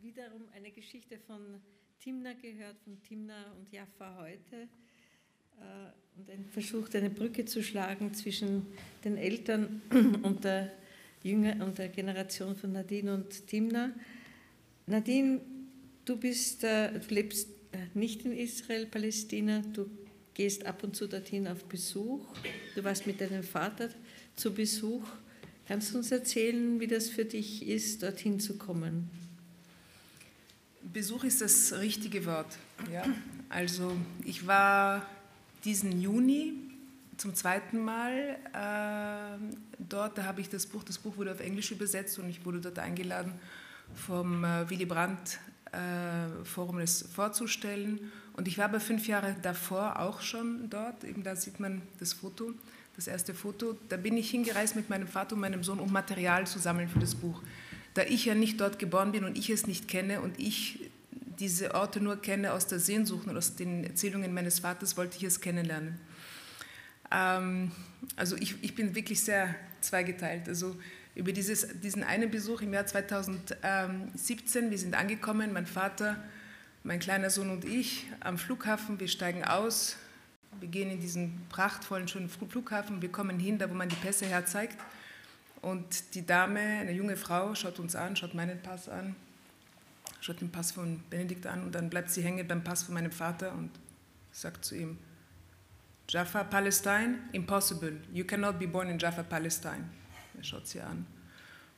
wiederum 0.00 0.48
eine 0.54 0.70
Geschichte 0.70 1.18
von 1.18 1.60
Timna 2.00 2.32
gehört, 2.32 2.78
von 2.82 3.02
Timna 3.02 3.52
und 3.52 3.70
Jaffa 3.70 4.16
heute. 4.18 4.62
Äh, 5.60 6.16
und 6.16 6.30
ein 6.30 6.46
versucht, 6.46 6.96
eine 6.96 7.10
Brücke 7.10 7.44
zu 7.44 7.62
schlagen 7.62 8.14
zwischen 8.14 8.64
den 9.04 9.18
Eltern 9.18 9.82
und 10.22 10.42
der, 10.42 10.72
Jünger, 11.22 11.62
und 11.62 11.76
der 11.76 11.90
Generation 11.90 12.56
von 12.56 12.72
Nadine 12.72 13.12
und 13.12 13.46
Timna. 13.46 13.92
Nadine, 14.86 15.42
du, 16.06 16.16
bist, 16.16 16.64
äh, 16.64 16.98
du 16.98 17.14
lebst 17.14 17.50
äh, 17.72 17.78
nicht 17.92 18.24
in 18.24 18.32
Israel, 18.32 18.86
Palästina, 18.86 19.60
du 19.74 19.90
gehst 20.32 20.64
ab 20.64 20.82
und 20.82 20.96
zu 20.96 21.06
dorthin 21.08 21.46
auf 21.46 21.62
Besuch. 21.66 22.26
Du 22.74 22.82
warst 22.82 23.06
mit 23.06 23.20
deinem 23.20 23.42
Vater 23.42 23.90
zu 24.34 24.54
Besuch. 24.54 25.06
Kannst 25.66 25.94
du 25.94 25.98
uns 25.98 26.12
erzählen, 26.12 26.78
wie 26.78 26.86
das 26.86 27.08
für 27.08 27.24
dich 27.24 27.66
ist, 27.66 28.02
dorthin 28.02 28.38
zu 28.38 28.58
kommen? 28.58 29.08
Besuch 30.82 31.24
ist 31.24 31.40
das 31.40 31.72
richtige 31.78 32.26
Wort. 32.26 32.58
Ja? 32.92 33.04
Also 33.48 33.96
ich 34.24 34.46
war 34.46 35.06
diesen 35.64 36.00
Juni 36.00 36.52
zum 37.16 37.34
zweiten 37.34 37.78
Mal 37.78 38.36
äh, 38.52 39.54
dort. 39.78 40.18
Da 40.18 40.24
habe 40.24 40.42
ich 40.42 40.50
das 40.50 40.66
Buch, 40.66 40.84
das 40.84 40.98
Buch 40.98 41.16
wurde 41.16 41.32
auf 41.32 41.40
Englisch 41.40 41.70
übersetzt 41.70 42.18
und 42.18 42.28
ich 42.28 42.44
wurde 42.44 42.60
dort 42.60 42.78
eingeladen, 42.78 43.32
vom 43.94 44.44
äh, 44.44 44.68
Willy 44.68 44.84
Brandt 44.84 45.38
äh, 45.72 46.44
Forum 46.44 46.78
es 46.78 47.02
vorzustellen. 47.02 48.12
Und 48.34 48.48
ich 48.48 48.58
war 48.58 48.66
aber 48.66 48.80
fünf 48.80 49.06
Jahre 49.06 49.34
davor 49.40 50.00
auch 50.00 50.20
schon 50.20 50.68
dort. 50.68 51.04
Eben 51.04 51.22
da 51.22 51.36
sieht 51.36 51.58
man 51.58 51.80
das 52.00 52.12
Foto 52.12 52.52
das 52.96 53.06
erste 53.06 53.34
Foto, 53.34 53.76
da 53.88 53.96
bin 53.96 54.16
ich 54.16 54.30
hingereist 54.30 54.76
mit 54.76 54.88
meinem 54.88 55.08
Vater 55.08 55.34
und 55.34 55.40
meinem 55.40 55.64
Sohn, 55.64 55.80
um 55.80 55.92
Material 55.92 56.46
zu 56.46 56.58
sammeln 56.58 56.88
für 56.88 57.00
das 57.00 57.14
Buch. 57.14 57.42
Da 57.94 58.02
ich 58.02 58.24
ja 58.24 58.34
nicht 58.34 58.60
dort 58.60 58.78
geboren 58.78 59.12
bin 59.12 59.24
und 59.24 59.36
ich 59.36 59.50
es 59.50 59.66
nicht 59.66 59.88
kenne 59.88 60.20
und 60.20 60.38
ich 60.38 60.90
diese 61.38 61.74
Orte 61.74 62.00
nur 62.00 62.16
kenne 62.16 62.52
aus 62.52 62.66
der 62.66 62.78
Sehnsucht 62.78 63.26
und 63.26 63.36
aus 63.36 63.56
den 63.56 63.84
Erzählungen 63.84 64.32
meines 64.32 64.60
Vaters, 64.60 64.96
wollte 64.96 65.16
ich 65.16 65.24
es 65.24 65.40
kennenlernen. 65.40 65.98
Ähm, 67.10 67.72
also 68.16 68.36
ich, 68.36 68.62
ich 68.62 68.74
bin 68.74 68.94
wirklich 68.94 69.20
sehr 69.20 69.54
zweigeteilt. 69.80 70.48
Also 70.48 70.76
über 71.14 71.32
dieses, 71.32 71.80
diesen 71.80 72.02
einen 72.02 72.30
Besuch 72.30 72.62
im 72.62 72.72
Jahr 72.72 72.86
2017, 72.86 74.70
wir 74.70 74.78
sind 74.78 74.94
angekommen, 74.94 75.52
mein 75.52 75.66
Vater, 75.66 76.22
mein 76.82 76.98
kleiner 76.98 77.30
Sohn 77.30 77.50
und 77.50 77.64
ich 77.64 78.06
am 78.20 78.38
Flughafen, 78.38 79.00
wir 79.00 79.08
steigen 79.08 79.44
aus, 79.44 79.96
wir 80.60 80.68
gehen 80.68 80.90
in 80.90 81.00
diesen 81.00 81.46
prachtvollen, 81.48 82.08
schönen 82.08 82.28
Flughafen, 82.28 83.02
wir 83.02 83.10
kommen 83.10 83.38
hin, 83.38 83.58
da 83.58 83.68
wo 83.68 83.74
man 83.74 83.88
die 83.88 83.96
Pässe 83.96 84.26
herzeigt. 84.26 84.78
Und 85.62 86.14
die 86.14 86.26
Dame, 86.26 86.60
eine 86.60 86.92
junge 86.92 87.16
Frau, 87.16 87.54
schaut 87.54 87.78
uns 87.78 87.96
an, 87.96 88.16
schaut 88.16 88.34
meinen 88.34 88.60
Pass 88.60 88.88
an, 88.88 89.16
schaut 90.20 90.40
den 90.40 90.50
Pass 90.50 90.72
von 90.72 91.02
Benedikt 91.08 91.46
an 91.46 91.62
und 91.64 91.74
dann 91.74 91.88
bleibt 91.88 92.10
sie 92.10 92.22
hängen 92.22 92.46
beim 92.46 92.62
Pass 92.62 92.82
von 92.82 92.94
meinem 92.94 93.12
Vater 93.12 93.52
und 93.52 93.70
sagt 94.30 94.64
zu 94.64 94.76
ihm, 94.76 94.98
Jaffa, 96.08 96.44
Palestine, 96.44 97.18
impossible. 97.32 98.00
You 98.12 98.24
cannot 98.24 98.58
be 98.58 98.68
born 98.68 98.88
in 98.88 98.98
Jaffa, 98.98 99.22
Palestine. 99.22 99.84
Er 100.36 100.44
schaut 100.44 100.66
sie 100.66 100.80
an. 100.80 101.06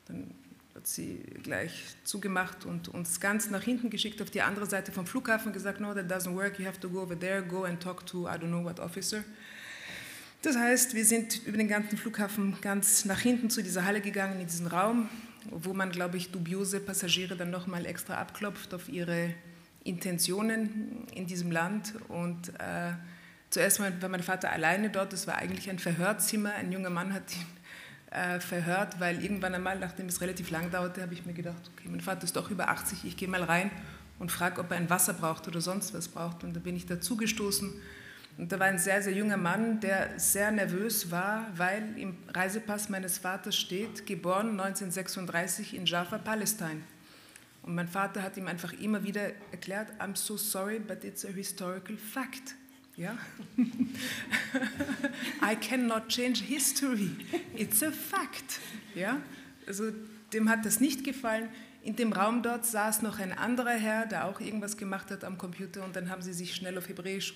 Dann 0.07 0.35
hat 0.77 0.87
sie 0.87 1.21
gleich 1.43 1.73
zugemacht 2.05 2.67
und 2.67 2.89
uns 2.89 3.19
ganz 3.19 3.49
nach 3.49 3.63
hinten 3.63 3.89
geschickt 3.89 4.21
auf 4.21 4.31
die 4.31 4.43
andere 4.43 4.67
Seite 4.67 4.93
vom 4.93 5.07
Flughafen 5.07 5.53
gesagt, 5.53 5.81
no, 5.81 5.95
that 5.95 6.11
doesn't 6.11 6.35
work, 6.35 6.59
you 6.59 6.67
have 6.67 6.79
to 6.79 6.91
go 6.91 7.01
over 7.01 7.19
there, 7.19 7.43
go 7.43 7.65
and 7.65 7.83
talk 7.83 8.05
to 8.07 8.29
I 8.29 8.33
don't 8.33 8.49
know 8.49 8.63
what 8.63 8.79
officer. 8.79 9.25
Das 10.43 10.57
heißt, 10.57 10.95
wir 10.95 11.07
sind 11.07 11.47
über 11.47 11.57
den 11.57 11.69
ganzen 11.69 11.97
Flughafen 11.97 12.59
ganz 12.61 13.07
nach 13.07 13.21
hinten 13.21 13.49
zu 13.49 13.63
dieser 13.63 13.87
Halle 13.87 14.03
gegangen, 14.03 14.39
in 14.39 14.47
diesen 14.47 14.67
Raum, 14.67 15.09
wo 15.51 15.73
man, 15.73 15.91
glaube 15.91 16.19
ich, 16.19 16.31
dubiose 16.31 16.79
Passagiere 16.79 17.37
dann 17.37 17.51
nochmal 17.51 17.87
extra 17.87 18.19
abklopft 18.19 18.75
auf 18.75 18.91
ihre 18.91 19.35
Intentionen 19.83 21.07
in 21.15 21.27
diesem 21.27 21.51
Land. 21.51 21.95
Und 22.09 22.51
äh, 22.61 22.93
zuerst 23.49 23.81
war 23.81 24.09
mein 24.11 24.23
Vater 24.23 24.53
alleine 24.53 24.91
dort, 24.91 25.15
das 25.15 25.27
war 25.27 25.37
eigentlich 25.37 25.71
ein 25.71 25.79
Verhörzimmer, 25.79 26.53
ein 26.53 26.71
junger 26.71 26.91
Mann 26.91 27.15
hat 27.15 27.35
ihn 27.35 27.56
äh, 28.17 28.41
verhört, 28.41 28.99
weil 28.99 29.23
irgendwann 29.23 29.55
einmal, 29.55 29.79
nachdem 29.79 30.07
es 30.07 30.21
relativ 30.21 30.51
lang 30.51 30.71
dauerte, 30.71 31.03
habe 31.03 31.13
ich 31.13 31.27
mir 31.27 31.35
gedacht, 31.35 31.71
okay, 31.75 31.89
mein 31.91 32.01
Vater 32.01 32.25
ist 32.25 32.35
doch 32.35 32.51
über 32.51 32.69
80, 32.71 33.05
ich 33.05 33.17
gehe 33.17 33.29
mal 33.29 33.43
rein 33.43 33.71
und 34.19 34.33
frage, 34.33 34.61
ob 34.61 34.71
er 34.71 34.79
ein 34.79 34.89
Wasser 34.89 35.13
braucht 35.13 35.47
oder 35.49 35.61
sonst 35.61 35.93
was 35.93 36.09
braucht. 36.09 36.43
Und 36.43 36.55
da 36.55 36.61
bin 36.61 36.75
ich 36.75 36.87
dazugestoßen. 36.87 37.75
Und 38.39 38.53
da 38.53 38.59
war 38.59 38.67
ein 38.67 38.79
sehr, 38.79 39.03
sehr 39.03 39.13
junger 39.13 39.37
Mann, 39.37 39.81
der 39.81 40.19
sehr 40.19 40.51
nervös 40.51 41.11
war, 41.11 41.47
weil 41.57 41.99
im 41.99 42.17
Reisepass 42.29 42.89
meines 42.89 43.19
Vaters 43.19 43.57
steht, 43.57 44.07
geboren 44.07 44.51
1936 44.61 45.75
in 45.75 45.87
Jaffa, 45.87 46.19
Palästina. 46.19 46.71
Und 47.63 47.75
mein 47.75 47.89
Vater 47.89 48.23
hat 48.23 48.37
ihm 48.37 48.47
einfach 48.47 48.73
immer 48.75 49.03
wieder 49.03 49.31
erklärt, 49.51 49.89
I'm 50.01 50.17
so 50.17 50.37
sorry, 50.37 50.79
but 50.79 51.05
it's 51.05 51.25
a 51.25 51.29
historical 51.29 51.97
fact. 51.97 52.55
Ja? 52.97 53.17
I 55.43 55.55
cannot 55.57 56.09
change 56.09 56.43
history. 56.43 57.11
It's 57.55 57.83
a 57.83 57.91
fact. 57.91 58.61
Ja? 58.95 59.21
Also 59.67 59.93
dem 60.33 60.49
hat 60.49 60.65
das 60.65 60.81
nicht 60.81 61.05
gefallen. 61.05 61.49
In 61.83 61.95
dem 61.95 62.13
Raum 62.13 62.43
dort 62.43 62.65
saß 62.65 63.03
noch 63.03 63.19
ein 63.21 63.33
anderer 63.33 63.75
Herr, 63.75 64.07
der 64.07 64.27
auch 64.27 64.41
irgendwas 64.41 64.77
gemacht 64.77 65.11
hat 65.11 65.25
am 65.25 65.39
Computer 65.39 65.85
und 65.85 65.95
dann 65.95 66.11
haben 66.11 66.23
sie 66.23 66.33
sich 66.33 66.55
schnell 66.55 66.77
auf 66.79 66.89
Hebräisch 66.89 67.35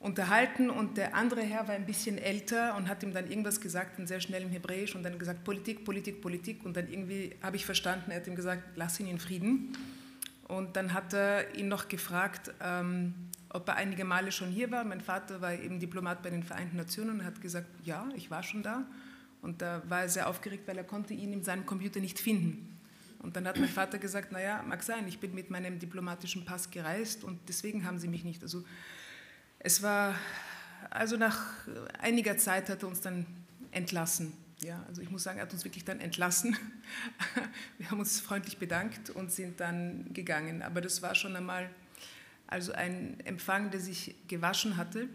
unterhalten 0.00 0.68
und 0.68 0.98
der 0.98 1.14
andere 1.14 1.42
Herr 1.42 1.68
war 1.68 1.74
ein 1.74 1.86
bisschen 1.86 2.18
älter 2.18 2.76
und 2.76 2.88
hat 2.88 3.02
ihm 3.02 3.14
dann 3.14 3.30
irgendwas 3.30 3.60
gesagt, 3.60 3.98
in 3.98 4.06
sehr 4.06 4.20
schnellem 4.20 4.50
Hebräisch 4.50 4.96
und 4.96 5.04
dann 5.04 5.18
gesagt 5.18 5.44
Politik, 5.44 5.84
Politik, 5.84 6.20
Politik 6.20 6.64
und 6.64 6.76
dann 6.76 6.92
irgendwie 6.92 7.36
habe 7.40 7.56
ich 7.56 7.64
verstanden, 7.64 8.10
er 8.10 8.16
hat 8.16 8.26
ihm 8.26 8.34
gesagt, 8.34 8.62
lass 8.74 8.98
ihn 8.98 9.06
in 9.06 9.20
Frieden 9.20 9.76
und 10.48 10.76
dann 10.76 10.92
hat 10.92 11.14
er 11.14 11.54
ihn 11.54 11.68
noch 11.68 11.88
gefragt, 11.88 12.52
ähm, 12.60 13.14
ob 13.52 13.68
er 13.68 13.76
einige 13.76 14.04
Male 14.04 14.32
schon 14.32 14.48
hier 14.48 14.70
war. 14.70 14.84
Mein 14.84 15.00
Vater 15.00 15.40
war 15.40 15.52
eben 15.52 15.78
Diplomat 15.78 16.22
bei 16.22 16.30
den 16.30 16.42
Vereinten 16.42 16.76
Nationen 16.76 17.20
und 17.20 17.24
hat 17.24 17.40
gesagt, 17.40 17.68
ja, 17.84 18.08
ich 18.16 18.30
war 18.30 18.42
schon 18.42 18.62
da. 18.62 18.86
Und 19.42 19.60
da 19.60 19.82
war 19.88 20.02
er 20.02 20.08
sehr 20.08 20.28
aufgeregt, 20.28 20.66
weil 20.66 20.78
er 20.78 20.84
konnte 20.84 21.14
ihn 21.14 21.32
in 21.32 21.44
seinem 21.44 21.66
Computer 21.66 22.00
nicht 22.00 22.18
finden. 22.18 22.78
Und 23.18 23.36
dann 23.36 23.46
hat 23.46 23.58
mein 23.58 23.68
Vater 23.68 23.98
gesagt, 23.98 24.32
naja, 24.32 24.62
mag 24.66 24.82
sein, 24.82 25.06
ich 25.06 25.20
bin 25.20 25.34
mit 25.34 25.50
meinem 25.50 25.78
diplomatischen 25.78 26.44
Pass 26.44 26.70
gereist 26.70 27.24
und 27.24 27.38
deswegen 27.48 27.84
haben 27.84 27.98
sie 27.98 28.08
mich 28.08 28.24
nicht. 28.24 28.42
Also 28.42 28.64
es 29.58 29.82
war, 29.82 30.14
also 30.90 31.16
nach 31.16 31.40
einiger 32.00 32.36
Zeit 32.36 32.68
hat 32.68 32.82
er 32.82 32.88
uns 32.88 33.00
dann 33.00 33.26
entlassen. 33.70 34.32
Ja, 34.60 34.84
also 34.88 35.02
ich 35.02 35.10
muss 35.10 35.24
sagen, 35.24 35.38
er 35.38 35.42
hat 35.42 35.52
uns 35.52 35.64
wirklich 35.64 35.84
dann 35.84 36.00
entlassen. 36.00 36.56
Wir 37.78 37.90
haben 37.90 37.98
uns 37.98 38.20
freundlich 38.20 38.58
bedankt 38.58 39.10
und 39.10 39.32
sind 39.32 39.58
dann 39.60 40.12
gegangen. 40.12 40.62
Aber 40.62 40.80
das 40.80 41.02
war 41.02 41.16
schon 41.16 41.34
einmal 41.34 41.68
also 42.46 42.72
ein 42.72 43.18
Empfang, 43.24 43.70
der 43.70 43.80
sich 43.80 44.14
gewaschen 44.28 44.76
hatte. 44.76 45.08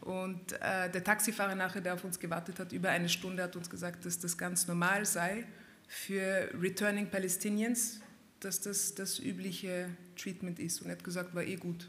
Und 0.00 0.52
äh, 0.52 0.90
der 0.90 1.02
Taxifahrer 1.02 1.54
nachher, 1.54 1.80
der 1.80 1.94
auf 1.94 2.04
uns 2.04 2.18
gewartet 2.18 2.58
hat, 2.58 2.72
über 2.72 2.90
eine 2.90 3.08
Stunde, 3.08 3.42
hat 3.42 3.56
uns 3.56 3.68
gesagt, 3.68 4.04
dass 4.04 4.18
das 4.18 4.38
ganz 4.38 4.68
normal 4.68 5.04
sei 5.04 5.44
für 5.88 6.50
Returning 6.60 7.08
Palestinians, 7.10 8.00
dass 8.40 8.60
das 8.60 8.94
das 8.94 9.18
übliche 9.18 9.90
Treatment 10.16 10.58
ist. 10.58 10.80
Und 10.80 10.88
er 10.88 10.96
hat 10.96 11.04
gesagt, 11.04 11.34
war 11.34 11.42
eh 11.42 11.56
gut. 11.56 11.88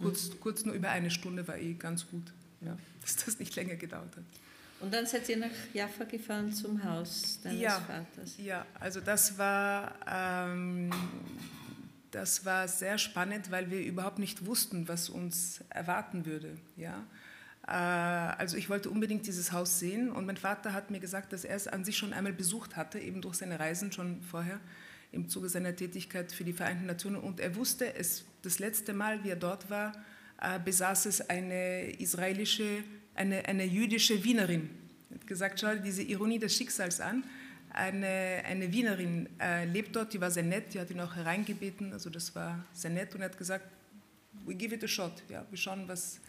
Kurz, 0.00 0.28
mhm. 0.28 0.40
kurz 0.40 0.64
nur 0.64 0.74
über 0.74 0.90
eine 0.90 1.10
Stunde 1.10 1.46
war 1.48 1.58
eh 1.58 1.74
ganz 1.74 2.06
gut, 2.08 2.32
ja, 2.60 2.76
dass 3.00 3.16
das 3.16 3.38
nicht 3.38 3.54
länger 3.56 3.76
gedauert 3.76 4.16
hat. 4.16 4.24
Und 4.80 4.94
dann 4.94 5.06
seid 5.06 5.28
ihr 5.28 5.38
nach 5.38 5.50
Jaffa 5.74 6.04
gefahren 6.04 6.52
zum 6.52 6.82
Haus 6.84 7.40
deines 7.42 7.60
ja, 7.60 7.80
Vaters. 7.80 8.36
Ja, 8.38 8.64
also 8.78 9.00
das 9.00 9.36
war 9.36 9.92
ähm, 10.08 10.90
das 12.10 12.44
war 12.44 12.68
sehr 12.68 12.98
spannend, 12.98 13.50
weil 13.50 13.70
wir 13.70 13.80
überhaupt 13.80 14.18
nicht 14.18 14.46
wussten, 14.46 14.88
was 14.88 15.08
uns 15.08 15.62
erwarten 15.70 16.26
würde. 16.26 16.56
Ja? 16.76 17.04
Äh, 17.66 17.70
also 17.72 18.56
ich 18.56 18.70
wollte 18.70 18.90
unbedingt 18.90 19.26
dieses 19.26 19.52
Haus 19.52 19.78
sehen 19.78 20.10
und 20.10 20.26
mein 20.26 20.36
Vater 20.36 20.72
hat 20.72 20.90
mir 20.90 21.00
gesagt, 21.00 21.32
dass 21.32 21.44
er 21.44 21.56
es 21.56 21.68
an 21.68 21.84
sich 21.84 21.96
schon 21.96 22.12
einmal 22.12 22.32
besucht 22.32 22.76
hatte, 22.76 22.98
eben 22.98 23.20
durch 23.20 23.36
seine 23.36 23.60
Reisen 23.60 23.92
schon 23.92 24.22
vorher 24.22 24.60
im 25.12 25.28
Zuge 25.28 25.48
seiner 25.48 25.74
Tätigkeit 25.74 26.32
für 26.32 26.44
die 26.44 26.52
Vereinten 26.52 26.86
Nationen 26.86 27.16
und 27.16 27.40
er 27.40 27.56
wusste, 27.56 27.94
es, 27.94 28.24
das 28.42 28.58
letzte 28.58 28.92
Mal, 28.92 29.22
wie 29.24 29.30
er 29.30 29.36
dort 29.36 29.70
war, 29.70 29.92
äh, 30.40 30.58
besaß 30.58 31.06
es 31.06 31.28
eine 31.28 31.90
israelische, 31.98 32.84
eine, 33.14 33.44
eine 33.46 33.64
jüdische 33.64 34.22
Wienerin. 34.24 34.70
Er 35.10 35.16
hat 35.16 35.26
gesagt, 35.26 35.60
schau 35.60 35.74
diese 35.76 36.02
Ironie 36.02 36.38
des 36.38 36.54
Schicksals 36.54 37.00
an. 37.00 37.24
Eine, 37.70 38.42
eine 38.46 38.72
Wienerin 38.72 39.28
äh, 39.40 39.64
lebt 39.64 39.94
dort, 39.94 40.12
die 40.12 40.20
war 40.20 40.30
sehr 40.30 40.42
nett, 40.42 40.74
die 40.74 40.80
hat 40.80 40.90
ihn 40.90 41.00
auch 41.00 41.14
hereingebeten, 41.14 41.92
also 41.92 42.10
das 42.10 42.34
war 42.34 42.64
sehr 42.72 42.90
nett 42.90 43.14
und 43.14 43.20
er 43.20 43.26
hat 43.26 43.38
gesagt, 43.38 43.66
we 44.46 44.54
give 44.54 44.74
it 44.74 44.82
a 44.82 44.88
shot, 44.88 45.22
ja, 45.28 45.44
wir 45.50 45.58
schauen, 45.58 45.86
was, 45.86 46.20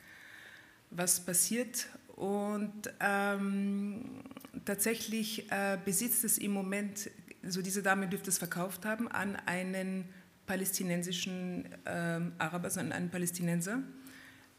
was 0.92 1.20
passiert. 1.20 1.88
Und 2.16 2.92
ähm, 3.00 4.24
tatsächlich 4.66 5.50
äh, 5.52 5.78
besitzt 5.84 6.26
es 6.26 6.38
im 6.38 6.52
Moment, 6.52 7.10
also 7.44 7.62
diese 7.62 7.82
Dame 7.82 8.08
dürfte 8.08 8.30
es 8.30 8.38
verkauft 8.38 8.86
haben, 8.86 9.08
an 9.08 9.38
einen 9.46 10.06
palästinensischen 10.46 11.70
ähm, 11.86 12.34
Araber, 12.38 12.66
also 12.66 12.82
an 12.82 12.92
einen 12.92 13.10
Palästinenser, 13.10 13.82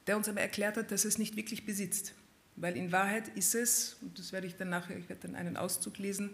der 0.06 0.16
uns 0.16 0.28
aber 0.28 0.40
erklärt 0.40 0.76
hat, 0.76 0.90
dass 0.90 1.04
es 1.04 1.18
nicht 1.18 1.36
wirklich 1.36 1.66
besitzt. 1.66 2.14
Weil 2.56 2.76
in 2.76 2.92
Wahrheit 2.92 3.28
ist 3.36 3.54
es, 3.54 3.96
und 4.00 4.18
das 4.18 4.32
werde 4.32 4.46
ich 4.46 4.56
dann 4.56 4.70
nachher, 4.70 4.96
ich 4.96 5.08
werde 5.08 5.28
dann 5.28 5.36
einen 5.36 5.56
Auszug 5.56 5.98
lesen, 5.98 6.30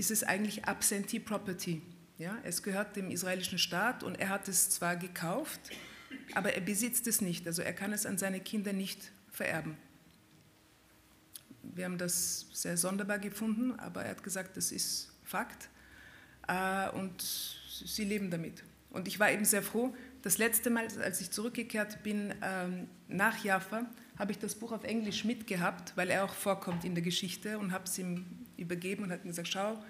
ist 0.00 0.10
es 0.10 0.24
eigentlich 0.24 0.64
Absentee 0.64 1.20
Property. 1.20 1.82
Ja? 2.16 2.38
Es 2.42 2.62
gehört 2.62 2.96
dem 2.96 3.10
israelischen 3.10 3.58
Staat 3.58 4.02
und 4.02 4.18
er 4.18 4.30
hat 4.30 4.48
es 4.48 4.70
zwar 4.70 4.96
gekauft, 4.96 5.60
aber 6.34 6.54
er 6.54 6.62
besitzt 6.62 7.06
es 7.06 7.20
nicht. 7.20 7.46
Also 7.46 7.60
er 7.60 7.74
kann 7.74 7.92
es 7.92 8.06
an 8.06 8.16
seine 8.16 8.40
Kinder 8.40 8.72
nicht 8.72 9.12
vererben. 9.30 9.76
Wir 11.62 11.84
haben 11.84 11.98
das 11.98 12.46
sehr 12.52 12.78
sonderbar 12.78 13.18
gefunden, 13.18 13.78
aber 13.78 14.02
er 14.02 14.12
hat 14.12 14.22
gesagt, 14.22 14.56
das 14.56 14.72
ist 14.72 15.12
Fakt 15.22 15.68
äh, 16.48 16.88
und 16.90 17.22
sie 17.22 18.04
leben 18.04 18.30
damit. 18.30 18.64
Und 18.88 19.06
ich 19.06 19.20
war 19.20 19.30
eben 19.30 19.44
sehr 19.44 19.62
froh. 19.62 19.94
Das 20.22 20.38
letzte 20.38 20.70
Mal, 20.70 20.88
als 21.02 21.20
ich 21.20 21.30
zurückgekehrt 21.30 22.02
bin 22.02 22.34
ähm, 22.42 22.88
nach 23.06 23.44
Jaffa, 23.44 23.84
habe 24.18 24.32
ich 24.32 24.38
das 24.38 24.54
Buch 24.54 24.72
auf 24.72 24.84
Englisch 24.84 25.24
mitgehabt, 25.24 25.94
weil 25.96 26.08
er 26.08 26.24
auch 26.24 26.34
vorkommt 26.34 26.84
in 26.84 26.94
der 26.94 27.04
Geschichte 27.04 27.58
und 27.58 27.72
habe 27.72 27.84
es 27.84 27.98
ihm 27.98 28.24
übergeben 28.60 29.04
und 29.04 29.10
hat 29.10 29.22
gesagt, 29.22 29.48
schau, 29.48 29.82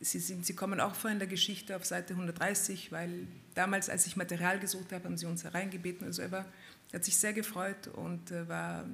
Sie, 0.00 0.18
sind, 0.18 0.44
Sie 0.44 0.54
kommen 0.54 0.80
auch 0.80 0.96
vor 0.96 1.10
in 1.10 1.20
der 1.20 1.28
Geschichte 1.28 1.76
auf 1.76 1.84
Seite 1.84 2.14
130, 2.14 2.90
weil 2.90 3.28
damals, 3.54 3.88
als 3.88 4.04
ich 4.06 4.16
Material 4.16 4.58
gesucht 4.58 4.92
habe, 4.92 5.04
haben 5.04 5.16
Sie 5.16 5.26
uns 5.26 5.44
hereingebeten. 5.44 6.04
Also 6.04 6.22
er, 6.22 6.32
war, 6.32 6.44
er 6.90 6.98
hat 6.98 7.04
sich 7.04 7.16
sehr 7.16 7.32
gefreut 7.32 7.86
und 7.86 8.32
äh, 8.32 8.48
war 8.48 8.84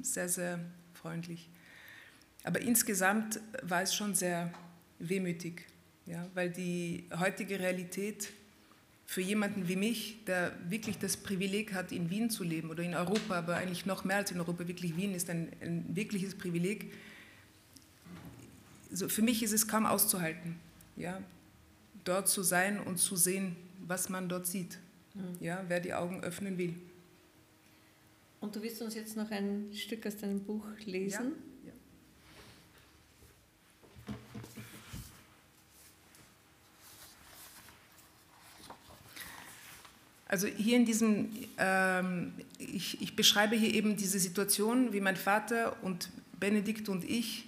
sehr, 0.00 0.30
sehr 0.30 0.58
freundlich. 0.94 1.50
Aber 2.42 2.60
insgesamt 2.60 3.40
war 3.62 3.82
es 3.82 3.94
schon 3.94 4.14
sehr 4.14 4.50
wehmütig, 4.98 5.66
ja, 6.06 6.26
weil 6.32 6.50
die 6.50 7.04
heutige 7.18 7.58
Realität 7.60 8.30
für 9.04 9.20
jemanden 9.20 9.68
wie 9.68 9.76
mich, 9.76 10.24
der 10.26 10.52
wirklich 10.68 10.98
das 10.98 11.16
Privileg 11.16 11.72
hat, 11.72 11.92
in 11.92 12.10
Wien 12.10 12.28
zu 12.28 12.42
leben 12.42 12.70
oder 12.70 12.82
in 12.82 12.94
Europa, 12.94 13.34
aber 13.34 13.56
eigentlich 13.56 13.86
noch 13.86 14.04
mehr 14.04 14.16
als 14.16 14.32
in 14.32 14.40
Europa, 14.40 14.66
wirklich 14.66 14.96
Wien 14.96 15.14
ist 15.14 15.30
ein, 15.30 15.52
ein 15.60 15.84
wirkliches 15.94 16.36
Privileg. 16.36 16.92
Also 18.90 19.08
für 19.08 19.22
mich 19.22 19.42
ist 19.42 19.52
es 19.52 19.66
kaum 19.66 19.86
auszuhalten, 19.86 20.56
ja, 20.96 21.20
dort 22.04 22.28
zu 22.28 22.42
sein 22.42 22.80
und 22.80 22.98
zu 22.98 23.16
sehen, 23.16 23.56
was 23.86 24.08
man 24.08 24.28
dort 24.28 24.46
sieht, 24.46 24.78
mhm. 25.14 25.36
ja, 25.40 25.64
wer 25.68 25.80
die 25.80 25.94
Augen 25.94 26.22
öffnen 26.22 26.56
will. 26.58 26.74
Und 28.40 28.54
du 28.54 28.62
wirst 28.62 28.80
uns 28.82 28.94
jetzt 28.94 29.16
noch 29.16 29.30
ein 29.30 29.70
Stück 29.74 30.06
aus 30.06 30.16
deinem 30.16 30.40
Buch 30.40 30.64
lesen? 30.84 31.32
Ja. 31.64 31.72
Also 40.28 40.48
hier 40.48 40.76
in 40.76 40.84
diesem, 40.84 41.30
ähm, 41.56 42.32
ich, 42.58 43.00
ich, 43.00 43.14
beschreibe 43.14 43.54
hier 43.56 43.72
eben 43.72 43.96
diese 43.96 44.18
Situation, 44.18 44.92
wie 44.92 45.00
mein 45.00 45.16
Vater 45.16 45.76
und 45.82 46.10
Benedikt 46.38 46.88
und 46.88 47.04
ich 47.04 47.46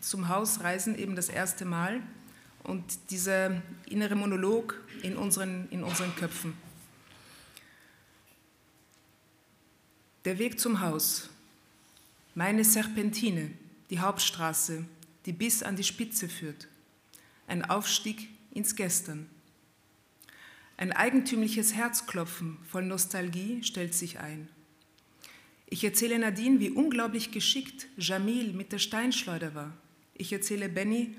zum 0.00 0.28
Haus 0.28 0.60
reisen, 0.60 0.98
eben 0.98 1.16
das 1.16 1.28
erste 1.28 1.64
Mal. 1.64 2.02
Und 2.62 2.84
dieser 3.10 3.62
innere 3.86 4.14
Monolog 4.14 4.80
in 5.02 5.16
unseren, 5.16 5.68
in 5.70 5.82
unseren 5.82 6.14
Köpfen. 6.16 6.54
Der 10.24 10.38
Weg 10.38 10.60
zum 10.60 10.80
Haus, 10.80 11.30
meine 12.34 12.64
Serpentine, 12.64 13.50
die 13.88 14.00
Hauptstraße, 14.00 14.84
die 15.24 15.32
bis 15.32 15.62
an 15.62 15.76
die 15.76 15.84
Spitze 15.84 16.28
führt. 16.28 16.68
Ein 17.46 17.64
Aufstieg 17.64 18.28
ins 18.52 18.76
Gestern. 18.76 19.30
Ein 20.76 20.92
eigentümliches 20.92 21.74
Herzklopfen 21.74 22.58
voll 22.70 22.84
Nostalgie 22.84 23.62
stellt 23.64 23.94
sich 23.94 24.20
ein. 24.20 24.48
Ich 25.70 25.84
erzähle 25.84 26.18
Nadine, 26.18 26.60
wie 26.60 26.70
unglaublich 26.70 27.30
geschickt 27.30 27.88
Jamil 27.96 28.52
mit 28.52 28.72
der 28.72 28.78
Steinschleuder 28.78 29.54
war. 29.54 29.72
Ich 30.18 30.32
erzähle 30.32 30.68
Benny 30.68 31.16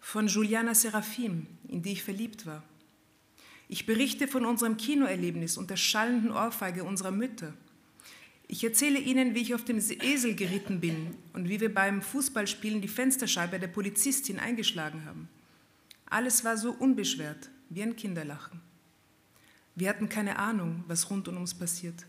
von 0.00 0.28
Juliana 0.28 0.74
Seraphim, 0.74 1.46
in 1.66 1.82
die 1.82 1.92
ich 1.92 2.02
verliebt 2.02 2.44
war. 2.44 2.62
Ich 3.68 3.86
berichte 3.86 4.28
von 4.28 4.44
unserem 4.44 4.76
Kinoerlebnis 4.76 5.56
und 5.56 5.70
der 5.70 5.76
schallenden 5.76 6.30
Ohrfeige 6.30 6.84
unserer 6.84 7.10
Mütter. 7.10 7.54
Ich 8.46 8.62
erzähle 8.62 8.98
Ihnen, 8.98 9.34
wie 9.34 9.40
ich 9.40 9.54
auf 9.54 9.64
dem 9.64 9.78
Esel 9.78 10.34
geritten 10.34 10.80
bin 10.80 11.16
und 11.32 11.48
wie 11.48 11.58
wir 11.60 11.72
beim 11.72 12.02
Fußballspielen 12.02 12.82
die 12.82 12.88
Fensterscheibe 12.88 13.58
der 13.58 13.68
Polizistin 13.68 14.38
eingeschlagen 14.38 15.06
haben. 15.06 15.30
Alles 16.04 16.44
war 16.44 16.58
so 16.58 16.70
unbeschwert, 16.72 17.48
wie 17.70 17.82
ein 17.82 17.96
Kinderlachen. 17.96 18.60
Wir 19.74 19.88
hatten 19.88 20.10
keine 20.10 20.38
Ahnung, 20.38 20.84
was 20.86 21.08
rund 21.10 21.26
um 21.28 21.38
uns 21.38 21.54
passiert, 21.54 22.04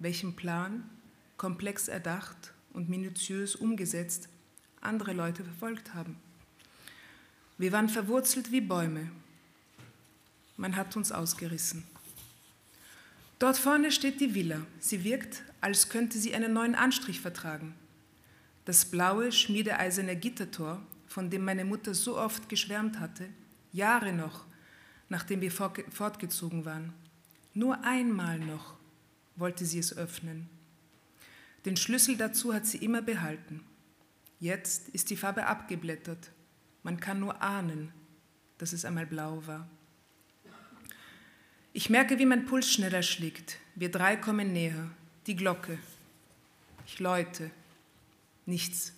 welchen 0.00 0.34
Plan, 0.34 0.90
komplex 1.36 1.86
erdacht 1.86 2.52
und 2.72 2.88
minutiös 2.88 3.54
umgesetzt, 3.54 4.28
andere 4.88 5.12
Leute 5.12 5.44
verfolgt 5.44 5.94
haben. 5.94 6.16
Wir 7.58 7.72
waren 7.72 7.88
verwurzelt 7.88 8.50
wie 8.50 8.60
Bäume. 8.60 9.10
Man 10.56 10.74
hat 10.74 10.96
uns 10.96 11.12
ausgerissen. 11.12 11.84
Dort 13.38 13.56
vorne 13.56 13.92
steht 13.92 14.20
die 14.20 14.34
Villa. 14.34 14.60
Sie 14.80 15.04
wirkt, 15.04 15.42
als 15.60 15.88
könnte 15.88 16.18
sie 16.18 16.34
einen 16.34 16.52
neuen 16.52 16.74
Anstrich 16.74 17.20
vertragen. 17.20 17.74
Das 18.64 18.84
blaue, 18.84 19.30
schmiedeeiserne 19.30 20.16
Gittertor, 20.16 20.82
von 21.06 21.30
dem 21.30 21.44
meine 21.44 21.64
Mutter 21.64 21.94
so 21.94 22.18
oft 22.18 22.48
geschwärmt 22.48 22.98
hatte, 22.98 23.28
Jahre 23.72 24.12
noch, 24.12 24.44
nachdem 25.08 25.40
wir 25.40 25.50
fortgezogen 25.50 26.64
waren. 26.64 26.92
Nur 27.54 27.82
einmal 27.84 28.38
noch 28.38 28.74
wollte 29.36 29.64
sie 29.64 29.78
es 29.78 29.96
öffnen. 29.96 30.48
Den 31.64 31.76
Schlüssel 31.76 32.16
dazu 32.16 32.52
hat 32.52 32.66
sie 32.66 32.78
immer 32.78 33.02
behalten. 33.02 33.64
Jetzt 34.40 34.88
ist 34.90 35.10
die 35.10 35.16
Farbe 35.16 35.46
abgeblättert. 35.46 36.30
Man 36.82 37.00
kann 37.00 37.20
nur 37.20 37.42
ahnen, 37.42 37.92
dass 38.58 38.72
es 38.72 38.84
einmal 38.84 39.06
blau 39.06 39.46
war. 39.46 39.68
Ich 41.72 41.90
merke, 41.90 42.18
wie 42.18 42.26
mein 42.26 42.46
Puls 42.46 42.72
schneller 42.72 43.02
schlägt. 43.02 43.58
Wir 43.74 43.90
drei 43.90 44.16
kommen 44.16 44.52
näher. 44.52 44.90
Die 45.26 45.36
Glocke. 45.36 45.78
Ich 46.86 46.98
läute. 46.98 47.50
Nichts. 48.46 48.94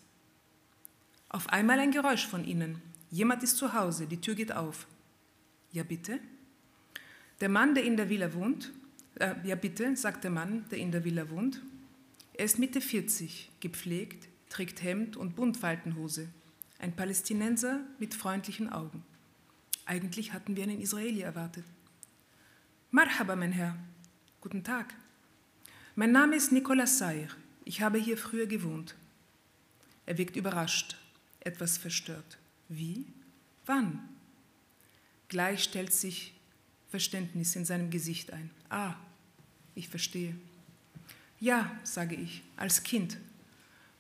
Auf 1.29 1.49
einmal 1.49 1.81
ein 1.81 1.91
Geräusch 1.91 2.27
von 2.27 2.45
innen. 2.45 2.81
Jemand 3.11 3.43
ist 3.43 3.57
zu 3.57 3.73
Hause. 3.73 4.07
Die 4.07 4.21
Tür 4.21 4.35
geht 4.35 4.53
auf. 4.53 4.87
Ja, 5.73 5.83
bitte? 5.83 6.21
Der 7.41 7.49
Mann, 7.49 7.75
der 7.75 7.85
in 7.85 7.97
der 7.97 8.09
Villa 8.09 8.33
wohnt, 8.35 8.73
äh, 9.17 9.35
ja 9.45 9.57
bitte, 9.57 9.97
sagt 9.97 10.25
der 10.25 10.31
Mann, 10.31 10.65
der 10.71 10.79
in 10.79 10.93
der 10.93 11.05
Villa 11.05 11.29
wohnt, 11.31 11.63
er 12.35 12.45
ist 12.45 12.59
Mitte 12.59 12.81
40, 12.81 13.51
gepflegt, 13.61 14.30
trägt 14.51 14.83
Hemd 14.83 15.17
und 15.17 15.37
Buntfaltenhose, 15.37 16.29
ein 16.79 16.95
Palästinenser 16.95 17.81
mit 17.99 18.15
freundlichen 18.15 18.71
Augen. 18.71 19.03
Eigentlich 19.87 20.35
hatten 20.35 20.57
wir 20.57 20.65
einen 20.65 20.81
Israeli 20.81 21.23
erwartet. 21.23 21.65
Marhaba, 22.91 23.37
mein 23.37 23.53
Herr. 23.53 23.79
Guten 24.41 24.63
Tag. 24.63 24.95
Mein 25.95 26.13
Name 26.13 26.37
ist 26.37 26.53
Nicolas 26.53 26.99
Sayer. 26.99 27.29
Ich 27.65 27.81
habe 27.81 27.99
hier 27.99 28.19
früher 28.19 28.47
gewohnt. 28.47 28.97
Er 30.07 30.19
wirkt 30.19 30.37
überrascht, 30.37 30.97
etwas 31.41 31.79
verstört. 31.79 32.39
Wie? 32.69 33.07
Wann? 33.67 34.09
Gleich 35.29 35.63
stellt 35.63 35.93
sich 35.93 36.35
Verständnis 36.89 37.55
in 37.55 37.65
seinem 37.65 37.91
Gesicht 37.91 38.33
ein. 38.33 38.51
Ah, 38.69 38.95
ich 39.75 39.89
verstehe. 39.89 40.35
Ja, 41.39 41.71
sage 41.85 42.17
ich, 42.17 42.43
als 42.57 42.83
Kind. 42.83 43.17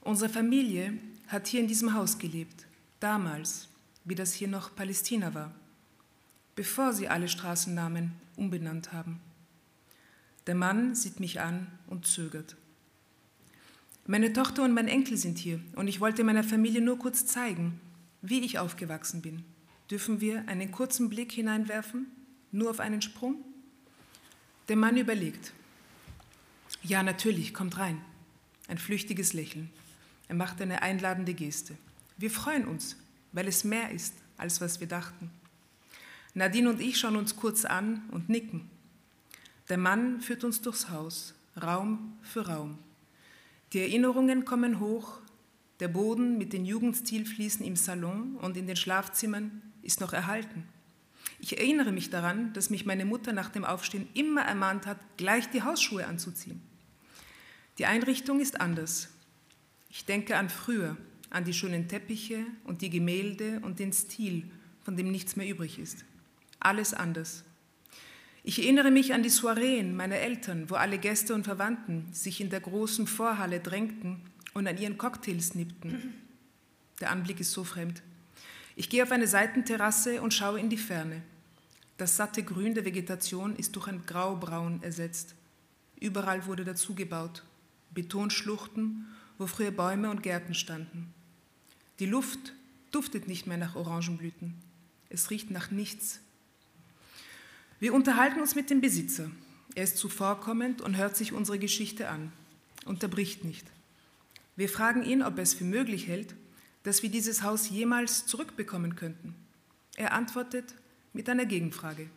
Unsere 0.02 0.30
Familie 0.30 0.94
hat 1.28 1.46
hier 1.46 1.60
in 1.60 1.68
diesem 1.68 1.94
Haus 1.94 2.18
gelebt, 2.18 2.66
damals, 3.00 3.68
wie 4.04 4.14
das 4.14 4.32
hier 4.32 4.48
noch 4.48 4.74
Palästina 4.74 5.34
war, 5.34 5.54
bevor 6.56 6.92
sie 6.92 7.08
alle 7.08 7.28
Straßennamen 7.28 8.12
umbenannt 8.36 8.92
haben. 8.92 9.20
Der 10.46 10.54
Mann 10.54 10.94
sieht 10.94 11.20
mich 11.20 11.40
an 11.40 11.66
und 11.86 12.06
zögert. 12.06 12.56
Meine 14.06 14.32
Tochter 14.32 14.64
und 14.64 14.72
mein 14.72 14.88
Enkel 14.88 15.16
sind 15.16 15.38
hier 15.38 15.60
und 15.76 15.86
ich 15.86 16.00
wollte 16.00 16.24
meiner 16.24 16.42
Familie 16.42 16.80
nur 16.80 16.98
kurz 16.98 17.26
zeigen, 17.26 17.78
wie 18.22 18.40
ich 18.40 18.58
aufgewachsen 18.58 19.22
bin. 19.22 19.44
Dürfen 19.90 20.20
wir 20.20 20.48
einen 20.48 20.72
kurzen 20.72 21.10
Blick 21.10 21.30
hineinwerfen? 21.32 22.06
Nur 22.52 22.70
auf 22.70 22.80
einen 22.80 23.02
Sprung? 23.02 23.36
Der 24.68 24.76
Mann 24.76 24.96
überlegt. 24.96 25.52
Ja, 26.82 27.02
natürlich, 27.02 27.52
kommt 27.52 27.76
rein. 27.78 28.00
Ein 28.66 28.78
flüchtiges 28.78 29.32
Lächeln. 29.32 29.70
Er 30.30 30.36
macht 30.36 30.62
eine 30.62 30.80
einladende 30.80 31.34
Geste. 31.34 31.76
Wir 32.16 32.30
freuen 32.30 32.64
uns, 32.64 32.94
weil 33.32 33.48
es 33.48 33.64
mehr 33.64 33.90
ist, 33.90 34.14
als 34.36 34.60
was 34.60 34.78
wir 34.78 34.86
dachten. 34.86 35.28
Nadine 36.34 36.70
und 36.70 36.80
ich 36.80 37.00
schauen 37.00 37.16
uns 37.16 37.34
kurz 37.34 37.64
an 37.64 38.04
und 38.12 38.28
nicken. 38.28 38.70
Der 39.68 39.76
Mann 39.76 40.20
führt 40.20 40.44
uns 40.44 40.60
durchs 40.60 40.88
Haus, 40.88 41.34
Raum 41.60 42.16
für 42.22 42.46
Raum. 42.46 42.78
Die 43.72 43.80
Erinnerungen 43.80 44.44
kommen 44.44 44.78
hoch, 44.78 45.18
der 45.80 45.88
Boden 45.88 46.38
mit 46.38 46.52
den 46.52 46.64
Jugendstilfliesen 46.64 47.66
im 47.66 47.74
Salon 47.74 48.36
und 48.36 48.56
in 48.56 48.68
den 48.68 48.76
Schlafzimmern 48.76 49.60
ist 49.82 50.00
noch 50.00 50.12
erhalten. 50.12 50.62
Ich 51.40 51.58
erinnere 51.58 51.90
mich 51.90 52.08
daran, 52.08 52.52
dass 52.52 52.70
mich 52.70 52.86
meine 52.86 53.04
Mutter 53.04 53.32
nach 53.32 53.48
dem 53.48 53.64
Aufstehen 53.64 54.06
immer 54.14 54.42
ermahnt 54.42 54.86
hat, 54.86 55.00
gleich 55.16 55.50
die 55.50 55.64
Hausschuhe 55.64 56.06
anzuziehen. 56.06 56.62
Die 57.78 57.86
Einrichtung 57.86 58.38
ist 58.38 58.60
anders. 58.60 59.08
Ich 59.90 60.04
denke 60.04 60.36
an 60.36 60.48
früher, 60.48 60.96
an 61.30 61.44
die 61.44 61.52
schönen 61.52 61.88
Teppiche 61.88 62.46
und 62.64 62.80
die 62.80 62.90
Gemälde 62.90 63.60
und 63.60 63.78
den 63.78 63.92
Stil, 63.92 64.48
von 64.84 64.96
dem 64.96 65.10
nichts 65.10 65.36
mehr 65.36 65.48
übrig 65.48 65.78
ist. 65.78 66.04
Alles 66.60 66.94
anders. 66.94 67.44
Ich 68.42 68.58
erinnere 68.58 68.90
mich 68.90 69.12
an 69.12 69.22
die 69.22 69.28
Soireen 69.28 69.94
meiner 69.94 70.16
Eltern, 70.16 70.70
wo 70.70 70.76
alle 70.76 70.98
Gäste 70.98 71.34
und 71.34 71.44
Verwandten 71.44 72.06
sich 72.12 72.40
in 72.40 72.50
der 72.50 72.60
großen 72.60 73.06
Vorhalle 73.06 73.60
drängten 73.60 74.22
und 74.54 74.66
an 74.66 74.78
ihren 74.78 74.96
Cocktails 74.96 75.54
nippten. 75.54 76.14
Der 77.00 77.10
Anblick 77.10 77.40
ist 77.40 77.52
so 77.52 77.64
fremd. 77.64 78.02
Ich 78.76 78.88
gehe 78.88 79.02
auf 79.02 79.10
eine 79.10 79.26
Seitenterrasse 79.26 80.22
und 80.22 80.32
schaue 80.32 80.60
in 80.60 80.70
die 80.70 80.78
Ferne. 80.78 81.22
Das 81.98 82.16
satte 82.16 82.42
Grün 82.42 82.74
der 82.74 82.84
Vegetation 82.84 83.56
ist 83.56 83.76
durch 83.76 83.88
ein 83.88 84.06
Graubraun 84.06 84.82
ersetzt. 84.82 85.34
Überall 85.98 86.46
wurde 86.46 86.64
dazugebaut. 86.64 87.44
Betonschluchten, 87.90 89.06
wo 89.40 89.48
früher 89.48 89.72
Bäume 89.72 90.10
und 90.10 90.22
Gärten 90.22 90.54
standen. 90.54 91.12
Die 91.98 92.06
Luft 92.06 92.54
duftet 92.92 93.26
nicht 93.26 93.48
mehr 93.48 93.56
nach 93.56 93.74
Orangenblüten. 93.74 94.54
Es 95.08 95.30
riecht 95.30 95.50
nach 95.50 95.72
nichts, 95.72 96.20
wir 97.80 97.94
unterhalten 97.94 98.42
uns 98.42 98.54
mit 98.54 98.68
dem 98.68 98.82
Besitzer. 98.82 99.30
Er 99.74 99.84
ist 99.84 99.96
zuvorkommend 99.96 100.82
und 100.82 100.98
hört 100.98 101.16
sich 101.16 101.32
unsere 101.32 101.58
Geschichte 101.58 102.10
an, 102.10 102.30
unterbricht 102.84 103.42
nicht. 103.42 103.66
Wir 104.54 104.68
fragen 104.68 105.02
ihn, 105.02 105.22
ob 105.22 105.38
er 105.38 105.44
es 105.44 105.54
für 105.54 105.64
möglich 105.64 106.06
hält, 106.06 106.34
dass 106.82 107.02
wir 107.02 107.08
dieses 107.08 107.42
Haus 107.42 107.70
jemals 107.70 108.26
zurückbekommen 108.26 108.96
könnten. 108.96 109.34
Er 109.96 110.12
antwortet 110.12 110.74
mit 111.14 111.26
einer 111.30 111.46
Gegenfrage. 111.46 112.10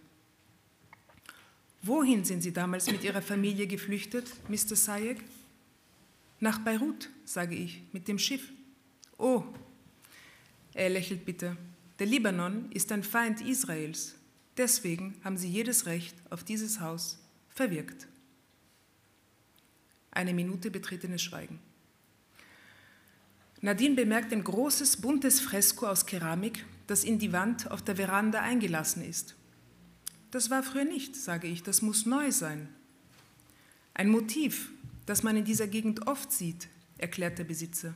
Wohin 1.81 2.25
sind 2.25 2.43
Sie 2.43 2.51
damals 2.51 2.91
mit 2.91 3.03
Ihrer 3.05 3.21
Familie 3.21 3.65
geflüchtet, 3.65 4.29
Mr. 4.49 4.75
Sayek? 4.75 5.23
Nach 6.43 6.59
Beirut, 6.59 7.09
sage 7.23 7.55
ich, 7.55 7.83
mit 7.93 8.09
dem 8.09 8.19
Schiff. 8.19 8.51
Oh, 9.17 9.45
er 10.73 10.89
lächelt 10.89 11.23
bitter. 11.23 11.55
Der 11.99 12.05
Libanon 12.05 12.69
ist 12.73 12.91
ein 12.91 13.01
Feind 13.01 13.39
Israels. 13.39 14.15
Deswegen 14.57 15.15
haben 15.23 15.37
sie 15.37 15.47
jedes 15.47 15.85
Recht 15.85 16.13
auf 16.29 16.43
dieses 16.43 16.81
Haus 16.81 17.17
verwirkt. 17.47 18.09
Eine 20.11 20.33
Minute 20.33 20.69
betretenes 20.69 21.21
Schweigen. 21.21 21.59
Nadine 23.61 23.95
bemerkt 23.95 24.33
ein 24.33 24.43
großes, 24.43 24.97
buntes 24.97 25.39
Fresko 25.39 25.87
aus 25.87 26.05
Keramik, 26.05 26.65
das 26.87 27.05
in 27.05 27.19
die 27.19 27.31
Wand 27.31 27.71
auf 27.71 27.81
der 27.81 27.95
Veranda 27.95 28.41
eingelassen 28.41 29.05
ist. 29.05 29.35
Das 30.29 30.49
war 30.49 30.61
früher 30.61 30.83
nicht, 30.83 31.15
sage 31.15 31.47
ich, 31.47 31.63
das 31.63 31.81
muss 31.81 32.05
neu 32.05 32.33
sein. 32.33 32.67
Ein 33.93 34.09
Motiv, 34.09 34.73
das 35.05 35.23
man 35.23 35.37
in 35.37 35.45
dieser 35.45 35.67
Gegend 35.67 36.07
oft 36.07 36.31
sieht, 36.31 36.67
erklärt 36.97 37.37
der 37.37 37.43
Besitzer. 37.43 37.93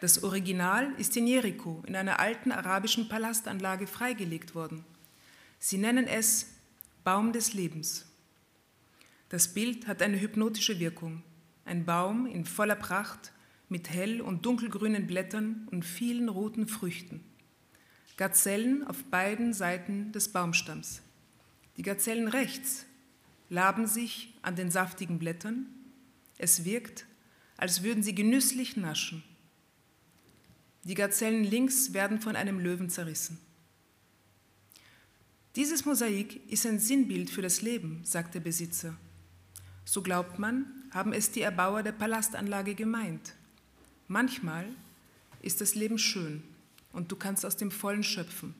Das 0.00 0.22
Original 0.22 0.92
ist 0.98 1.16
in 1.16 1.26
Jericho, 1.26 1.82
in 1.86 1.96
einer 1.96 2.20
alten 2.20 2.52
arabischen 2.52 3.08
Palastanlage 3.08 3.86
freigelegt 3.86 4.54
worden. 4.54 4.84
Sie 5.58 5.78
nennen 5.78 6.06
es 6.06 6.46
Baum 7.02 7.32
des 7.32 7.54
Lebens. 7.54 8.06
Das 9.28 9.48
Bild 9.48 9.86
hat 9.86 10.02
eine 10.02 10.20
hypnotische 10.20 10.78
Wirkung. 10.78 11.22
Ein 11.64 11.84
Baum 11.84 12.26
in 12.26 12.44
voller 12.44 12.76
Pracht 12.76 13.32
mit 13.68 13.90
hell- 13.90 14.20
und 14.20 14.46
dunkelgrünen 14.46 15.06
Blättern 15.06 15.66
und 15.70 15.84
vielen 15.84 16.28
roten 16.28 16.68
Früchten. 16.68 17.24
Gazellen 18.16 18.86
auf 18.86 19.04
beiden 19.04 19.52
Seiten 19.52 20.12
des 20.12 20.30
Baumstamms. 20.32 21.02
Die 21.76 21.82
Gazellen 21.82 22.28
rechts 22.28 22.86
laben 23.50 23.86
sich 23.86 24.34
an 24.42 24.56
den 24.56 24.70
saftigen 24.70 25.18
Blättern. 25.18 25.66
Es 26.38 26.64
wirkt, 26.64 27.06
als 27.56 27.82
würden 27.82 28.02
sie 28.02 28.14
genüsslich 28.14 28.76
naschen. 28.76 29.22
Die 30.84 30.94
Gazellen 30.94 31.44
links 31.44 31.92
werden 31.92 32.20
von 32.20 32.36
einem 32.36 32.60
Löwen 32.60 32.90
zerrissen. 32.90 33.38
Dieses 35.56 35.84
Mosaik 35.84 36.50
ist 36.50 36.66
ein 36.66 36.78
Sinnbild 36.78 37.30
für 37.30 37.42
das 37.42 37.62
Leben, 37.62 38.02
sagt 38.04 38.34
der 38.34 38.40
Besitzer. 38.40 38.94
So 39.84 40.02
glaubt 40.02 40.38
man, 40.38 40.66
haben 40.90 41.12
es 41.12 41.30
die 41.30 41.40
Erbauer 41.40 41.82
der 41.82 41.92
Palastanlage 41.92 42.74
gemeint. 42.74 43.34
Manchmal 44.06 44.66
ist 45.40 45.60
das 45.60 45.74
Leben 45.74 45.98
schön 45.98 46.42
und 46.92 47.10
du 47.10 47.16
kannst 47.16 47.46
aus 47.46 47.56
dem 47.56 47.70
Vollen 47.70 48.02
schöpfen. 48.02 48.54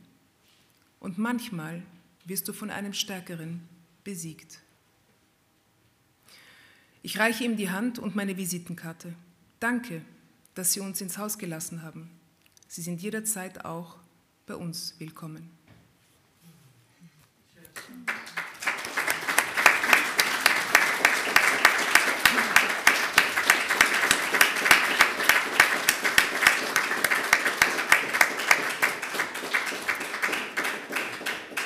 Und 0.98 1.18
manchmal 1.18 1.82
wirst 2.24 2.48
du 2.48 2.52
von 2.52 2.70
einem 2.70 2.92
Stärkeren 2.92 3.60
besiegt. 4.02 4.60
Ich 7.06 7.20
reiche 7.20 7.44
ihm 7.44 7.56
die 7.56 7.70
Hand 7.70 8.00
und 8.00 8.16
meine 8.16 8.36
Visitenkarte. 8.36 9.14
Danke, 9.60 10.02
dass 10.56 10.72
Sie 10.72 10.80
uns 10.80 11.00
ins 11.00 11.18
Haus 11.18 11.38
gelassen 11.38 11.82
haben. 11.82 12.10
Sie 12.66 12.82
sind 12.82 13.00
jederzeit 13.00 13.64
auch 13.64 13.98
bei 14.44 14.56
uns 14.56 14.96
willkommen. 14.98 15.48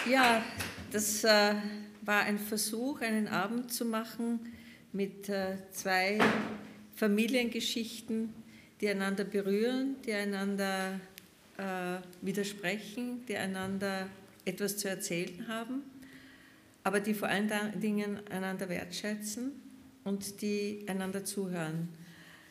Ja, 0.05 0.45
das 0.91 1.25
äh, 1.25 1.55
war 2.03 2.25
ein 2.25 2.39
Versuch, 2.39 3.01
einen 3.01 3.27
Abend 3.27 3.73
zu 3.73 3.87
machen 3.87 4.41
mit 4.93 5.29
äh, 5.29 5.57
zwei 5.73 6.19
Familiengeschichten, 6.97 8.33
die 8.81 8.89
einander 8.89 9.25
berühren, 9.25 9.97
die 10.07 10.13
einander 10.13 11.01
äh, 11.59 11.99
widersprechen, 12.23 13.25
die 13.27 13.37
einander 13.37 14.09
etwas 14.45 14.77
zu 14.79 14.89
erzählen 14.89 15.47
haben 15.49 15.83
aber 16.83 17.01
die 17.01 17.15
vor 17.15 17.29
allen 17.29 17.51
Dingen 17.81 18.21
einander 18.31 18.69
wertschätzen 18.69 19.53
und 20.05 20.43
die 20.43 20.85
einander 20.87 21.25
zuhören. 21.25 21.89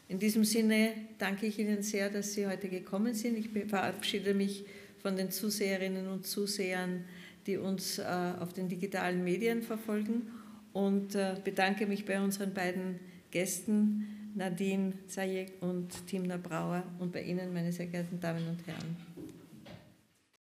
In 0.07 0.19
diesem 0.19 0.43
Sinne 0.43 0.93
danke 1.17 1.45
ich 1.45 1.59
Ihnen 1.59 1.83
sehr, 1.83 2.09
dass 2.09 2.33
Sie 2.33 2.47
heute 2.47 2.67
gekommen 2.67 3.13
sind. 3.13 3.37
Ich 3.37 3.49
verabschiede 3.67 4.33
mich 4.33 4.65
von 5.01 5.15
den 5.15 5.31
Zuseherinnen 5.31 6.07
und 6.07 6.25
Zusehern, 6.25 7.05
die 7.45 7.57
uns 7.57 7.99
äh, 7.99 8.03
auf 8.39 8.53
den 8.53 8.69
digitalen 8.69 9.23
Medien 9.23 9.61
verfolgen 9.61 10.31
und 10.73 11.15
äh, 11.15 11.35
bedanke 11.43 11.85
mich 11.87 12.05
bei 12.05 12.21
unseren 12.21 12.53
beiden 12.53 12.99
Gästen, 13.31 14.31
Nadine 14.35 14.93
Zayek 15.07 15.53
und 15.61 16.07
Timna 16.07 16.37
Brauer 16.37 16.83
und 16.99 17.11
bei 17.11 17.23
Ihnen, 17.23 17.53
meine 17.53 17.71
sehr 17.71 17.87
geehrten 17.87 18.19
Damen 18.19 18.47
und 18.47 18.65
Herren. 18.67 18.95